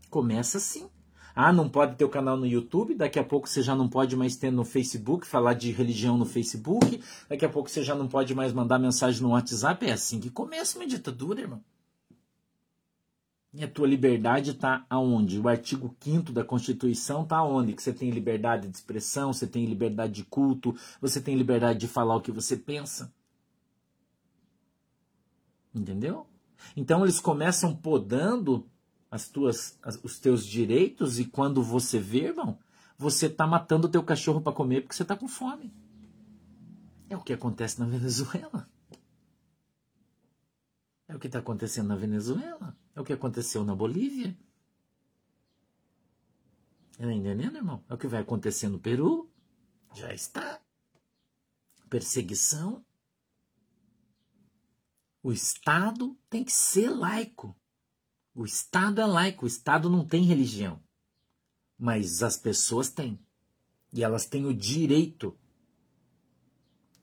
Começa 0.08 0.56
assim. 0.56 0.88
Ah, 1.34 1.52
não 1.52 1.68
pode 1.68 1.96
ter 1.96 2.04
o 2.04 2.08
canal 2.08 2.36
no 2.36 2.46
YouTube, 2.46 2.94
daqui 2.94 3.18
a 3.18 3.24
pouco 3.24 3.48
você 3.48 3.62
já 3.62 3.74
não 3.74 3.88
pode 3.88 4.16
mais 4.16 4.36
ter 4.36 4.50
no 4.50 4.64
Facebook, 4.64 5.26
falar 5.26 5.54
de 5.54 5.70
religião 5.70 6.18
no 6.18 6.24
Facebook, 6.24 7.00
daqui 7.28 7.44
a 7.44 7.48
pouco 7.48 7.70
você 7.70 7.82
já 7.82 7.94
não 7.94 8.08
pode 8.08 8.34
mais 8.34 8.52
mandar 8.52 8.78
mensagem 8.78 9.22
no 9.22 9.30
WhatsApp. 9.30 9.86
É 9.86 9.92
assim 9.92 10.18
que 10.18 10.30
começa 10.30 10.78
uma 10.78 10.86
ditadura, 10.86 11.40
irmão. 11.40 11.62
E 13.53 13.64
a 13.64 13.68
tua 13.68 13.88
liberdade 13.88 14.53
está 14.53 14.86
aonde? 14.88 15.40
O 15.40 15.48
artigo 15.48 15.94
5 16.01 16.32
da 16.32 16.44
Constituição 16.44 17.24
está 17.24 17.38
aonde? 17.38 17.72
Que 17.72 17.82
você 17.82 17.92
tem 17.92 18.11
liberdade 18.11 18.68
de 18.68 18.76
expressão, 18.76 19.32
você 19.32 19.46
tem 19.46 19.66
liberdade 19.66 20.12
de 20.12 20.24
culto, 20.24 20.74
você 21.01 21.20
tem 21.20 21.36
liberdade 21.36 21.80
de 21.80 21.88
falar 21.88 22.14
o 22.14 22.20
que 22.20 22.30
você 22.30 22.57
pensa. 22.57 23.12
Entendeu? 25.74 26.26
Então 26.76 27.03
eles 27.03 27.18
começam 27.18 27.74
podando 27.74 28.68
as 29.11 29.28
tuas, 29.28 29.76
as, 29.82 29.98
os 30.05 30.20
teus 30.20 30.46
direitos 30.46 31.18
e 31.18 31.24
quando 31.24 31.62
você 31.62 31.98
vê, 31.98 32.26
irmão, 32.26 32.57
você 32.96 33.26
está 33.26 33.46
matando 33.46 33.88
o 33.88 33.90
teu 33.90 34.03
cachorro 34.05 34.40
para 34.40 34.53
comer 34.53 34.82
porque 34.82 34.94
você 34.94 35.03
está 35.03 35.16
com 35.16 35.26
fome. 35.26 35.72
É 37.09 37.16
o 37.16 37.22
que 37.22 37.32
acontece 37.32 37.80
na 37.80 37.86
Venezuela. 37.86 38.68
É 41.09 41.16
o 41.16 41.18
que 41.18 41.26
está 41.26 41.40
acontecendo 41.40 41.88
na 41.88 41.96
Venezuela. 41.96 42.76
É 42.95 43.01
o 43.01 43.05
que 43.05 43.12
aconteceu 43.12 43.64
na 43.64 43.74
Bolívia. 43.74 44.36
Está 46.93 47.12
entendendo, 47.12 47.57
irmão? 47.57 47.82
É 47.88 47.95
o 47.95 47.99
que 47.99 48.07
vai 48.07 48.20
acontecer 48.20 48.68
no 48.68 48.78
Peru. 48.78 49.30
Já 49.95 50.12
está. 50.12 50.61
Perseguição. 51.88 52.84
O 55.22 55.32
Estado 55.32 56.16
tem 56.28 56.45
que 56.45 56.53
ser 56.53 56.91
laico. 56.91 57.57
O 58.34 58.45
Estado 58.45 59.01
é 59.01 59.07
laico, 59.07 59.45
o 59.45 59.49
Estado 59.49 59.91
não 59.91 60.07
tem 60.07 60.24
religião. 60.24 60.82
Mas 61.78 62.22
as 62.22 62.36
pessoas 62.36 62.91
têm. 62.91 63.18
E 63.93 64.05
elas 64.05 64.26
têm 64.26 64.47
o 64.47 64.55
direito 64.55 65.36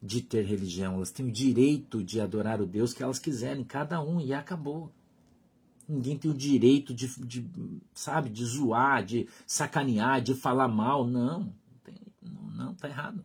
de 0.01 0.21
ter 0.21 0.45
religião, 0.45 0.95
elas 0.95 1.11
têm 1.11 1.27
o 1.27 1.31
direito 1.31 2.03
de 2.03 2.21
adorar 2.21 2.61
o 2.61 2.67
Deus 2.67 2.93
que 2.93 3.03
elas 3.03 3.19
quiserem, 3.19 3.63
cada 3.63 4.01
um, 4.01 4.21
e 4.21 4.33
acabou. 4.33 4.93
Ninguém 5.87 6.17
tem 6.17 6.29
o 6.29 6.33
direito 6.33 6.93
de, 6.93 7.07
de 7.25 7.49
sabe, 7.93 8.29
de 8.29 8.43
zoar, 8.43 9.05
de 9.05 9.29
sacanear, 9.45 10.21
de 10.21 10.35
falar 10.35 10.67
mal. 10.67 11.07
Não, 11.07 11.53
não, 12.21 12.51
não, 12.51 12.75
tá 12.75 12.89
errado. 12.89 13.23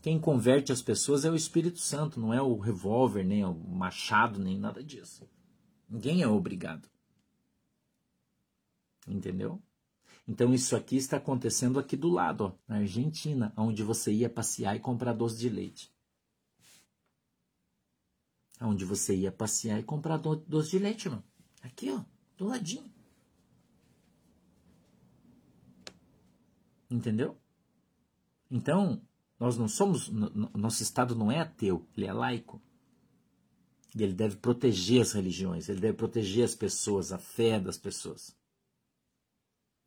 Quem 0.00 0.18
converte 0.20 0.72
as 0.72 0.82
pessoas 0.82 1.24
é 1.24 1.30
o 1.30 1.36
Espírito 1.36 1.78
Santo, 1.78 2.20
não 2.20 2.32
é 2.32 2.40
o 2.40 2.58
revólver, 2.58 3.24
nem 3.24 3.44
o 3.44 3.54
machado, 3.54 4.40
nem 4.40 4.58
nada 4.58 4.82
disso. 4.82 5.28
Ninguém 5.88 6.22
é 6.22 6.28
obrigado. 6.28 6.88
Entendeu? 9.06 9.60
Então 10.26 10.54
isso 10.54 10.76
aqui 10.76 10.96
está 10.96 11.16
acontecendo 11.16 11.78
aqui 11.78 11.96
do 11.96 12.08
lado, 12.08 12.44
ó, 12.44 12.52
na 12.66 12.78
Argentina, 12.78 13.52
onde 13.56 13.82
você 13.82 14.12
ia 14.12 14.30
passear 14.30 14.76
e 14.76 14.80
comprar 14.80 15.12
doce 15.12 15.38
de 15.38 15.48
leite. 15.48 15.91
Onde 18.64 18.84
você 18.84 19.14
ia 19.14 19.32
passear 19.32 19.78
e 19.78 19.82
comprar 19.82 20.18
doce 20.18 20.70
de 20.70 20.78
leite, 20.78 21.08
mano. 21.08 21.24
Aqui, 21.62 21.90
ó, 21.90 22.02
do 22.36 22.46
ladinho. 22.46 22.90
Entendeu? 26.90 27.36
Então, 28.50 29.02
nós 29.40 29.56
não 29.56 29.66
somos, 29.66 30.08
nosso 30.08 30.82
estado 30.82 31.14
não 31.16 31.32
é 31.32 31.40
ateu, 31.40 31.86
ele 31.96 32.06
é 32.06 32.12
laico. 32.12 32.62
E 33.94 34.02
ele 34.02 34.12
deve 34.12 34.36
proteger 34.36 35.02
as 35.02 35.12
religiões, 35.12 35.68
ele 35.68 35.80
deve 35.80 35.96
proteger 35.96 36.44
as 36.44 36.54
pessoas, 36.54 37.12
a 37.12 37.18
fé 37.18 37.58
das 37.58 37.78
pessoas. 37.78 38.36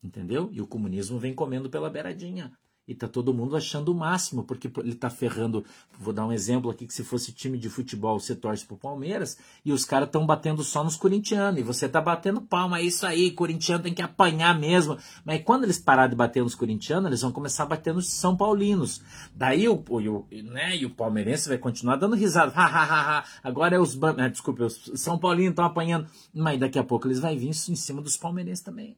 Entendeu? 0.04 0.50
E 0.52 0.62
o 0.62 0.68
comunismo 0.68 1.18
vem 1.18 1.34
comendo 1.34 1.70
pela 1.70 1.90
beiradinha. 1.90 2.58
E 2.88 2.94
tá 2.94 3.08
todo 3.08 3.34
mundo 3.34 3.58
achando 3.58 3.92
o 3.92 3.96
máximo, 3.96 4.44
porque 4.44 4.70
ele 4.78 4.94
tá 4.94 5.10
ferrando. 5.10 5.66
Vou 6.00 6.14
dar 6.14 6.26
um 6.26 6.32
exemplo 6.32 6.70
aqui: 6.70 6.86
que 6.86 6.94
se 6.94 7.04
fosse 7.04 7.32
time 7.32 7.58
de 7.58 7.68
futebol, 7.68 8.20
você 8.20 8.36
torce 8.36 8.64
pro 8.64 8.78
Palmeiras, 8.78 9.38
e 9.66 9.72
os 9.72 9.84
caras 9.84 10.08
estão 10.08 10.24
batendo 10.24 10.64
só 10.64 10.84
nos 10.84 10.96
corintianos, 10.96 11.60
e 11.60 11.64
você 11.64 11.90
tá 11.90 12.00
batendo 12.00 12.42
palma, 12.42 12.78
é 12.78 12.84
isso 12.84 13.06
aí, 13.06 13.32
corintiano 13.32 13.84
tem 13.84 13.94
que 13.94 14.04
apanhar 14.04 14.60
mesmo. 14.60 14.98
Mas 15.24 15.44
quando 15.44 15.64
eles 15.64 15.80
pararem 15.80 16.12
de 16.12 16.16
bater 16.16 16.44
nos 16.44 16.54
corintianos, 16.54 17.08
eles 17.08 17.22
vão 17.22 17.32
começar 17.32 17.64
a 17.64 17.68
bater 17.68 17.92
nos 17.92 18.08
São 18.08 18.38
Paulinos. 18.38 19.02
Daí 19.34 19.68
o, 19.68 19.84
o, 19.90 20.26
né, 20.44 20.78
e 20.78 20.86
o 20.86 20.92
palmeirense 20.92 21.50
vai 21.50 21.58
continuar 21.58 21.96
dando 21.96 22.16
risada. 22.16 22.54
Ha, 22.56 22.66
ha, 22.66 22.84
ha, 22.84 23.18
ha. 23.18 23.26
Agora 23.44 23.76
é 23.76 23.80
os. 23.80 23.98
Ah, 24.04 24.28
desculpe, 24.28 24.62
os 24.62 24.92
São 24.96 25.18
Paulinos 25.18 25.52
estão 25.52 25.66
apanhando. 25.66 26.08
Mas 26.34 26.60
daqui 26.60 26.78
a 26.78 26.84
pouco 26.84 27.08
eles 27.08 27.20
vão 27.20 27.36
vir 27.36 27.50
em 27.50 27.54
cima 27.54 28.02
dos 28.02 28.16
palmeirenses 28.16 28.64
também. 28.64 28.96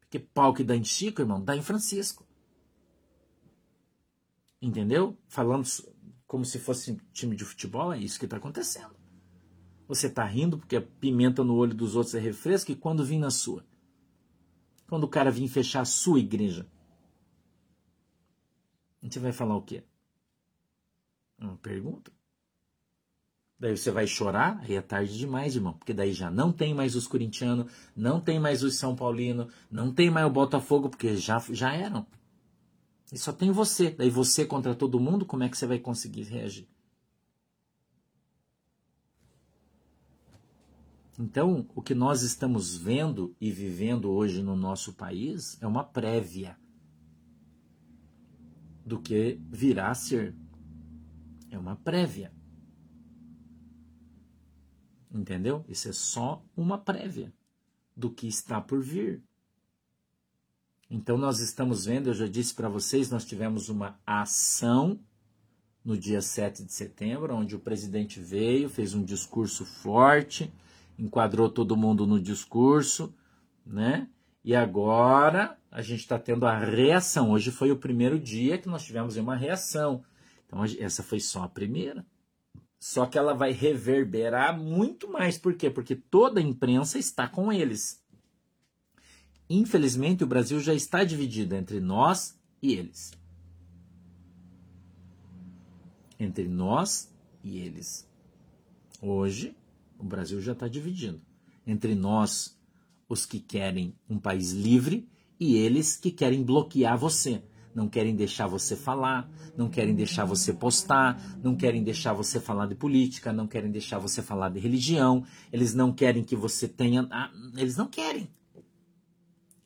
Porque 0.00 0.18
pau 0.18 0.52
que 0.52 0.64
dá 0.64 0.74
em 0.74 0.82
Chico, 0.82 1.22
irmão, 1.22 1.40
dá 1.40 1.56
em 1.56 1.62
Francisco. 1.62 2.27
Entendeu? 4.60 5.16
Falando 5.28 5.66
como 6.26 6.44
se 6.44 6.58
fosse 6.58 6.96
time 7.12 7.34
de 7.36 7.44
futebol, 7.44 7.92
é 7.92 7.98
isso 7.98 8.18
que 8.18 8.26
está 8.26 8.36
acontecendo. 8.36 8.96
Você 9.86 10.08
está 10.08 10.24
rindo 10.24 10.58
porque 10.58 10.76
a 10.76 10.82
pimenta 10.82 11.42
no 11.42 11.54
olho 11.56 11.74
dos 11.74 11.96
outros 11.96 12.14
é 12.14 12.18
refresco 12.18 12.70
e 12.70 12.76
quando 12.76 13.04
vim 13.04 13.18
na 13.18 13.30
sua? 13.30 13.64
Quando 14.88 15.04
o 15.04 15.08
cara 15.08 15.30
vir 15.30 15.48
fechar 15.48 15.80
a 15.80 15.86
sua 15.86 16.18
igreja? 16.18 16.66
A 19.00 19.06
gente 19.06 19.18
vai 19.18 19.32
falar 19.32 19.56
o 19.56 19.62
quê? 19.62 19.84
Uma 21.38 21.56
pergunta. 21.56 22.12
Daí 23.58 23.76
você 23.76 23.90
vai 23.90 24.06
chorar, 24.06 24.60
aí 24.60 24.74
é 24.74 24.80
tarde 24.80 25.16
demais, 25.16 25.56
irmão. 25.56 25.72
Porque 25.72 25.92
daí 25.92 26.12
já 26.12 26.30
não 26.30 26.52
tem 26.52 26.74
mais 26.74 26.94
os 26.94 27.08
corintianos, 27.08 27.72
não 27.96 28.20
tem 28.20 28.38
mais 28.38 28.62
os 28.62 28.76
São 28.76 28.94
Paulino, 28.94 29.48
não 29.70 29.92
tem 29.92 30.10
mais 30.10 30.26
o 30.26 30.30
Botafogo, 30.30 30.88
porque 30.88 31.16
já, 31.16 31.38
já 31.50 31.72
eram. 31.74 32.06
E 33.12 33.18
só 33.18 33.32
tem 33.32 33.50
você. 33.50 33.90
Daí 33.90 34.10
você 34.10 34.44
contra 34.44 34.74
todo 34.74 35.00
mundo, 35.00 35.24
como 35.24 35.42
é 35.42 35.48
que 35.48 35.56
você 35.56 35.66
vai 35.66 35.78
conseguir 35.78 36.24
reagir? 36.24 36.68
Então, 41.18 41.68
o 41.74 41.82
que 41.82 41.94
nós 41.94 42.22
estamos 42.22 42.76
vendo 42.76 43.34
e 43.40 43.50
vivendo 43.50 44.10
hoje 44.10 44.40
no 44.40 44.54
nosso 44.54 44.92
país 44.92 45.60
é 45.60 45.66
uma 45.66 45.82
prévia. 45.82 46.56
do 48.86 48.98
que 48.98 49.38
virá 49.50 49.90
a 49.90 49.94
ser. 49.94 50.34
É 51.50 51.58
uma 51.58 51.76
prévia. 51.76 52.32
Entendeu? 55.10 55.62
Isso 55.68 55.88
é 55.88 55.92
só 55.92 56.42
uma 56.56 56.78
prévia 56.78 57.30
do 57.94 58.10
que 58.10 58.26
está 58.26 58.62
por 58.62 58.80
vir. 58.80 59.22
Então 60.90 61.18
nós 61.18 61.40
estamos 61.40 61.84
vendo, 61.84 62.08
eu 62.08 62.14
já 62.14 62.26
disse 62.26 62.54
para 62.54 62.68
vocês, 62.68 63.10
nós 63.10 63.24
tivemos 63.24 63.68
uma 63.68 63.98
ação 64.06 64.98
no 65.84 65.96
dia 65.98 66.20
7 66.20 66.64
de 66.64 66.72
setembro, 66.72 67.34
onde 67.34 67.54
o 67.54 67.60
presidente 67.60 68.20
veio, 68.20 68.68
fez 68.70 68.94
um 68.94 69.04
discurso 69.04 69.64
forte, 69.64 70.52
enquadrou 70.98 71.50
todo 71.50 71.76
mundo 71.76 72.06
no 72.06 72.20
discurso, 72.20 73.14
né? 73.64 74.08
E 74.42 74.54
agora 74.54 75.58
a 75.70 75.82
gente 75.82 76.00
está 76.00 76.18
tendo 76.18 76.46
a 76.46 76.58
reação. 76.58 77.32
Hoje 77.32 77.50
foi 77.50 77.70
o 77.70 77.76
primeiro 77.76 78.18
dia 78.18 78.56
que 78.56 78.68
nós 78.68 78.82
tivemos 78.82 79.16
uma 79.16 79.36
reação. 79.36 80.02
Então 80.46 80.64
essa 80.78 81.02
foi 81.02 81.20
só 81.20 81.42
a 81.42 81.48
primeira. 81.48 82.04
Só 82.80 83.06
que 83.06 83.18
ela 83.18 83.34
vai 83.34 83.52
reverberar 83.52 84.58
muito 84.58 85.10
mais. 85.10 85.36
Por 85.36 85.54
quê? 85.54 85.68
Porque 85.68 85.96
toda 85.96 86.40
a 86.40 86.42
imprensa 86.42 86.98
está 86.98 87.28
com 87.28 87.52
eles. 87.52 88.02
Infelizmente, 89.48 90.24
o 90.24 90.26
Brasil 90.26 90.60
já 90.60 90.74
está 90.74 91.04
dividido 91.04 91.54
entre 91.54 91.80
nós 91.80 92.38
e 92.62 92.74
eles. 92.74 93.12
Entre 96.18 96.46
nós 96.48 97.12
e 97.42 97.58
eles. 97.58 98.06
Hoje, 99.00 99.56
o 99.98 100.04
Brasil 100.04 100.40
já 100.40 100.52
está 100.52 100.68
dividido 100.68 101.20
entre 101.66 101.94
nós, 101.94 102.58
os 103.08 103.24
que 103.24 103.40
querem 103.40 103.94
um 104.08 104.18
país 104.18 104.52
livre, 104.52 105.08
e 105.38 105.56
eles 105.56 105.96
que 105.96 106.10
querem 106.10 106.42
bloquear 106.42 106.98
você 106.98 107.42
não 107.78 107.88
querem 107.88 108.14
deixar 108.14 108.48
você 108.48 108.74
falar, 108.74 109.30
não 109.56 109.68
querem 109.68 109.94
deixar 109.94 110.24
você 110.24 110.52
postar, 110.52 111.38
não 111.42 111.54
querem 111.54 111.84
deixar 111.84 112.12
você 112.12 112.40
falar 112.40 112.66
de 112.66 112.74
política, 112.74 113.32
não 113.32 113.46
querem 113.46 113.70
deixar 113.70 113.98
você 114.00 114.20
falar 114.20 114.48
de 114.48 114.58
religião, 114.58 115.24
eles 115.52 115.74
não 115.74 115.92
querem 115.92 116.24
que 116.24 116.34
você 116.34 116.66
tenha. 116.66 117.06
Ah, 117.08 117.30
eles 117.56 117.76
não 117.76 117.86
querem. 117.86 118.28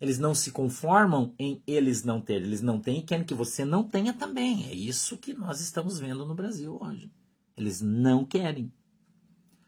Eles 0.02 0.18
não 0.18 0.34
se 0.34 0.50
conformam 0.50 1.32
em 1.38 1.62
eles 1.64 2.02
não 2.02 2.20
ter. 2.20 2.42
Eles 2.42 2.60
não 2.60 2.80
têm 2.80 2.98
e 2.98 3.02
querem 3.04 3.24
que 3.24 3.34
você 3.34 3.64
não 3.64 3.84
tenha 3.84 4.12
também. 4.12 4.66
É 4.66 4.74
isso 4.74 5.16
que 5.16 5.32
nós 5.32 5.60
estamos 5.60 6.00
vendo 6.00 6.26
no 6.26 6.34
Brasil 6.34 6.76
hoje. 6.82 7.08
Eles 7.56 7.80
não 7.80 8.24
querem. 8.24 8.72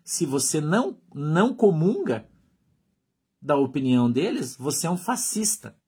Se 0.03 0.26
você 0.26 0.61
não, 0.61 1.01
não 1.14 1.55
comunga 1.55 2.28
da 3.41 3.55
opinião 3.55 4.11
deles, 4.11 4.57
você 4.57 4.89
é 4.89 4.91
um 4.91 4.97
fascista. 4.97 5.78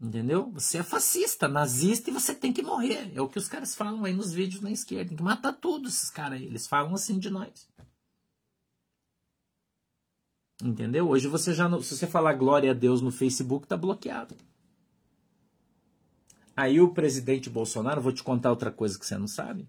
Entendeu? 0.00 0.52
Você 0.52 0.78
é 0.78 0.82
fascista, 0.84 1.48
nazista 1.48 2.10
e 2.10 2.12
você 2.12 2.32
tem 2.32 2.52
que 2.52 2.62
morrer. 2.62 3.10
É 3.12 3.20
o 3.20 3.28
que 3.28 3.40
os 3.40 3.48
caras 3.48 3.74
falam 3.74 4.04
aí 4.04 4.14
nos 4.14 4.32
vídeos 4.32 4.62
na 4.62 4.70
esquerda. 4.70 5.08
Tem 5.08 5.16
que 5.16 5.22
matar 5.24 5.52
todos 5.52 5.94
esses 5.94 6.10
caras 6.10 6.38
aí. 6.38 6.46
Eles 6.46 6.68
falam 6.68 6.94
assim 6.94 7.18
de 7.18 7.28
nós. 7.28 7.68
Entendeu? 10.62 11.08
Hoje 11.08 11.26
você 11.26 11.54
já 11.54 11.68
não, 11.68 11.82
se 11.82 11.96
você 11.96 12.06
falar 12.06 12.34
glória 12.34 12.70
a 12.70 12.74
Deus 12.74 13.00
no 13.00 13.10
Facebook, 13.10 13.66
tá 13.66 13.76
bloqueado. 13.76 14.34
Aí 16.56 16.80
o 16.80 16.92
presidente 16.92 17.48
Bolsonaro, 17.48 18.00
vou 18.00 18.12
te 18.12 18.22
contar 18.22 18.50
outra 18.50 18.70
coisa 18.70 18.98
que 18.98 19.06
você 19.06 19.16
não 19.16 19.26
sabe, 19.26 19.66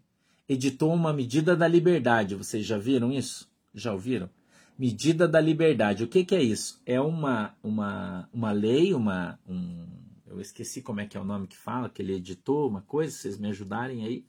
editou 0.48 0.94
uma 0.94 1.14
medida 1.14 1.56
da 1.56 1.68
liberdade. 1.68 2.36
Vocês 2.36 2.66
já 2.66 2.78
viram 2.78 3.12
isso? 3.12 3.50
Já 3.74 3.94
ouviram? 3.94 4.30
Medida 4.78 5.28
da 5.28 5.40
liberdade. 5.40 6.04
O 6.04 6.08
que, 6.08 6.26
que 6.26 6.36
é 6.36 6.44
isso? 6.44 6.82
É 6.86 7.00
uma, 7.00 7.56
uma, 7.64 8.28
uma 8.34 8.52
lei, 8.52 8.94
uma, 8.94 9.40
um, 9.48 9.86
eu 10.28 10.42
esqueci 10.42 10.82
como 10.82 11.00
é 11.00 11.06
que 11.06 11.16
é 11.16 11.20
o 11.20 11.26
nome 11.26 11.48
que 11.48 11.58
fala, 11.58 11.90
que 11.90 12.02
ele 12.02 12.14
editou 12.14 12.68
uma 12.68 12.82
coisa, 12.82 13.16
vocês 13.16 13.38
me 13.38 13.48
ajudarem 13.48 14.04
aí. 14.04 14.26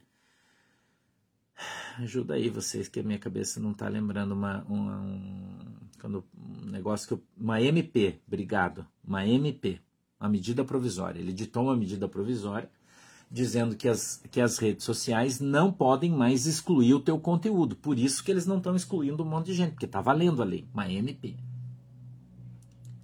Ajuda 1.99 2.35
aí 2.35 2.49
vocês, 2.49 2.89
que 2.89 3.01
a 3.01 3.03
minha 3.03 3.19
cabeça 3.19 3.61
não 3.61 3.73
está 3.73 3.89
lembrando 3.89 4.33
uma, 4.33 4.65
uma, 4.69 4.97
um, 5.01 5.59
quando, 6.01 6.25
um 6.37 6.71
negócio 6.71 7.07
que 7.07 7.15
eu, 7.15 7.23
uma 7.39 7.61
MP, 7.61 8.21
obrigado, 8.27 8.87
uma 9.05 9.27
MP, 9.27 9.81
uma 10.19 10.29
medida 10.29 10.65
provisória. 10.65 11.21
Ele 11.21 11.31
editou 11.31 11.65
uma 11.65 11.77
medida 11.77 12.09
provisória 12.09 12.71
dizendo 13.31 13.75
que 13.75 13.89
as, 13.89 14.23
que 14.31 14.41
as 14.41 14.59
redes 14.59 14.85
sociais 14.85 15.41
não 15.41 15.73
podem 15.73 16.11
mais 16.11 16.47
excluir 16.47 16.93
o 16.93 17.01
teu 17.01 17.19
conteúdo. 17.19 17.75
Por 17.75 17.99
isso 17.99 18.23
que 18.23 18.31
eles 18.31 18.47
não 18.47 18.59
estão 18.59 18.77
excluindo 18.77 19.23
um 19.23 19.27
monte 19.27 19.47
de 19.47 19.55
gente, 19.55 19.71
porque 19.73 19.87
está 19.87 20.03
valendo 20.03 20.43
a 20.43 20.45
lei, 20.45 20.69
uma 20.73 20.91
MP. 20.91 21.37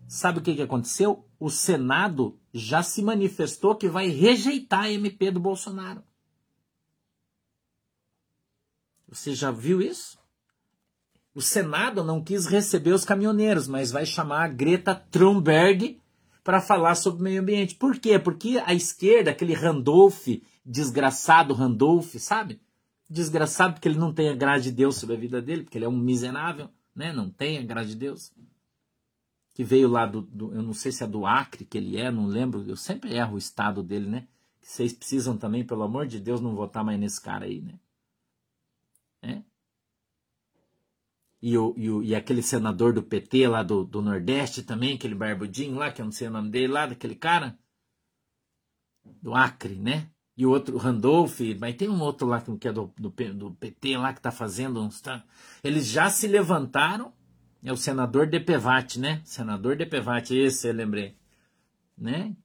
Sabe 0.06 0.38
o 0.38 0.42
que, 0.42 0.54
que 0.54 0.62
aconteceu? 0.62 1.24
O 1.40 1.50
Senado 1.50 2.38
já 2.52 2.82
se 2.82 3.02
manifestou 3.02 3.74
que 3.74 3.88
vai 3.88 4.08
rejeitar 4.08 4.84
a 4.84 4.92
MP 4.92 5.30
do 5.30 5.40
Bolsonaro. 5.40 6.02
Você 9.08 9.34
já 9.34 9.50
viu 9.50 9.80
isso? 9.80 10.18
O 11.34 11.40
Senado 11.40 12.02
não 12.02 12.22
quis 12.22 12.46
receber 12.46 12.92
os 12.92 13.04
caminhoneiros, 13.04 13.68
mas 13.68 13.90
vai 13.90 14.04
chamar 14.04 14.44
a 14.44 14.48
Greta 14.48 14.94
Thunberg 14.94 16.00
para 16.42 16.60
falar 16.60 16.94
sobre 16.94 17.22
meio 17.22 17.40
ambiente. 17.40 17.74
Por 17.74 17.98
quê? 17.98 18.18
Porque 18.18 18.60
a 18.64 18.74
esquerda, 18.74 19.30
aquele 19.30 19.54
Randolph, 19.54 20.26
desgraçado 20.64 21.54
Randolph, 21.54 22.16
sabe? 22.16 22.60
Desgraçado 23.08 23.74
porque 23.74 23.88
ele 23.88 23.98
não 23.98 24.12
tem 24.12 24.28
a 24.28 24.34
graça 24.34 24.62
de 24.62 24.72
Deus 24.72 24.96
sobre 24.96 25.16
a 25.16 25.18
vida 25.18 25.40
dele, 25.40 25.62
porque 25.62 25.78
ele 25.78 25.84
é 25.84 25.88
um 25.88 25.96
miserável, 25.96 26.68
né? 26.94 27.12
Não 27.12 27.30
tem 27.30 27.58
a 27.58 27.62
graça 27.62 27.88
de 27.88 27.96
Deus 27.96 28.32
que 29.54 29.64
veio 29.64 29.88
lá 29.88 30.06
do, 30.06 30.22
do, 30.22 30.54
eu 30.54 30.62
não 30.62 30.72
sei 30.72 30.92
se 30.92 31.02
é 31.02 31.06
do 31.06 31.26
Acre 31.26 31.64
que 31.64 31.76
ele 31.76 31.96
é, 31.96 32.12
não 32.12 32.26
lembro, 32.26 32.64
eu 32.68 32.76
sempre 32.76 33.12
erro 33.14 33.34
o 33.34 33.38
estado 33.38 33.82
dele, 33.82 34.08
né? 34.08 34.28
Vocês 34.60 34.92
precisam 34.92 35.36
também, 35.36 35.64
pelo 35.64 35.82
amor 35.82 36.06
de 36.06 36.20
Deus, 36.20 36.40
não 36.40 36.54
votar 36.54 36.84
mais 36.84 37.00
nesse 37.00 37.20
cara 37.20 37.46
aí, 37.46 37.60
né? 37.60 37.74
É? 39.22 39.42
E, 41.40 41.56
o, 41.56 41.74
e, 41.76 41.90
o, 41.90 42.02
e 42.02 42.14
aquele 42.14 42.42
senador 42.42 42.92
do 42.92 43.02
PT 43.02 43.46
lá 43.46 43.62
do, 43.62 43.84
do 43.84 44.02
Nordeste 44.02 44.62
também, 44.62 44.94
aquele 44.94 45.14
barbudinho 45.14 45.76
lá, 45.76 45.90
que 45.90 46.00
eu 46.00 46.04
não 46.04 46.12
sei 46.12 46.28
o 46.28 46.32
nome 46.32 46.50
dele 46.50 46.68
lá, 46.68 46.86
daquele 46.86 47.14
cara. 47.14 47.58
Do 49.22 49.34
Acre, 49.34 49.76
né? 49.76 50.10
E 50.36 50.46
o 50.46 50.50
outro, 50.50 50.76
Randolph, 50.76 51.40
mas 51.58 51.76
tem 51.76 51.88
um 51.88 52.00
outro 52.00 52.26
lá 52.26 52.40
que 52.40 52.68
é 52.68 52.72
do, 52.72 52.92
do, 52.96 53.10
do 53.10 53.50
PT 53.52 53.96
lá 53.96 54.12
que 54.12 54.20
tá 54.20 54.30
fazendo 54.30 54.80
uns. 54.80 55.00
Tá, 55.00 55.24
eles 55.64 55.86
já 55.86 56.08
se 56.10 56.28
levantaram 56.28 57.12
é 57.62 57.72
o 57.72 57.76
senador 57.76 58.28
Depevate, 58.28 59.00
né? 59.00 59.20
Senador 59.24 59.76
Depevate, 59.76 60.36
esse 60.36 60.68
eu 60.68 60.72
lembrei. 60.72 61.16
Né? 61.96 62.36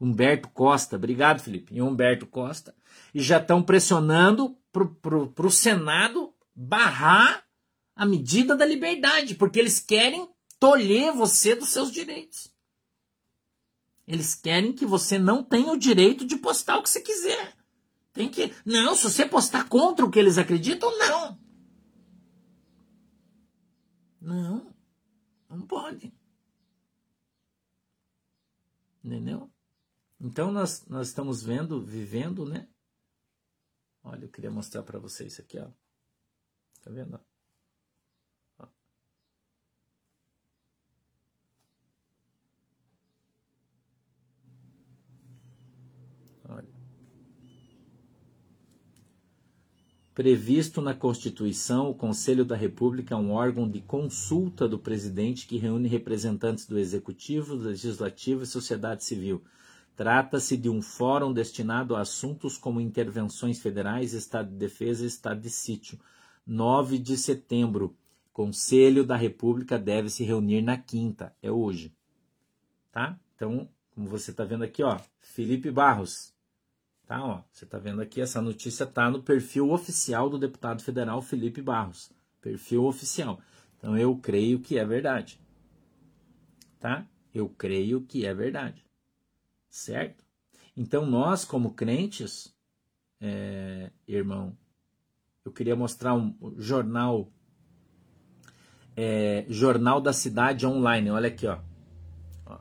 Humberto 0.00 0.48
Costa, 0.50 0.96
obrigado, 0.96 1.40
Felipe. 1.40 1.74
E 1.74 1.80
Humberto 1.80 2.26
Costa. 2.26 2.74
E 3.14 3.20
já 3.20 3.38
estão 3.38 3.62
pressionando 3.62 4.56
para 4.72 5.46
o 5.46 5.50
Senado 5.50 6.34
barrar 6.54 7.44
a 7.94 8.06
medida 8.06 8.56
da 8.56 8.64
liberdade, 8.64 9.34
porque 9.34 9.58
eles 9.58 9.80
querem 9.80 10.28
tolher 10.58 11.12
você 11.12 11.54
dos 11.54 11.70
seus 11.70 11.90
direitos. 11.90 12.52
Eles 14.06 14.34
querem 14.34 14.72
que 14.72 14.86
você 14.86 15.18
não 15.18 15.42
tenha 15.42 15.70
o 15.70 15.78
direito 15.78 16.24
de 16.24 16.36
postar 16.36 16.78
o 16.78 16.82
que 16.82 16.90
você 16.90 17.00
quiser. 17.00 17.56
Tem 18.12 18.28
que. 18.28 18.54
Não, 18.64 18.94
se 18.94 19.04
você 19.04 19.26
postar 19.26 19.68
contra 19.68 20.04
o 20.04 20.10
que 20.10 20.18
eles 20.18 20.38
acreditam, 20.38 20.96
não. 20.98 21.38
Não, 24.20 24.74
não 25.48 25.60
pode. 25.62 26.12
Entendeu? 29.04 29.50
Então 30.20 30.50
nós, 30.50 30.86
nós 30.86 31.08
estamos 31.08 31.42
vendo, 31.42 31.80
vivendo, 31.84 32.44
né? 32.44 32.68
Olha, 34.08 34.24
eu 34.24 34.28
queria 34.28 34.50
mostrar 34.50 34.82
para 34.82 34.98
vocês 34.98 35.32
isso 35.32 35.42
aqui, 35.42 35.58
ó. 35.58 35.68
Tá 36.82 36.90
vendo? 36.90 37.20
Previsto 50.18 50.80
na 50.80 50.94
Constituição, 50.94 51.90
o 51.90 51.94
Conselho 51.94 52.44
da 52.44 52.56
República 52.56 53.14
é 53.14 53.16
um 53.16 53.30
órgão 53.30 53.70
de 53.70 53.80
consulta 53.80 54.66
do 54.66 54.76
presidente 54.76 55.46
que 55.46 55.58
reúne 55.58 55.86
representantes 55.86 56.66
do 56.66 56.76
Executivo, 56.76 57.54
do 57.54 57.68
Legislativo 57.68 58.42
e 58.42 58.46
sociedade 58.46 59.04
civil. 59.04 59.44
Trata-se 59.98 60.56
de 60.56 60.70
um 60.70 60.80
fórum 60.80 61.32
destinado 61.32 61.96
a 61.96 62.02
assuntos 62.02 62.56
como 62.56 62.80
intervenções 62.80 63.58
federais, 63.58 64.12
Estado 64.12 64.48
de 64.48 64.54
Defesa 64.54 65.02
e 65.02 65.08
Estado 65.08 65.40
de 65.40 65.50
Sítio. 65.50 65.98
9 66.46 67.00
de 67.00 67.16
setembro. 67.16 67.96
Conselho 68.32 69.04
da 69.04 69.16
República 69.16 69.76
deve 69.76 70.08
se 70.08 70.22
reunir 70.22 70.62
na 70.62 70.78
quinta, 70.78 71.34
é 71.42 71.50
hoje. 71.50 71.92
Tá? 72.92 73.18
Então, 73.34 73.68
como 73.92 74.06
você 74.06 74.30
está 74.30 74.44
vendo 74.44 74.62
aqui, 74.62 74.84
ó, 74.84 75.00
Felipe 75.18 75.68
Barros, 75.68 76.32
Tá, 77.04 77.24
ó, 77.24 77.42
você 77.50 77.64
está 77.64 77.76
vendo 77.76 78.00
aqui, 78.00 78.20
essa 78.20 78.40
notícia 78.40 78.84
está 78.84 79.10
no 79.10 79.20
perfil 79.20 79.72
oficial 79.72 80.30
do 80.30 80.38
deputado 80.38 80.80
federal 80.80 81.20
Felipe 81.20 81.60
Barros. 81.60 82.12
Perfil 82.40 82.84
oficial. 82.84 83.40
Então 83.76 83.98
eu 83.98 84.16
creio 84.16 84.60
que 84.60 84.78
é 84.78 84.84
verdade. 84.84 85.40
Tá? 86.78 87.04
Eu 87.34 87.48
creio 87.48 88.00
que 88.02 88.24
é 88.24 88.32
verdade. 88.32 88.87
Certo? 89.68 90.24
Então, 90.76 91.04
nós, 91.04 91.44
como 91.44 91.74
crentes, 91.74 92.54
é, 93.20 93.90
irmão, 94.06 94.56
eu 95.44 95.52
queria 95.52 95.74
mostrar 95.74 96.14
um 96.14 96.36
jornal, 96.56 97.32
é, 98.96 99.44
Jornal 99.48 100.00
da 100.00 100.12
Cidade 100.12 100.66
Online. 100.66 101.10
Olha 101.10 101.28
aqui, 101.28 101.46
ó. 101.46 101.58
ó. 102.46 102.58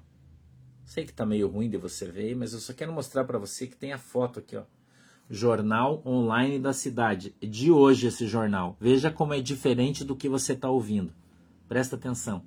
Sei 0.86 1.06
que 1.06 1.14
tá 1.14 1.26
meio 1.26 1.48
ruim 1.48 1.70
de 1.70 1.78
você 1.78 2.10
ver, 2.10 2.36
mas 2.36 2.54
eu 2.54 2.60
só 2.60 2.74
quero 2.74 2.92
mostrar 2.92 3.24
para 3.26 3.38
você 3.38 3.68
que 3.68 3.76
tem 3.76 3.94
a 3.94 3.98
foto 3.98 4.40
aqui, 4.40 4.56
ó. 4.56 4.64
Jornal 5.30 6.02
Online 6.06 6.58
da 6.58 6.72
Cidade. 6.72 7.36
De 7.42 7.72
hoje 7.72 8.08
esse 8.08 8.26
jornal. 8.26 8.78
Veja 8.80 9.12
como 9.12 9.34
é 9.34 9.42
diferente 9.42 10.04
do 10.04 10.16
que 10.16 10.30
você 10.30 10.54
está 10.54 10.70
ouvindo. 10.70 11.14
Presta 11.68 11.98
atenção. 11.98 12.44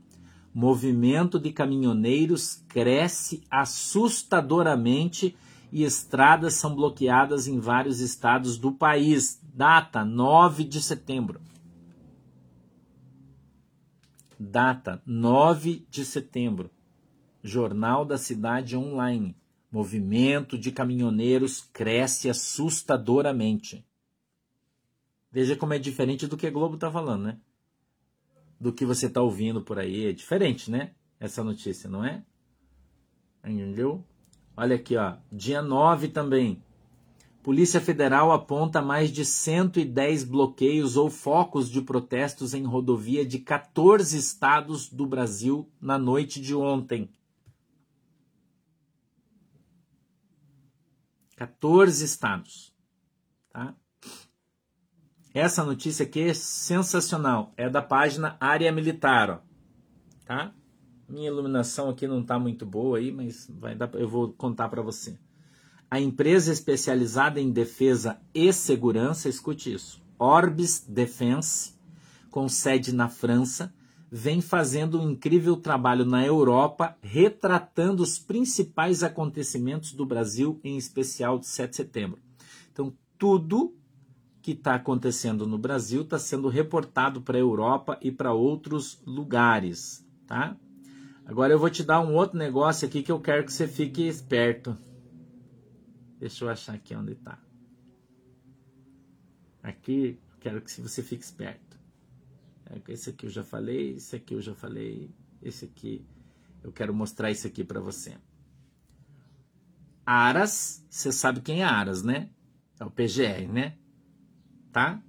Movimento 0.53 1.39
de 1.39 1.53
caminhoneiros 1.53 2.65
cresce 2.69 3.45
assustadoramente 3.49 5.37
e 5.73 5.85
estradas 5.85 6.55
são 6.55 6.75
bloqueadas 6.75 7.47
em 7.47 7.61
vários 7.61 8.01
estados 8.01 8.59
do 8.59 8.73
país. 8.73 9.41
Data 9.55 10.05
9 10.05 10.65
de 10.65 10.83
setembro. 10.83 11.41
Data 14.39 15.01
9 15.07 15.87
de 15.89 16.05
setembro. 16.05 16.71
Jornal 17.43 18.05
da 18.05 18.19
Cidade 18.19 18.77
Online. 18.77 19.37
Movimento 19.71 20.59
de 20.59 20.73
caminhoneiros 20.73 21.61
cresce 21.73 22.29
assustadoramente. 22.29 23.87
Veja 25.31 25.55
como 25.55 25.75
é 25.75 25.79
diferente 25.79 26.27
do 26.27 26.37
que 26.37 26.49
a 26.49 26.51
Globo 26.51 26.75
está 26.75 26.91
falando, 26.91 27.23
né? 27.23 27.39
Do 28.61 28.73
que 28.73 28.85
você 28.85 29.07
está 29.07 29.23
ouvindo 29.23 29.63
por 29.63 29.79
aí. 29.79 30.07
É 30.07 30.13
diferente, 30.13 30.71
né? 30.71 30.93
Essa 31.19 31.43
notícia, 31.43 31.89
não 31.89 32.05
é? 32.05 32.23
Entendeu? 33.43 34.05
Olha 34.57 34.77
aqui, 34.77 34.97
ó. 34.97 35.17
Dia 35.33 35.63
9 35.63 36.09
também. 36.09 36.63
Polícia 37.43 37.81
Federal 37.81 38.33
aponta 38.33 38.83
mais 38.83 39.11
de 39.11 39.25
110 39.25 40.25
bloqueios 40.25 40.99
ou 40.99 41.09
focos 41.09 41.71
de 41.71 41.81
protestos 41.81 42.53
em 42.53 42.65
rodovia 42.65 43.25
de 43.25 43.39
14 43.39 44.19
estados 44.19 44.91
do 44.91 45.07
Brasil 45.07 45.67
na 45.81 45.99
noite 45.99 46.39
de 46.39 46.55
ontem. 46.55 47.11
14 51.37 52.05
estados. 52.05 52.75
Tá? 53.51 53.75
Essa 55.33 55.65
notícia 55.65 56.05
aqui 56.05 56.23
é 56.23 56.35
sensacional. 56.35 57.53
É 57.57 57.69
da 57.69 57.81
página 57.81 58.37
Área 58.41 58.73
Militar. 58.73 59.31
Ó. 59.31 59.39
Tá? 60.27 60.53
Minha 61.09 61.29
iluminação 61.29 61.89
aqui 61.89 62.07
não 62.07 62.21
está 62.21 62.39
muito 62.39 62.67
boa 62.67 62.99
aí, 62.99 63.13
mas 63.13 63.49
vai 63.49 63.75
dar, 63.75 63.91
eu 63.95 64.09
vou 64.09 64.33
contar 64.33 64.69
para 64.69 64.83
você. 64.83 65.19
A 65.91 66.01
empresa 66.01 66.53
especializada 66.53 67.41
em 67.41 67.51
defesa 67.51 68.21
e 68.33 68.53
segurança, 68.53 69.29
escute 69.29 69.73
isso, 69.73 70.01
Orbis 70.17 70.85
Defense, 70.89 71.75
com 72.31 72.49
sede 72.49 72.95
na 72.95 73.09
França, 73.09 73.75
vem 74.09 74.41
fazendo 74.41 75.01
um 75.01 75.11
incrível 75.11 75.57
trabalho 75.57 76.05
na 76.05 76.25
Europa, 76.25 76.97
retratando 77.03 78.05
os 78.05 78.19
principais 78.19 79.03
acontecimentos 79.03 79.93
do 79.93 80.07
Brasil, 80.07 80.61
em 80.63 80.77
especial 80.77 81.41
de 81.41 81.49
7 81.49 81.71
de 81.71 81.77
setembro. 81.77 82.21
Então, 82.73 82.93
tudo 83.19 83.75
que 84.43 84.53
está 84.53 84.75
acontecendo 84.75 85.47
no 85.47 85.59
Brasil 85.59 86.03
está 86.03 86.19
sendo 86.19 86.49
reportado 86.49 87.21
para 87.21 87.37
a 87.37 87.41
Europa 87.41 87.99
e 88.01 88.11
para 88.11 88.33
outros 88.33 89.01
lugares, 89.05 90.07
tá? 90.27 90.57
Agora 91.25 91.53
eu 91.53 91.59
vou 91.59 91.71
te 91.71 91.85
dar 91.85 92.01
um 92.01 92.15
outro 92.15 92.39
negócio 92.39 92.89
aqui 92.89 93.03
que 93.03 93.13
eu 93.13 93.21
quero 93.21 93.45
que 93.45 93.53
você 93.53 93.69
fique 93.69 94.03
esperto. 94.03 94.77
Deixa 96.19 96.45
eu 96.45 96.49
achar 96.49 96.75
aqui 96.75 96.95
onde 96.95 97.13
está. 97.13 97.39
Aqui 99.63 100.19
quero 100.41 100.61
que 100.61 100.81
você 100.81 101.03
fique 101.03 101.23
esperto. 101.23 101.79
É, 102.67 102.81
esse 102.93 103.11
aqui 103.11 103.27
eu 103.27 103.31
já 103.31 103.45
falei, 103.45 103.95
esse 103.95 104.17
aqui 104.17 104.35
eu 104.35 104.41
já 104.41 104.55
falei, 104.55 105.11
esse 105.43 105.67
aqui 105.67 106.05
eu 106.63 106.73
quero 106.73 106.95
mostrar 106.95 107.31
isso 107.31 107.47
aqui 107.47 107.63
para 107.63 107.81
você. 107.81 108.17
Aras, 110.05 110.85
você 110.89 111.13
sabe 111.13 111.41
quem 111.41 111.63
é 111.63 111.65
Aras, 111.65 112.03
né? 112.03 112.31
É 112.79 112.85
o 112.85 112.91
PGR, 112.91 113.47
né? 113.53 113.77
Tá? 114.73 115.03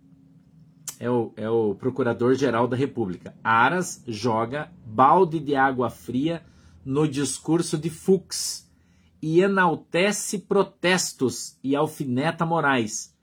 é 1.02 1.10
o, 1.10 1.34
é 1.36 1.50
o 1.50 1.74
Procurador-Geral 1.74 2.68
da 2.68 2.78
República. 2.78 3.36
Aras 3.44 4.04
joga 4.08 4.72
balde 4.86 5.40
de 5.40 5.56
água 5.56 5.90
fria 5.90 6.46
no 6.86 7.08
discurso 7.08 7.76
de 7.76 7.90
Fux 7.90 8.70
e 9.20 9.42
enaltece 9.42 10.38
protestos 10.38 11.58
e 11.64 11.76
alfineta 11.76 12.46
Moraes. 12.46 13.16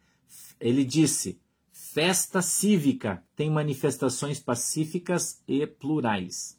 Ele 0.59 0.84
disse: 0.84 1.41
festa 1.70 2.43
cívica 2.43 3.22
tem 3.36 3.49
manifestações 3.49 4.41
pacíficas 4.41 5.41
e 5.47 5.64
plurais. 5.64 6.59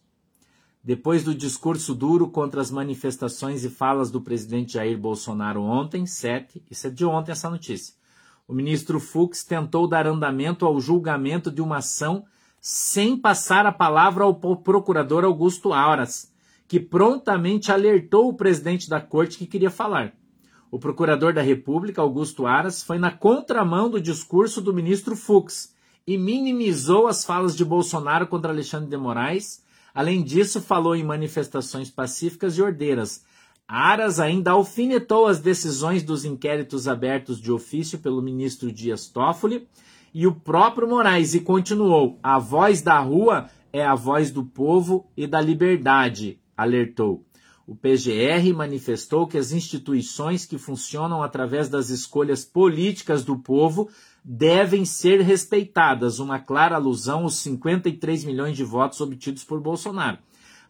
Depois 0.81 1.25
do 1.25 1.35
discurso 1.35 1.93
duro 1.93 2.29
contra 2.29 2.61
as 2.61 2.71
manifestações 2.71 3.65
e 3.65 3.69
falas 3.69 4.09
do 4.09 4.21
presidente 4.21 4.73
Jair 4.73 4.97
Bolsonaro 4.97 5.61
ontem, 5.61 6.05
7, 6.05 6.63
isso 6.71 6.87
é 6.87 6.89
de 6.89 7.03
ontem 7.03 7.33
essa 7.33 7.49
notícia 7.49 7.98
o 8.49 8.53
ministro 8.55 8.99
Fux 8.99 9.43
tentou 9.43 9.87
dar 9.87 10.07
andamento 10.07 10.65
ao 10.65 10.81
julgamento 10.81 11.51
de 11.51 11.61
uma 11.61 11.77
ação 11.77 12.25
sem 12.59 13.15
passar 13.15 13.67
a 13.67 13.71
palavra 13.71 14.23
ao 14.23 14.33
procurador 14.33 15.23
Augusto 15.23 15.71
Auras, 15.71 16.33
que 16.67 16.79
prontamente 16.79 17.71
alertou 17.71 18.27
o 18.27 18.33
presidente 18.33 18.89
da 18.89 18.99
corte 18.99 19.37
que 19.37 19.45
queria 19.45 19.69
falar. 19.69 20.15
O 20.71 20.79
procurador 20.79 21.31
da 21.31 21.43
República, 21.43 22.01
Augusto 22.01 22.47
Aras, 22.47 22.81
foi 22.81 22.97
na 22.97 23.11
contramão 23.11 23.87
do 23.87 24.01
discurso 24.01 24.59
do 24.61 24.73
ministro 24.73 25.15
Fux 25.15 25.75
e 26.07 26.17
minimizou 26.17 27.07
as 27.07 27.23
falas 27.23 27.55
de 27.55 27.63
Bolsonaro 27.63 28.25
contra 28.25 28.51
Alexandre 28.51 28.89
de 28.89 28.97
Moraes. 28.97 29.63
Além 29.93 30.23
disso, 30.23 30.59
falou 30.59 30.95
em 30.95 31.03
manifestações 31.03 31.91
pacíficas 31.91 32.57
e 32.57 32.63
ordeiras, 32.63 33.23
Aras 33.71 34.19
ainda 34.19 34.49
alfinetou 34.49 35.27
as 35.27 35.39
decisões 35.39 36.01
dos 36.01 36.25
inquéritos 36.25 36.87
abertos 36.87 37.39
de 37.39 37.51
ofício 37.51 37.99
pelo 37.99 38.19
ministro 38.19 38.71
Dias 38.71 39.07
Toffoli 39.07 39.67
e 40.11 40.25
o 40.25 40.33
próprio 40.33 40.89
Moraes 40.89 41.35
e 41.35 41.39
continuou: 41.39 42.17
a 42.23 42.39
voz 42.39 42.81
da 42.81 42.99
rua 42.99 43.47
é 43.71 43.85
a 43.85 43.93
voz 43.93 44.31
do 44.31 44.43
povo 44.43 45.05
e 45.15 45.27
da 45.27 45.39
liberdade, 45.39 46.39
alertou. 46.57 47.23
O 47.67 47.75
PGR 47.75 48.51
manifestou 48.55 49.27
que 49.27 49.37
as 49.37 49.51
instituições 49.51 50.47
que 50.47 50.57
funcionam 50.57 51.21
através 51.21 51.69
das 51.69 51.91
escolhas 51.91 52.43
políticas 52.43 53.23
do 53.23 53.37
povo 53.37 53.87
devem 54.25 54.83
ser 54.83 55.21
respeitadas, 55.21 56.17
uma 56.17 56.39
clara 56.39 56.75
alusão 56.75 57.21
aos 57.21 57.35
53 57.35 58.25
milhões 58.25 58.57
de 58.57 58.63
votos 58.63 58.99
obtidos 58.99 59.43
por 59.43 59.61
Bolsonaro. 59.61 60.17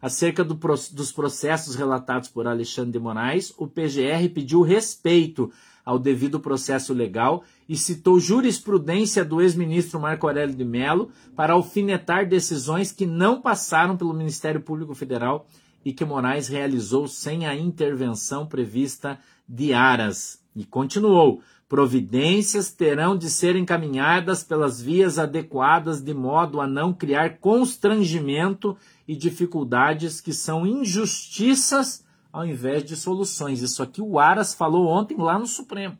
Acerca 0.00 0.42
do, 0.42 0.54
dos 0.54 1.12
processos 1.12 1.74
relatados 1.74 2.28
por 2.28 2.46
Alexandre 2.46 2.92
de 2.92 2.98
Moraes, 2.98 3.52
o 3.58 3.66
PGR 3.66 4.28
pediu 4.32 4.62
respeito 4.62 5.52
ao 5.84 5.98
devido 5.98 6.40
processo 6.40 6.94
legal 6.94 7.42
e 7.68 7.76
citou 7.76 8.18
jurisprudência 8.18 9.24
do 9.24 9.40
ex-ministro 9.40 10.00
Marco 10.00 10.26
Aurélio 10.26 10.54
de 10.54 10.64
Mello 10.64 11.10
para 11.36 11.52
alfinetar 11.52 12.28
decisões 12.28 12.92
que 12.92 13.06
não 13.06 13.40
passaram 13.40 13.96
pelo 13.96 14.14
Ministério 14.14 14.60
Público 14.60 14.94
Federal 14.94 15.46
e 15.84 15.92
que 15.92 16.04
Moraes 16.04 16.48
realizou 16.48 17.08
sem 17.08 17.46
a 17.46 17.54
intervenção 17.54 18.46
prevista 18.46 19.18
de 19.48 19.72
Aras. 19.72 20.40
E 20.54 20.64
continuou: 20.64 21.42
providências 21.68 22.70
terão 22.72 23.16
de 23.16 23.30
ser 23.30 23.56
encaminhadas 23.56 24.42
pelas 24.42 24.80
vias 24.80 25.18
adequadas 25.18 26.02
de 26.02 26.12
modo 26.12 26.60
a 26.60 26.66
não 26.66 26.92
criar 26.92 27.38
constrangimento 27.38 28.76
e 29.10 29.16
dificuldades 29.16 30.20
que 30.20 30.32
são 30.32 30.64
injustiças 30.64 32.06
ao 32.32 32.46
invés 32.46 32.84
de 32.84 32.94
soluções. 32.94 33.60
Isso 33.60 33.82
aqui 33.82 34.00
o 34.00 34.20
Aras 34.20 34.54
falou 34.54 34.86
ontem 34.86 35.16
lá 35.16 35.36
no 35.36 35.48
Supremo. 35.48 35.98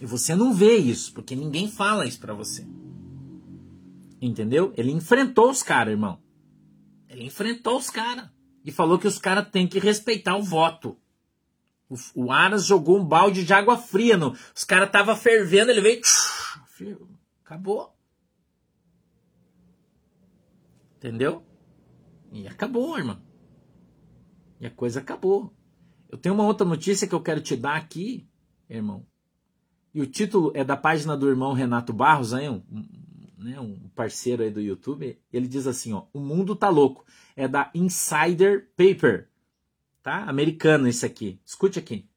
E 0.00 0.06
você 0.06 0.34
não 0.34 0.54
vê 0.54 0.78
isso, 0.78 1.12
porque 1.12 1.36
ninguém 1.36 1.70
fala 1.70 2.06
isso 2.06 2.18
para 2.18 2.32
você. 2.32 2.66
Entendeu? 4.18 4.72
Ele 4.78 4.90
enfrentou 4.90 5.50
os 5.50 5.62
caras, 5.62 5.92
irmão. 5.92 6.22
Ele 7.06 7.24
enfrentou 7.24 7.76
os 7.76 7.90
caras. 7.90 8.30
E 8.64 8.72
falou 8.72 8.98
que 8.98 9.06
os 9.06 9.18
caras 9.18 9.46
têm 9.50 9.66
que 9.66 9.78
respeitar 9.78 10.36
o 10.36 10.42
voto. 10.42 10.96
O, 11.86 11.96
o 12.14 12.32
Aras 12.32 12.64
jogou 12.64 12.98
um 12.98 13.04
balde 13.04 13.44
de 13.44 13.52
água 13.52 13.76
fria. 13.76 14.16
No, 14.16 14.34
os 14.56 14.64
caras 14.64 14.86
estavam 14.86 15.14
fervendo, 15.14 15.70
ele 15.70 15.82
veio. 15.82 16.00
Acabou. 17.44 17.94
Entendeu? 20.98 21.44
E 22.32 22.46
acabou, 22.48 22.98
irmão. 22.98 23.18
E 24.60 24.66
a 24.66 24.70
coisa 24.70 24.98
acabou. 25.00 25.54
Eu 26.10 26.18
tenho 26.18 26.34
uma 26.34 26.44
outra 26.44 26.66
notícia 26.66 27.06
que 27.06 27.14
eu 27.14 27.22
quero 27.22 27.40
te 27.40 27.56
dar 27.56 27.76
aqui, 27.76 28.28
irmão. 28.68 29.06
E 29.94 30.00
o 30.00 30.06
título 30.06 30.50
é 30.54 30.64
da 30.64 30.76
página 30.76 31.16
do 31.16 31.28
irmão 31.28 31.52
Renato 31.52 31.92
Barros, 31.92 32.34
aí, 32.34 32.48
um, 32.48 32.62
né, 33.38 33.60
um 33.60 33.88
parceiro 33.94 34.42
aí 34.42 34.50
do 34.50 34.60
YouTube. 34.60 35.18
Ele 35.32 35.46
diz 35.46 35.66
assim: 35.68 35.92
ó, 35.92 36.06
O 36.12 36.18
mundo 36.18 36.56
tá 36.56 36.68
louco. 36.68 37.04
É 37.36 37.46
da 37.46 37.70
Insider 37.72 38.68
Paper. 38.76 39.28
tá? 40.02 40.24
Americano 40.24 40.88
esse 40.88 41.06
aqui. 41.06 41.40
Escute 41.44 41.78
aqui. 41.78 42.08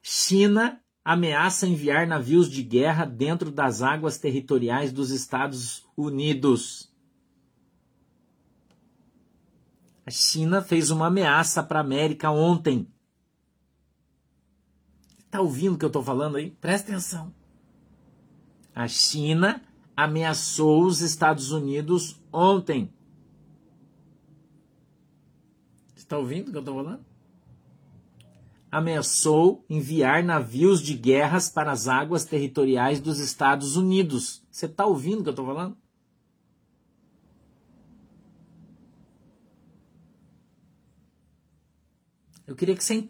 China 0.00 0.80
ameaça 1.04 1.68
enviar 1.68 2.06
navios 2.06 2.50
de 2.50 2.62
guerra 2.62 3.04
dentro 3.04 3.50
das 3.50 3.82
águas 3.82 4.18
territoriais 4.18 4.90
dos 4.90 5.10
Estados 5.10 5.86
Unidos. 5.96 6.90
A 10.06 10.10
China 10.10 10.62
fez 10.62 10.92
uma 10.92 11.08
ameaça 11.08 11.64
para 11.64 11.80
a 11.80 11.82
América 11.82 12.30
ontem. 12.30 12.86
Tá 15.28 15.40
ouvindo 15.40 15.74
o 15.74 15.78
que 15.78 15.84
eu 15.84 15.88
estou 15.88 16.02
falando 16.02 16.36
aí? 16.36 16.52
Presta 16.52 16.92
atenção. 16.92 17.34
A 18.72 18.86
China 18.86 19.60
ameaçou 19.96 20.84
os 20.84 21.00
Estados 21.00 21.50
Unidos 21.50 22.22
ontem. 22.32 22.88
Está 25.96 26.16
ouvindo 26.16 26.48
o 26.48 26.50
que 26.52 26.56
eu 26.58 26.60
estou 26.60 26.76
falando? 26.76 27.04
Ameaçou 28.70 29.64
enviar 29.68 30.22
navios 30.22 30.80
de 30.80 30.94
guerras 30.94 31.48
para 31.48 31.72
as 31.72 31.88
águas 31.88 32.24
territoriais 32.24 33.00
dos 33.00 33.18
Estados 33.18 33.74
Unidos. 33.76 34.44
Você 34.52 34.66
está 34.66 34.86
ouvindo 34.86 35.20
o 35.20 35.22
que 35.24 35.30
eu 35.30 35.32
estou 35.32 35.46
falando? 35.46 35.76
Eu 42.46 42.54
queria 42.54 42.76
que 42.76 42.84
você. 42.84 43.08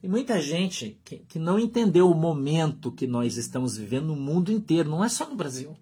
Tem 0.00 0.10
muita 0.10 0.40
gente 0.40 1.00
que, 1.04 1.18
que 1.20 1.38
não 1.38 1.58
entendeu 1.58 2.10
o 2.10 2.14
momento 2.14 2.92
que 2.92 3.06
nós 3.06 3.36
estamos 3.36 3.76
vivendo 3.76 4.06
no 4.06 4.16
mundo 4.16 4.52
inteiro, 4.52 4.90
não 4.90 5.02
é 5.02 5.08
só 5.08 5.28
no 5.28 5.34
Brasil. 5.34 5.76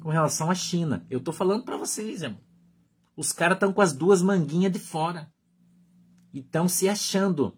Com 0.00 0.10
relação 0.10 0.50
à 0.50 0.54
China. 0.54 1.06
Eu 1.08 1.18
estou 1.18 1.32
falando 1.32 1.64
para 1.64 1.76
vocês, 1.76 2.22
irmão. 2.22 2.40
Os 3.16 3.32
caras 3.32 3.56
estão 3.56 3.72
com 3.72 3.80
as 3.80 3.92
duas 3.92 4.20
manguinhas 4.20 4.72
de 4.72 4.78
fora. 4.78 5.32
E 6.32 6.40
estão 6.40 6.68
se 6.68 6.88
achando. 6.88 7.56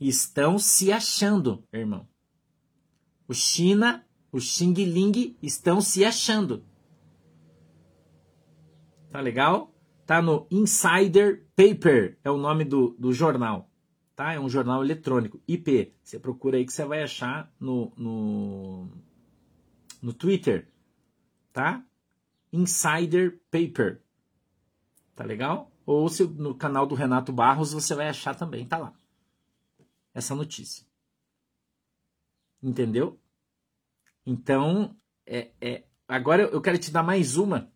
Estão 0.00 0.58
se 0.58 0.90
achando, 0.90 1.62
irmão. 1.72 2.08
O 3.28 3.34
China, 3.34 4.04
o 4.32 4.40
Xing 4.40 4.72
Ling 4.72 5.36
estão 5.42 5.80
se 5.80 6.04
achando. 6.04 6.64
Tá 9.10 9.20
legal? 9.20 9.71
Tá 10.06 10.20
no 10.20 10.46
Insider 10.50 11.46
Paper, 11.54 12.18
é 12.24 12.30
o 12.30 12.36
nome 12.36 12.64
do, 12.64 12.90
do 12.98 13.12
jornal. 13.12 13.70
Tá? 14.16 14.32
É 14.32 14.40
um 14.40 14.48
jornal 14.48 14.82
eletrônico. 14.82 15.40
IP. 15.46 15.94
Você 16.02 16.18
procura 16.18 16.56
aí 16.56 16.66
que 16.66 16.72
você 16.72 16.84
vai 16.84 17.02
achar 17.02 17.50
no, 17.58 17.92
no, 17.96 18.88
no 20.02 20.12
Twitter. 20.12 20.68
Tá? 21.52 21.84
Insider 22.52 23.40
Paper. 23.50 24.02
Tá 25.14 25.24
legal? 25.24 25.70
Ou 25.86 26.08
se, 26.08 26.24
no 26.24 26.54
canal 26.54 26.86
do 26.86 26.94
Renato 26.94 27.32
Barros 27.32 27.72
você 27.72 27.94
vai 27.94 28.08
achar 28.08 28.34
também, 28.34 28.66
tá 28.66 28.78
lá. 28.78 28.92
Essa 30.12 30.34
notícia. 30.34 30.84
Entendeu? 32.62 33.18
Então, 34.26 34.96
é, 35.26 35.50
é, 35.60 35.84
agora 36.06 36.44
eu 36.44 36.60
quero 36.60 36.78
te 36.78 36.90
dar 36.90 37.02
mais 37.02 37.36
uma. 37.36 37.72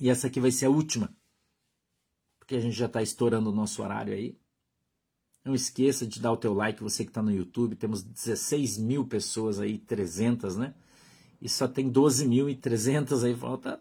E 0.00 0.08
essa 0.08 0.26
aqui 0.26 0.40
vai 0.40 0.50
ser 0.50 0.66
a 0.66 0.70
última 0.70 1.14
porque 2.50 2.56
a 2.56 2.60
gente 2.60 2.76
já 2.76 2.86
está 2.86 3.00
estourando 3.00 3.48
o 3.48 3.54
nosso 3.54 3.80
horário 3.80 4.12
aí. 4.12 4.36
Não 5.44 5.54
esqueça 5.54 6.04
de 6.04 6.20
dar 6.20 6.32
o 6.32 6.36
teu 6.36 6.52
like, 6.52 6.82
você 6.82 7.04
que 7.04 7.10
está 7.10 7.22
no 7.22 7.30
YouTube. 7.30 7.76
Temos 7.76 8.02
16 8.02 8.76
mil 8.76 9.06
pessoas 9.06 9.60
aí, 9.60 9.78
300, 9.78 10.56
né? 10.56 10.74
E 11.40 11.48
só 11.48 11.68
tem 11.68 11.88
12.300 11.88 13.24
aí, 13.24 13.36
falta, 13.36 13.80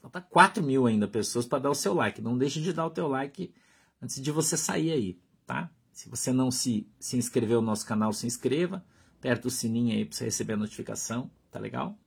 falta 0.00 0.20
4 0.20 0.62
mil 0.62 0.86
ainda 0.86 1.08
pessoas 1.08 1.46
para 1.46 1.58
dar 1.58 1.70
o 1.70 1.74
seu 1.74 1.94
like. 1.94 2.22
Não 2.22 2.38
deixe 2.38 2.60
de 2.60 2.72
dar 2.72 2.86
o 2.86 2.90
teu 2.90 3.08
like 3.08 3.52
antes 4.00 4.22
de 4.22 4.30
você 4.30 4.56
sair 4.56 4.92
aí, 4.92 5.18
tá? 5.44 5.68
Se 5.92 6.08
você 6.08 6.32
não 6.32 6.52
se, 6.52 6.88
se 7.00 7.16
inscreveu 7.16 7.60
no 7.60 7.66
nosso 7.66 7.84
canal, 7.84 8.12
se 8.12 8.24
inscreva. 8.24 8.84
Aperta 9.18 9.48
o 9.48 9.50
sininho 9.50 9.96
aí 9.96 10.04
para 10.04 10.16
você 10.16 10.26
receber 10.26 10.52
a 10.52 10.58
notificação, 10.58 11.28
tá 11.50 11.58
legal? 11.58 11.98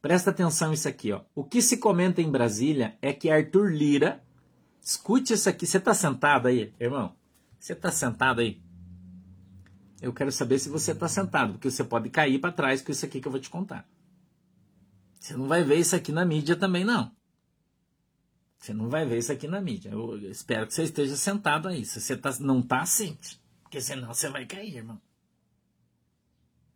Presta 0.00 0.30
atenção 0.30 0.72
isso 0.72 0.88
aqui, 0.88 1.12
ó. 1.12 1.20
O 1.34 1.44
que 1.44 1.60
se 1.60 1.76
comenta 1.76 2.22
em 2.22 2.30
Brasília 2.30 2.96
é 3.02 3.12
que 3.12 3.28
Arthur 3.28 3.70
Lira 3.70 4.24
Escute 4.82 5.32
isso 5.32 5.48
aqui. 5.48 5.64
Você 5.64 5.78
está 5.78 5.94
sentado 5.94 6.48
aí, 6.48 6.74
irmão? 6.80 7.14
Você 7.58 7.72
está 7.72 7.92
sentado 7.92 8.40
aí? 8.40 8.60
Eu 10.00 10.12
quero 10.12 10.32
saber 10.32 10.58
se 10.58 10.68
você 10.68 10.90
está 10.90 11.06
sentado, 11.06 11.52
porque 11.52 11.70
você 11.70 11.84
pode 11.84 12.10
cair 12.10 12.40
para 12.40 12.50
trás 12.50 12.82
com 12.82 12.90
isso 12.90 13.06
aqui 13.06 13.20
que 13.20 13.28
eu 13.28 13.32
vou 13.32 13.40
te 13.40 13.48
contar. 13.48 13.88
Você 15.20 15.36
não 15.36 15.46
vai 15.46 15.62
ver 15.62 15.76
isso 15.76 15.94
aqui 15.94 16.10
na 16.10 16.24
mídia 16.24 16.56
também, 16.56 16.84
não. 16.84 17.14
Você 18.58 18.74
não 18.74 18.88
vai 18.88 19.06
ver 19.06 19.18
isso 19.18 19.30
aqui 19.30 19.46
na 19.46 19.60
mídia. 19.60 19.90
Eu 19.90 20.18
espero 20.28 20.66
que 20.66 20.74
você 20.74 20.82
esteja 20.82 21.16
sentado 21.16 21.68
aí. 21.68 21.84
Se 21.84 22.00
você 22.00 22.16
tá, 22.16 22.32
não 22.40 22.58
está, 22.58 22.84
sente. 22.84 23.40
Porque 23.62 23.80
senão 23.80 24.12
você 24.12 24.28
vai 24.28 24.44
cair, 24.44 24.76
irmão. 24.76 25.00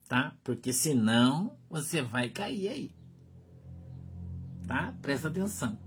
Tá? 0.08 0.36
Porque 0.44 0.72
senão 0.72 1.58
você 1.68 2.02
vai 2.02 2.28
cair 2.28 2.68
aí. 2.68 2.94
Tá? 4.68 4.94
Presta 5.02 5.26
atenção. 5.26 5.85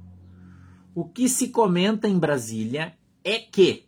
O 1.00 1.08
que 1.08 1.30
se 1.30 1.48
comenta 1.48 2.10
em 2.10 2.20
Brasília 2.20 2.94
é 3.24 3.40
que 3.40 3.88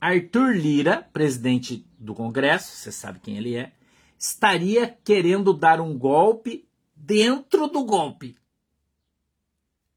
Arthur 0.00 0.54
Lira, 0.54 1.02
presidente 1.12 1.84
do 1.98 2.14
Congresso, 2.14 2.76
você 2.76 2.92
sabe 2.92 3.18
quem 3.18 3.36
ele 3.36 3.56
é, 3.56 3.72
estaria 4.16 4.86
querendo 5.02 5.52
dar 5.52 5.80
um 5.80 5.98
golpe 5.98 6.68
dentro 6.94 7.66
do 7.66 7.84
golpe. 7.84 8.38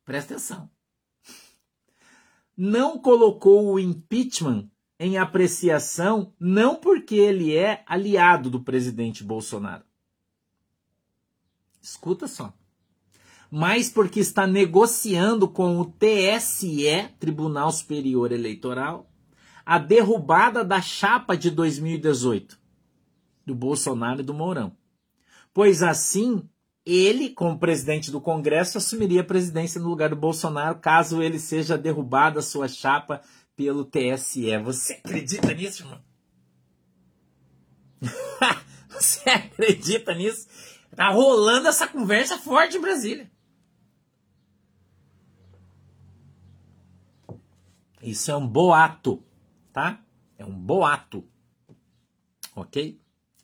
Presta 0.04 0.34
atenção. 0.34 0.68
Não 2.58 2.98
colocou 2.98 3.74
o 3.74 3.80
impeachment 3.80 4.68
em 5.00 5.20
apreciação 5.20 6.34
não 6.40 6.76
porque 6.76 7.18
ele 7.18 7.56
é 7.56 7.84
aliado 7.86 8.50
do 8.50 8.64
presidente 8.64 9.24
Bolsonaro. 9.24 9.86
Escuta 11.80 12.28
só 12.28 12.52
mas 13.52 13.90
porque 13.90 14.22
está 14.22 14.48
negociando 14.48 15.46
com 15.46 15.78
o 15.78 15.86
TSE, 15.86 17.10
Tribunal 17.20 17.70
Superior 17.70 18.32
Eleitoral, 18.32 19.12
a 19.66 19.78
derrubada 19.78 20.64
da 20.64 20.82
chapa 20.82 21.36
de 21.36 21.52
2018 21.52 22.58
do 23.46 23.54
Bolsonaro 23.54 24.22
e 24.22 24.24
do 24.24 24.34
Mourão. 24.34 24.72
Pois 25.54 25.84
assim, 25.84 26.48
ele, 26.86 27.30
como 27.30 27.60
presidente 27.60 28.10
do 28.10 28.22
Congresso, 28.22 28.78
assumiria 28.78 29.20
a 29.20 29.26
presidência 29.26 29.82
no 29.82 29.90
lugar 29.90 30.10
do 30.10 30.16
Bolsonaro 30.16 30.80
caso 30.80 31.22
ele 31.22 31.38
seja 31.38 31.78
derrubado 31.78 32.40
a 32.40 32.42
sua 32.42 32.70
chapa 32.70 33.22
pelo 33.54 33.84
TSE. 33.84 34.58
Você 34.64 34.94
acredita 34.94 35.54
nisso, 35.54 35.84
irmão? 35.84 36.00
Você 38.88 39.30
acredita 39.30 40.14
nisso? 40.16 40.48
Tá 40.96 41.10
rolando 41.10 41.68
essa 41.68 41.88
conversa 41.88 42.38
forte 42.38 42.78
em 42.78 42.82
Brasília. 42.82 43.30
Isso 48.02 48.32
é 48.32 48.36
um 48.36 48.48
boato, 48.48 49.24
tá? 49.72 50.04
É 50.38 50.46
um 50.46 50.54
boato. 50.54 51.24
Ok? 52.56 53.00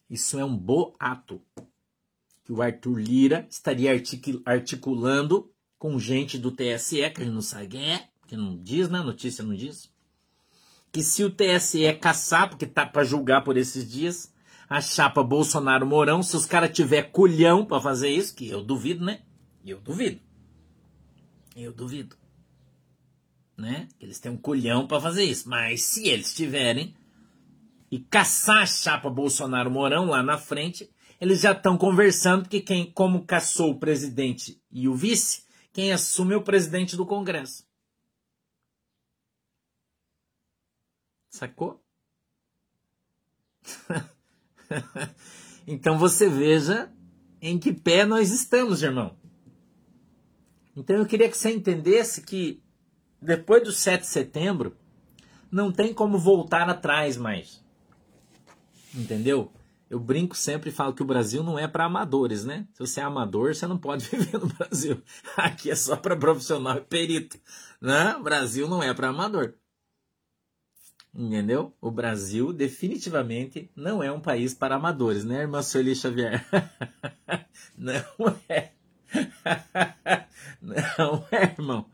Isso 0.09 0.39
é 0.39 0.45
um 0.45 0.57
boato. 0.57 1.41
Que 2.43 2.51
o 2.51 2.61
Arthur 2.61 2.97
Lira 2.99 3.47
estaria 3.49 3.91
articulando 4.45 5.51
com 5.77 5.99
gente 5.99 6.37
do 6.37 6.51
TSE, 6.51 7.09
que 7.11 7.21
a 7.21 7.25
gente 7.25 7.33
não 7.33 7.41
sabe 7.41 7.67
quem 7.67 7.93
é, 7.93 8.09
que 8.25 8.35
não 8.35 8.57
diz, 8.57 8.89
né? 8.89 8.99
A 8.99 9.03
notícia 9.03 9.43
não 9.43 9.53
diz. 9.53 9.91
Que 10.91 11.03
se 11.03 11.23
o 11.23 11.29
TSE 11.29 11.93
caçar, 11.93 12.49
porque 12.49 12.65
tá 12.65 12.85
para 12.85 13.03
julgar 13.03 13.43
por 13.43 13.57
esses 13.57 13.89
dias, 13.89 14.33
a 14.67 14.81
chapa 14.81 15.21
Bolsonaro 15.21 15.85
Mourão, 15.85 16.23
se 16.23 16.35
os 16.35 16.45
caras 16.45 16.71
tiver 16.71 17.11
culhão 17.11 17.65
para 17.65 17.81
fazer 17.81 18.09
isso, 18.09 18.33
que 18.33 18.49
eu 18.49 18.63
duvido, 18.63 19.05
né? 19.05 19.21
Eu 19.63 19.79
duvido. 19.79 20.19
Eu 21.55 21.73
duvido 21.73 22.15
né? 23.57 23.87
Eles 23.99 24.19
têm 24.19 24.31
um 24.31 24.37
colhão 24.37 24.87
para 24.87 25.01
fazer 25.01 25.23
isso. 25.23 25.49
Mas 25.49 25.81
se 25.81 26.07
eles 26.07 26.33
tiverem 26.33 26.95
e 27.89 27.99
caçar 27.99 28.61
a 28.61 28.65
chapa 28.65 29.09
Bolsonaro 29.09 29.71
Mourão 29.71 30.05
lá 30.05 30.21
na 30.21 30.37
frente, 30.37 30.89
eles 31.19 31.41
já 31.41 31.53
estão 31.53 31.77
conversando 31.77 32.43
porque 32.43 32.61
quem, 32.61 32.91
como 32.91 33.25
caçou 33.25 33.71
o 33.71 33.79
presidente 33.79 34.61
e 34.71 34.87
o 34.87 34.93
vice, 34.93 35.43
quem 35.73 35.91
assume 35.91 36.33
é 36.33 36.37
o 36.37 36.43
presidente 36.43 36.95
do 36.95 37.05
Congresso. 37.05 37.65
Sacou? 41.29 41.83
então 45.67 45.97
você 45.97 46.29
veja 46.29 46.91
em 47.41 47.59
que 47.59 47.73
pé 47.73 48.05
nós 48.05 48.31
estamos, 48.31 48.81
irmão. 48.81 49.17
Então 50.75 50.95
eu 50.95 51.05
queria 51.05 51.29
que 51.29 51.37
você 51.37 51.51
entendesse 51.51 52.21
que 52.21 52.63
depois 53.21 53.63
do 53.63 53.71
7 53.71 54.01
de 54.01 54.07
setembro, 54.07 54.75
não 55.51 55.71
tem 55.71 55.93
como 55.93 56.17
voltar 56.17 56.69
atrás 56.69 57.17
mais. 57.17 57.63
Entendeu? 58.93 59.51
Eu 59.89 59.99
brinco 59.99 60.35
sempre 60.35 60.69
e 60.69 60.73
falo 60.73 60.93
que 60.93 61.01
o 61.01 61.05
Brasil 61.05 61.41
não 61.41 61.57
é 61.57 61.67
para 61.67 61.85
amadores, 61.85 62.43
né? 62.43 62.67
Se 62.73 62.79
você 62.79 62.99
é 62.99 63.03
amador, 63.03 63.55
você 63.55 63.65
não 63.65 63.77
pode 63.77 64.05
viver 64.09 64.37
no 64.37 64.47
Brasil. 64.47 65.01
Aqui 65.35 65.71
é 65.71 65.75
só 65.75 65.95
para 65.95 66.15
profissional 66.15 66.77
e 66.77 66.81
perito, 66.81 67.39
né? 67.79 68.15
O 68.17 68.23
Brasil 68.23 68.67
não 68.67 68.83
é 68.83 68.93
para 68.93 69.09
amador. 69.09 69.53
Entendeu? 71.15 71.73
O 71.81 71.89
Brasil 71.89 72.53
definitivamente 72.53 73.71
não 73.75 74.03
é 74.03 74.11
um 74.11 74.19
país 74.19 74.53
para 74.53 74.75
amadores, 74.75 75.23
né, 75.23 75.41
irmã 75.41 75.63
Sueli 75.63 75.95
Xavier? 75.95 76.45
não 77.75 77.93
é. 78.49 78.71
Não 80.61 81.25
é, 81.31 81.43
irmão. 81.43 81.85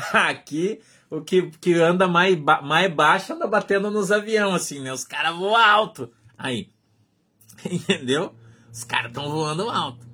Aqui, 0.12 0.80
o 1.10 1.20
que, 1.20 1.50
que 1.52 1.74
anda 1.74 2.06
mais, 2.06 2.38
mais 2.38 2.92
baixo 2.92 3.32
anda 3.32 3.46
batendo 3.46 3.90
nos 3.90 4.10
aviões, 4.12 4.54
assim, 4.54 4.80
né? 4.80 4.92
Os 4.92 5.04
caras 5.04 5.36
voam 5.36 5.56
alto. 5.56 6.12
Aí. 6.36 6.72
Entendeu? 7.64 8.34
Os 8.72 8.84
caras 8.84 9.10
estão 9.10 9.30
voando 9.30 9.68
alto. 9.68 10.06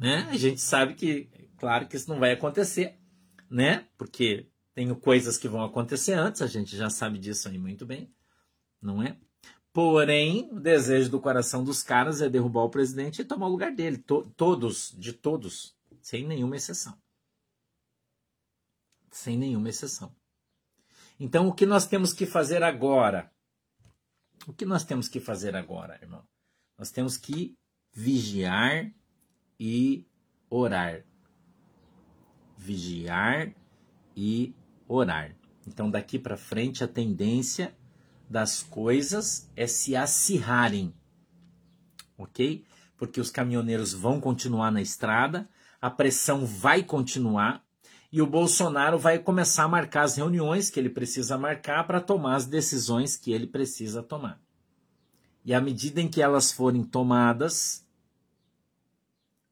Né? 0.00 0.28
A 0.30 0.36
gente 0.36 0.60
sabe 0.60 0.94
que, 0.94 1.28
claro 1.56 1.86
que 1.86 1.96
isso 1.96 2.10
não 2.10 2.20
vai 2.20 2.32
acontecer, 2.32 2.98
né? 3.50 3.86
Porque 3.96 4.46
tem 4.74 4.92
coisas 4.94 5.38
que 5.38 5.48
vão 5.48 5.62
acontecer 5.62 6.12
antes, 6.12 6.42
a 6.42 6.46
gente 6.46 6.76
já 6.76 6.90
sabe 6.90 7.18
disso 7.18 7.48
aí 7.48 7.56
muito 7.56 7.86
bem, 7.86 8.12
não 8.82 9.02
é? 9.02 9.16
Porém, 9.72 10.48
o 10.52 10.60
desejo 10.60 11.10
do 11.10 11.20
coração 11.20 11.64
dos 11.64 11.82
caras 11.82 12.20
é 12.20 12.28
derrubar 12.28 12.62
o 12.62 12.70
presidente 12.70 13.22
e 13.22 13.24
tomar 13.24 13.48
o 13.48 13.50
lugar 13.50 13.72
dele. 13.72 13.98
To 13.98 14.22
todos, 14.36 14.94
de 14.96 15.12
todos, 15.12 15.74
sem 16.00 16.24
nenhuma 16.24 16.54
exceção. 16.54 16.96
Sem 19.14 19.38
nenhuma 19.38 19.68
exceção. 19.68 20.12
Então, 21.20 21.46
o 21.46 21.54
que 21.54 21.64
nós 21.64 21.86
temos 21.86 22.12
que 22.12 22.26
fazer 22.26 22.64
agora? 22.64 23.32
O 24.44 24.52
que 24.52 24.64
nós 24.64 24.82
temos 24.82 25.08
que 25.08 25.20
fazer 25.20 25.54
agora, 25.54 25.96
irmão? 26.02 26.26
Nós 26.76 26.90
temos 26.90 27.16
que 27.16 27.56
vigiar 27.92 28.92
e 29.58 30.04
orar. 30.50 31.04
Vigiar 32.58 33.54
e 34.16 34.52
orar. 34.88 35.36
Então, 35.64 35.88
daqui 35.88 36.18
para 36.18 36.36
frente, 36.36 36.82
a 36.82 36.88
tendência 36.88 37.72
das 38.28 38.64
coisas 38.64 39.48
é 39.54 39.68
se 39.68 39.94
acirrarem, 39.94 40.92
ok? 42.18 42.66
Porque 42.96 43.20
os 43.20 43.30
caminhoneiros 43.30 43.92
vão 43.92 44.20
continuar 44.20 44.72
na 44.72 44.82
estrada, 44.82 45.48
a 45.80 45.88
pressão 45.88 46.44
vai 46.44 46.82
continuar 46.82 47.64
e 48.14 48.22
o 48.22 48.26
Bolsonaro 48.28 48.96
vai 48.96 49.18
começar 49.18 49.64
a 49.64 49.68
marcar 49.68 50.04
as 50.04 50.14
reuniões 50.14 50.70
que 50.70 50.78
ele 50.78 50.88
precisa 50.88 51.36
marcar 51.36 51.84
para 51.84 52.00
tomar 52.00 52.36
as 52.36 52.46
decisões 52.46 53.16
que 53.16 53.32
ele 53.32 53.44
precisa 53.44 54.04
tomar. 54.04 54.40
E 55.44 55.52
à 55.52 55.60
medida 55.60 56.00
em 56.00 56.08
que 56.08 56.22
elas 56.22 56.52
forem 56.52 56.84
tomadas, 56.84 57.84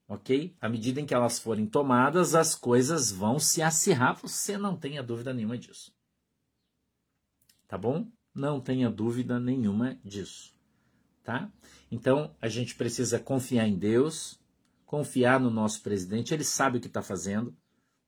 ok? 0.07 0.55
À 0.61 0.69
medida 0.69 1.01
em 1.01 1.05
que 1.05 1.13
elas 1.13 1.37
forem 1.39 1.65
tomadas, 1.65 2.35
as 2.35 2.55
coisas 2.55 3.11
vão 3.11 3.37
se 3.37 3.61
acirrar, 3.61 4.15
você 4.15 4.57
não 4.57 4.77
tenha 4.77 5.03
dúvida 5.03 5.33
nenhuma 5.33 5.57
disso. 5.57 5.93
Tá 7.67 7.77
bom? 7.77 8.07
Não 8.33 8.61
tenha 8.61 8.89
dúvida 8.89 9.41
nenhuma 9.41 9.99
disso, 10.05 10.55
tá? 11.21 11.51
Então, 11.91 12.33
a 12.41 12.47
gente 12.47 12.75
precisa 12.75 13.19
confiar 13.19 13.67
em 13.67 13.77
Deus, 13.77 14.39
confiar 14.85 15.37
no 15.37 15.49
nosso 15.49 15.81
presidente, 15.81 16.33
ele 16.33 16.45
sabe 16.45 16.77
o 16.77 16.81
que 16.81 16.87
está 16.87 17.01
fazendo, 17.01 17.53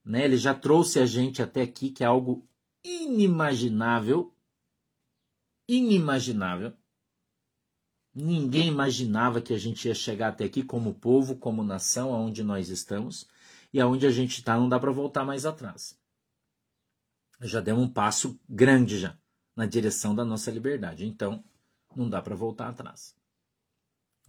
né? 0.05 0.23
Ele 0.23 0.37
já 0.37 0.53
trouxe 0.53 0.99
a 0.99 1.05
gente 1.05 1.41
até 1.41 1.63
aqui, 1.63 1.89
que 1.89 2.03
é 2.03 2.07
algo 2.07 2.47
inimaginável, 2.83 4.33
inimaginável, 5.67 6.73
Ninguém 8.17 8.69
imaginava 8.69 9.41
que 9.41 9.53
a 9.53 9.57
gente 9.57 9.89
ia 9.89 9.93
chegar 9.93 10.29
até 10.29 10.45
aqui 10.45 10.63
como 10.63 10.93
povo, 10.93 11.35
como 11.35 11.61
nação, 11.61 12.13
aonde 12.13 12.45
nós 12.45 12.69
estamos 12.69 13.27
e 13.73 13.81
aonde 13.81 14.07
a 14.07 14.09
gente 14.09 14.37
está, 14.37 14.57
não 14.57 14.69
dá 14.69 14.79
para 14.79 14.89
voltar 14.89 15.25
mais 15.25 15.45
atrás. 15.45 15.99
Já 17.41 17.59
deu 17.59 17.75
um 17.75 17.91
passo 17.91 18.39
grande 18.47 18.97
já 18.97 19.17
na 19.53 19.65
direção 19.65 20.15
da 20.15 20.23
nossa 20.23 20.49
liberdade. 20.49 21.05
Então, 21.05 21.43
não 21.93 22.09
dá 22.09 22.21
para 22.21 22.37
voltar 22.37 22.69
atrás. 22.69 23.13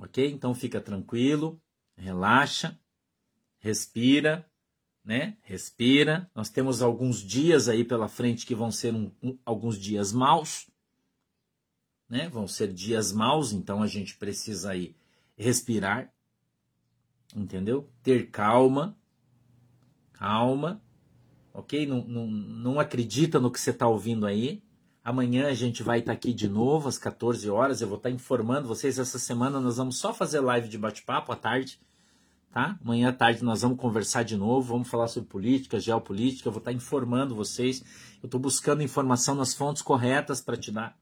Ok? 0.01 0.33
Então 0.33 0.53
fica 0.53 0.81
tranquilo, 0.81 1.63
relaxa, 1.97 2.77
respira, 3.61 4.51
né? 5.07 5.39
Respira. 5.43 6.31
Nós 6.35 6.51
temos 6.51 6.83
alguns 6.83 7.21
dias 7.21 7.69
aí 7.69 7.83
pela 7.83 8.09
frente 8.09 8.45
que 8.45 8.55
vão 8.55 8.71
ser 8.71 8.93
um, 8.95 9.11
um, 9.23 9.39
alguns 9.47 9.79
dias 9.79 10.13
maus 10.13 10.67
né? 12.09 12.29
Vão 12.29 12.47
ser 12.47 12.73
dias 12.73 13.13
maus, 13.13 13.53
então 13.53 13.83
a 13.83 13.87
gente 13.87 14.17
precisa 14.17 14.71
aí 14.71 14.95
respirar, 15.37 16.13
entendeu? 17.35 17.89
Ter 18.03 18.31
calma, 18.31 18.97
calma, 20.13 20.81
ok? 21.53 21.87
Não, 21.87 22.05
não, 22.07 22.27
não 22.27 22.81
acredita 22.81 23.41
no 23.41 23.51
que 23.51 23.61
você 23.61 23.71
está 23.71 23.87
ouvindo 23.87 24.27
aí. 24.27 24.63
Amanhã 25.05 25.49
a 25.49 25.55
gente 25.55 25.83
vai 25.83 26.01
estar 26.01 26.13
tá 26.13 26.17
aqui 26.17 26.33
de 26.33 26.49
novo 26.49 26.89
às 26.89 26.99
14 26.99 27.49
horas. 27.51 27.81
Eu 27.81 27.89
vou 27.89 27.97
estar 27.97 28.09
tá 28.09 28.15
informando 28.15 28.67
vocês. 28.67 28.99
Essa 28.99 29.19
semana 29.19 29.61
nós 29.61 29.77
vamos 29.77 29.99
só 29.99 30.13
fazer 30.13 30.41
live 30.41 30.69
de 30.69 30.79
bate-papo 30.79 31.31
à 31.33 31.37
tarde. 31.37 31.81
Tá? 32.57 32.79
Amanhã 32.83 33.11
à 33.11 33.13
tarde 33.13 33.45
nós 33.45 33.61
vamos 33.61 33.79
conversar 33.79 34.23
de 34.23 34.35
novo, 34.35 34.73
vamos 34.73 34.89
falar 34.89 35.09
sobre 35.09 35.29
política, 35.29 35.79
geopolítica. 35.79 36.51
Vou 36.51 36.57
estar 36.57 36.73
informando 36.73 37.35
vocês. 37.35 37.85
Eu 38.23 38.29
estou 38.29 38.41
buscando 38.41 38.83
informação 38.83 39.35
nas 39.35 39.53
fontes 39.53 39.83
corretas 39.83 40.41
para 40.41 40.57
te 40.57 40.73
dar 40.73 40.97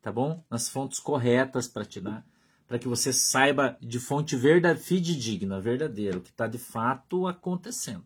tá 0.00 0.10
bom? 0.10 0.42
Nas 0.50 0.70
fontes 0.70 0.98
corretas 0.98 1.68
para 1.68 1.84
te 1.84 2.00
dar, 2.00 2.26
para 2.66 2.78
que 2.78 2.88
você 2.88 3.12
saiba 3.12 3.76
de 3.78 3.98
fonte 3.98 4.36
verdade, 4.36 4.80
fidedigna, 4.80 5.60
verdadeira, 5.60 6.16
o 6.16 6.22
que 6.22 6.30
está 6.30 6.46
de 6.46 6.58
fato 6.58 7.26
acontecendo, 7.26 8.04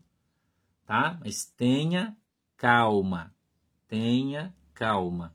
tá? 0.85 1.17
Mas 1.21 1.45
tenha 1.45 2.15
calma, 2.57 3.33
tenha 3.87 4.53
calma, 4.73 5.33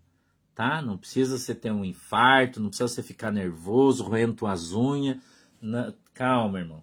tá? 0.55 0.83
Não 0.83 0.99
precisa 0.99 1.39
você 1.39 1.55
ter 1.55 1.71
um 1.71 1.85
infarto, 1.85 2.61
não 2.61 2.69
precisa 2.69 2.89
você 2.89 3.03
ficar 3.03 3.31
nervoso, 3.31 4.03
roendo 4.03 4.47
as 4.47 4.73
unhas, 4.73 5.19
calma, 6.15 6.61
irmão, 6.61 6.83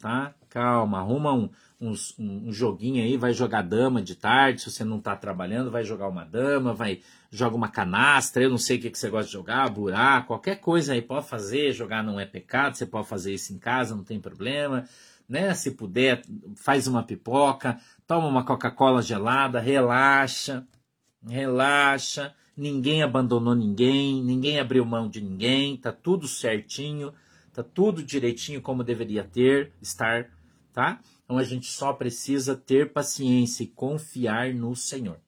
tá? 0.00 0.34
Calma, 0.48 0.98
arruma 0.98 1.32
um, 1.32 1.48
um, 1.80 1.94
um, 2.18 2.52
joguinho 2.52 3.02
aí, 3.04 3.16
vai 3.16 3.32
jogar 3.32 3.62
dama 3.62 4.02
de 4.02 4.16
tarde, 4.16 4.62
se 4.62 4.70
você 4.70 4.82
não 4.82 4.98
está 4.98 5.14
trabalhando, 5.14 5.70
vai 5.70 5.84
jogar 5.84 6.08
uma 6.08 6.24
dama, 6.24 6.74
vai 6.74 7.00
joga 7.30 7.54
uma 7.54 7.68
canastra, 7.68 8.42
eu 8.42 8.50
não 8.50 8.58
sei 8.58 8.78
o 8.78 8.80
que, 8.80 8.90
que 8.90 8.98
você 8.98 9.08
gosta 9.08 9.26
de 9.26 9.32
jogar, 9.32 9.70
buraco, 9.70 10.28
qualquer 10.28 10.56
coisa 10.56 10.94
aí 10.94 11.02
pode 11.02 11.28
fazer, 11.28 11.72
jogar 11.72 12.02
não 12.02 12.18
é 12.18 12.26
pecado, 12.26 12.76
você 12.76 12.84
pode 12.84 13.06
fazer 13.06 13.32
isso 13.32 13.52
em 13.52 13.58
casa, 13.58 13.94
não 13.94 14.02
tem 14.02 14.18
problema, 14.18 14.84
né? 15.28 15.54
Se 15.54 15.70
puder, 15.70 16.22
faz 16.56 16.88
uma 16.88 17.04
pipoca, 17.04 17.78
toma 18.04 18.26
uma 18.26 18.42
Coca-Cola 18.42 19.00
gelada, 19.00 19.60
relaxa, 19.60 20.66
relaxa, 21.24 22.34
ninguém 22.56 23.04
abandonou 23.04 23.54
ninguém, 23.54 24.20
ninguém 24.24 24.58
abriu 24.58 24.84
mão 24.84 25.08
de 25.08 25.20
ninguém, 25.20 25.76
tá 25.76 25.92
tudo 25.92 26.26
certinho, 26.26 27.12
tá 27.52 27.62
tudo 27.62 28.02
direitinho 28.02 28.60
como 28.62 28.84
deveria 28.84 29.24
ter, 29.24 29.72
estar, 29.80 30.30
tá? 30.72 31.00
Então 31.24 31.38
a 31.38 31.44
gente 31.44 31.66
só 31.66 31.92
precisa 31.92 32.56
ter 32.56 32.92
paciência 32.92 33.62
e 33.62 33.68
confiar 33.68 34.52
no 34.54 34.74
Senhor. 34.74 35.20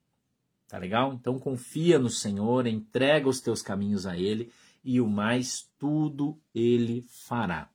Tá 0.69 0.79
legal? 0.79 1.13
Então 1.13 1.39
confia 1.39 1.99
no 1.99 2.09
Senhor, 2.09 2.67
entrega 2.67 3.29
os 3.29 3.41
teus 3.41 3.61
caminhos 3.61 4.07
a 4.07 4.17
Ele 4.17 4.51
e 4.83 5.01
o 5.01 5.07
mais 5.07 5.71
tudo 5.79 6.41
Ele 6.55 7.03
fará. 7.03 7.69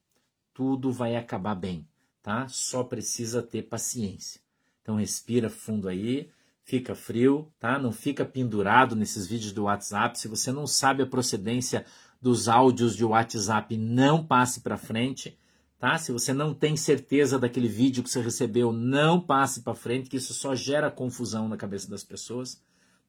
Tudo 0.54 0.92
vai 0.92 1.16
acabar 1.16 1.56
bem, 1.56 1.88
tá? 2.22 2.48
Só 2.48 2.84
precisa 2.84 3.44
ter 3.44 3.64
paciência. 3.64 4.42
Então 4.82 4.96
respira 4.96 5.50
fundo 5.50 5.88
aí, 5.88 6.30
fica 6.64 6.96
frio, 6.96 7.52
tá? 7.60 7.78
Não 7.78 7.92
fica 7.92 8.26
pendurado 8.26 8.96
nesses 8.96 9.28
vídeos 9.28 9.54
do 9.54 9.64
WhatsApp. 9.64 10.20
Se 10.20 10.28
você 10.28 10.52
não 10.52 10.66
sabe 10.66 11.04
a 11.04 11.08
procedência 11.08 11.86
dos 12.22 12.48
áudios 12.48 12.96
de 12.96 13.06
WhatsApp, 13.06 13.78
não 13.78 14.26
passe 14.26 14.62
para 14.62 14.78
frente 14.78 15.38
tá? 15.80 15.98
Se 15.98 16.12
você 16.12 16.34
não 16.34 16.54
tem 16.54 16.76
certeza 16.76 17.38
daquele 17.40 17.68
vídeo 17.68 18.04
que 18.04 18.10
você 18.10 18.22
recebeu, 18.22 18.72
não 18.72 19.20
passe 19.20 19.62
para 19.62 19.74
frente, 19.74 20.10
que 20.10 20.18
isso 20.18 20.34
só 20.34 20.56
gera 20.56 20.92
confusão 20.92 21.48
na 21.48 21.58
cabeça 21.58 21.90
das 21.90 22.04
pessoas, 22.04 22.62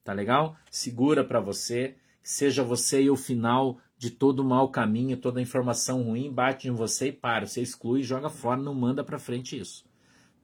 tá 0.05 0.13
legal? 0.13 0.57
Segura 0.71 1.25
para 1.25 1.41
você, 1.41 1.97
seja 2.23 2.63
você 2.63 3.03
e 3.03 3.11
o 3.11 3.17
final 3.17 3.79
de 3.97 4.11
todo 4.11 4.45
mau 4.45 4.69
caminho, 4.69 5.17
toda 5.17 5.41
informação 5.41 6.03
ruim 6.03 6.33
bate 6.33 6.69
em 6.69 6.73
você 6.73 7.09
e 7.09 7.13
para, 7.13 7.47
você 7.47 7.63
exclui, 7.63 8.03
joga 8.03 8.29
fora, 8.29 8.61
não 8.61 8.75
manda 8.75 9.03
para 9.03 9.19
frente 9.19 9.59
isso. 9.59 9.87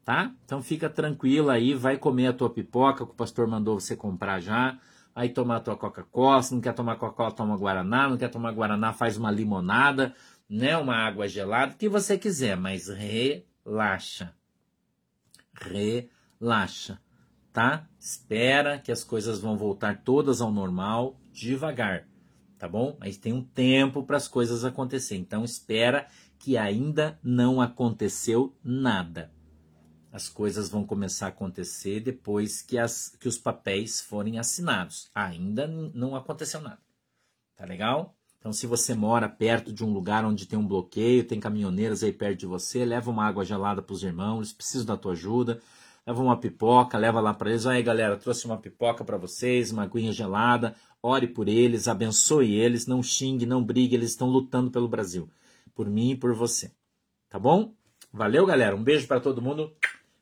Tá? 0.05 0.35
Então 0.45 0.63
fica 0.63 0.91
tranquilo 0.91 1.49
aí, 1.49 1.73
vai 1.73 1.97
comer 1.97 2.27
a 2.27 2.33
tua 2.33 2.51
pipoca 2.51 3.07
que 3.07 3.13
o 3.13 3.15
pastor 3.15 3.47
mandou 3.47 3.81
você 3.81 3.97
comprar 3.97 4.39
já, 4.39 4.79
aí 5.15 5.29
tomar 5.29 5.57
a 5.57 5.61
tua 5.61 5.77
Coca-Cola, 5.77 6.43
se 6.43 6.55
não 6.55 6.61
quer 6.61 6.75
tomar 6.75 6.97
Coca-Cola, 6.97 7.33
toma 7.33 7.57
Guaraná, 7.57 8.09
não 8.09 8.17
quer 8.17 8.29
tomar 8.29 8.53
Guaraná, 8.53 8.93
faz 8.93 9.17
uma 9.17 9.31
limonada, 9.31 10.15
né, 10.49 10.77
uma 10.77 10.97
água 10.97 11.29
gelada, 11.29 11.73
o 11.73 11.77
que 11.77 11.89
você 11.89 12.19
quiser, 12.19 12.57
mas 12.57 12.89
relaxa. 12.89 14.35
Relaxa, 16.41 17.01
tá? 17.53 17.89
Espera 17.99 18.79
que 18.79 18.91
as 18.91 19.05
coisas 19.05 19.41
vão 19.41 19.57
voltar 19.57 20.03
todas 20.03 20.41
ao 20.41 20.51
normal, 20.51 21.21
devagar, 21.33 22.09
tá 22.59 22.69
bom? 22.69 22.97
Mas 22.99 23.17
tem 23.17 23.33
um 23.33 23.43
tempo 23.43 24.03
para 24.03 24.17
as 24.17 24.27
coisas 24.27 24.65
acontecerem. 24.65 25.23
Então 25.23 25.45
espera 25.45 26.09
que 26.39 26.59
ainda 26.59 27.19
não 27.23 27.61
aconteceu 27.61 28.55
nada. 28.63 29.33
As 30.15 30.29
coisas 30.29 30.69
vão 30.69 30.87
começar 30.87 31.27
a 31.27 31.31
acontecer 31.31 31.99
depois 31.99 32.63
que, 32.63 32.79
as, 32.79 33.17
que 33.19 33.27
os 33.27 33.37
papéis 33.37 34.01
forem 34.01 34.39
assinados. 34.39 35.11
Ainda 35.13 35.67
não 35.67 36.15
aconteceu 36.15 36.61
nada. 36.61 36.79
Tá 37.57 37.65
legal? 37.65 38.15
Então, 38.39 38.53
se 38.53 38.65
você 38.65 38.95
mora 38.95 39.29
perto 39.29 39.73
de 39.73 39.85
um 39.85 39.93
lugar 39.93 40.25
onde 40.25 40.47
tem 40.47 40.57
um 40.57 40.69
bloqueio, 40.69 41.25
tem 41.25 41.41
caminhoneiros 41.41 42.05
aí 42.05 42.13
perto 42.13 42.39
de 42.39 42.47
você, 42.47 42.85
leva 42.85 43.11
uma 43.11 43.27
água 43.27 43.45
gelada 43.45 43.83
para 43.83 43.93
os 43.93 44.05
irmãos, 44.05 44.37
eles 44.37 44.53
precisam 44.53 44.87
da 44.87 44.97
tua 44.97 45.15
ajuda. 45.15 45.61
Leva 46.07 46.23
uma 46.23 46.39
pipoca, 46.39 46.97
leva 46.97 47.19
lá 47.21 47.35
para 47.35 47.51
eles. 47.51 47.67
Aí, 47.67 47.83
galera, 47.83 48.17
trouxe 48.17 48.47
uma 48.47 48.57
pipoca 48.57 49.05
para 49.05 49.17
vocês, 49.17 49.73
uma 49.73 49.83
aguinha 49.83 50.13
gelada. 50.13 50.77
Ore 51.03 51.27
por 51.27 51.49
eles, 51.49 51.89
abençoe 51.89 52.55
eles, 52.55 52.87
não 52.87 53.03
xingue, 53.03 53.47
não 53.47 53.65
brigue, 53.65 53.97
eles 53.97 54.11
estão 54.11 54.29
lutando 54.29 54.71
pelo 54.71 54.87
Brasil. 54.87 55.29
Por 55.75 55.91
mim 55.91 56.11
e 56.11 56.17
por 56.17 56.33
você. 56.37 56.71
Tá 57.29 57.37
bom? 57.37 57.75
Valeu, 58.13 58.47
galera. 58.47 58.77
Um 58.77 58.85
beijo 58.85 59.09
para 59.09 59.19
todo 59.19 59.43
mundo. 59.43 59.73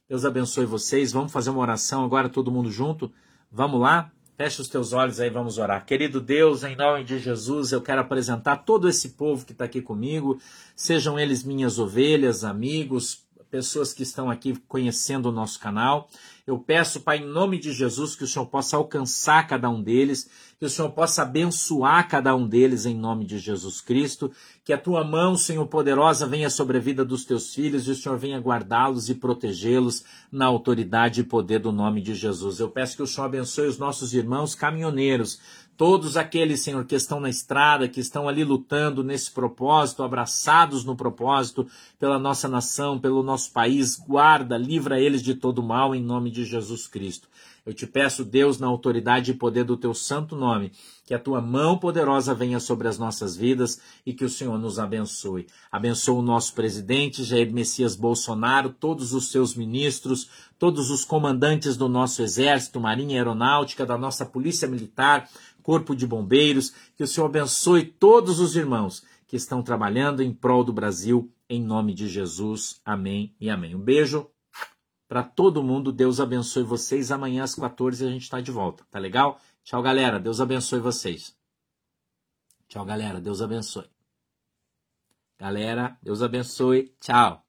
Deus 0.09 0.25
abençoe 0.25 0.67
vocês. 0.67 1.13
Vamos 1.13 1.33
fazer 1.33 1.51
uma 1.51 1.61
oração 1.61 2.05
agora, 2.05 2.29
todo 2.29 2.51
mundo 2.51 2.71
junto. 2.71 3.11
Vamos 3.51 3.81
lá? 3.81 4.11
Feche 4.37 4.61
os 4.61 4.69
teus 4.69 4.93
olhos 4.93 5.21
aí, 5.21 5.31
vamos 5.31 5.59
orar. 5.59 5.85
Querido 5.87 6.21
Deus, 6.21 6.65
em 6.65 6.75
nome 6.75 7.05
de 7.05 7.19
Jesus, 7.19 7.71
eu 7.71 7.81
quero 7.81 8.01
apresentar 8.01 8.57
todo 8.57 8.89
esse 8.89 9.11
povo 9.11 9.45
que 9.45 9.53
está 9.53 9.67
aqui 9.67 9.81
comigo, 9.81 10.41
sejam 10.75 11.19
eles 11.19 11.45
minhas 11.45 11.79
ovelhas, 11.79 12.43
amigos, 12.43 13.25
pessoas 13.51 13.93
que 13.93 14.03
estão 14.03 14.31
aqui 14.31 14.57
conhecendo 14.67 15.29
o 15.29 15.33
nosso 15.33 15.61
canal. 15.61 16.09
Eu 16.45 16.59
peço, 16.59 17.03
Pai, 17.03 17.19
em 17.19 17.25
nome 17.25 17.57
de 17.57 17.73
Jesus, 17.73 18.17
que 18.17 18.25
o 18.25 18.27
Senhor 18.27 18.47
possa 18.47 18.77
alcançar 18.77 19.47
cada 19.47 19.71
um 19.71 19.81
deles, 19.81 20.29
que 20.59 20.67
o 20.67 20.71
Senhor 20.71 20.91
possa 20.91 21.23
abençoar 21.23 22.09
cada 22.09 22.35
um 22.35 22.49
deles 22.49 22.85
em 22.85 22.97
nome 22.97 23.25
de 23.25 23.39
Jesus 23.39 23.81
Cristo, 23.81 24.29
que 24.65 24.73
a 24.73 24.79
tua 24.79 25.05
mão, 25.05 25.37
Senhor 25.37 25.65
poderosa, 25.67 26.27
venha 26.27 26.51
sobre 26.51 26.79
a 26.79 26.81
vida 26.81 27.05
dos 27.05 27.25
teus 27.25 27.55
filhos 27.55 27.87
e 27.87 27.93
o 27.93 27.95
Senhor 27.95 28.19
venha 28.19 28.41
guardá-los 28.41 29.09
e 29.09 29.15
protegê-los 29.15 30.05
na 30.33 30.47
autoridade 30.47 31.21
e 31.21 31.25
poder 31.25 31.61
do 31.61 31.71
nome 31.71 32.01
de 32.01 32.13
Jesus. 32.13 32.59
Eu 32.59 32.71
peço 32.71 32.97
que 32.97 33.03
o 33.05 33.07
Senhor 33.07 33.27
abençoe 33.27 33.69
os 33.69 33.79
nossos 33.79 34.13
irmãos 34.13 34.57
caminhoneiros, 34.57 35.39
todos 35.77 36.17
aqueles, 36.17 36.61
Senhor, 36.61 36.85
que 36.85 36.95
estão 36.95 37.21
na 37.21 37.29
estrada, 37.29 37.89
que 37.89 38.01
estão 38.01 38.29
ali 38.29 38.45
lutando 38.45 39.03
nesse 39.03 39.31
propósito, 39.31 40.03
abraçados 40.03 40.85
no 40.85 40.97
propósito 40.97 41.67
pela 41.99 42.19
nossa 42.19 42.49
nação, 42.49 42.99
pelo 42.99 43.23
nosso 43.23 43.53
país, 43.53 43.97
guarda, 43.97 44.57
livra 44.57 45.01
eles 45.01 45.23
de 45.23 45.35
todo 45.35 45.63
mal 45.63 45.95
em 45.95 46.03
nome 46.03 46.31
de 46.31 46.45
Jesus 46.45 46.87
Cristo. 46.87 47.29
Eu 47.65 47.73
te 47.73 47.87
peço, 47.87 48.25
Deus, 48.25 48.59
na 48.59 48.67
autoridade 48.67 49.31
e 49.31 49.35
poder 49.35 49.63
do 49.63 49.77
teu 49.77 49.95
santo 49.95 50.35
nome, 50.35 50.73
que 51.07 51.15
a 51.15 51.19
tua 51.19 51.41
mão 51.41 51.79
poderosa 51.79 52.35
venha 52.35 52.59
sobre 52.59 52.89
as 52.89 52.99
nossas 52.99 53.37
vidas 53.37 53.81
e 54.05 54.13
que 54.13 54.25
o 54.25 54.29
Senhor 54.29 54.59
nos 54.59 54.81
abençoe. 54.81 55.47
Abençoa 55.71 56.19
o 56.19 56.23
nosso 56.23 56.55
presidente, 56.55 57.23
Jair 57.23 57.53
Messias 57.53 57.95
Bolsonaro, 57.95 58.71
todos 58.71 59.13
os 59.13 59.31
seus 59.31 59.55
ministros, 59.55 60.29
todos 60.59 60.91
os 60.91 61.05
comandantes 61.05 61.77
do 61.77 61.89
nosso 61.89 62.21
exército, 62.21 62.81
marinha 62.81 63.17
aeronáutica, 63.17 63.87
da 63.87 63.97
nossa 63.97 64.27
polícia 64.27 64.67
militar, 64.67 65.29
corpo 65.63 65.95
de 65.95 66.07
bombeiros, 66.07 66.75
que 66.97 67.05
o 67.05 67.07
Senhor 67.07 67.27
abençoe 67.27 67.85
todos 67.85 68.41
os 68.41 68.57
irmãos 68.57 69.05
que 69.27 69.37
estão 69.37 69.63
trabalhando 69.63 70.23
em 70.23 70.33
prol 70.33 70.63
do 70.65 70.73
Brasil, 70.73 71.33
em 71.49 71.63
nome 71.63 71.95
de 71.95 72.09
Jesus. 72.09 72.81
Amém 72.85 73.35
e 73.41 73.49
amém. 73.49 73.75
Um 73.75 73.81
beijo 73.81 74.31
para 75.09 75.23
todo 75.23 75.63
mundo. 75.63 75.93
Deus 75.93 76.21
abençoe 76.21 76.63
vocês. 76.63 77.11
Amanhã 77.11 77.45
às 77.45 77.55
14 77.55 78.05
a 78.05 78.11
gente 78.11 78.23
está 78.23 78.41
de 78.41 78.51
volta. 78.51 78.85
Tá 78.91 78.99
legal? 78.99 79.41
Tchau, 79.65 79.83
galera. 79.83 80.19
Deus 80.19 80.41
abençoe 80.41 80.81
vocês. 80.81 81.35
Tchau, 82.69 82.85
galera. 82.85 83.21
Deus 83.21 83.41
abençoe. 83.41 83.93
Galera, 85.43 85.99
Deus 86.01 86.23
abençoe. 86.23 86.95
Tchau. 87.01 87.42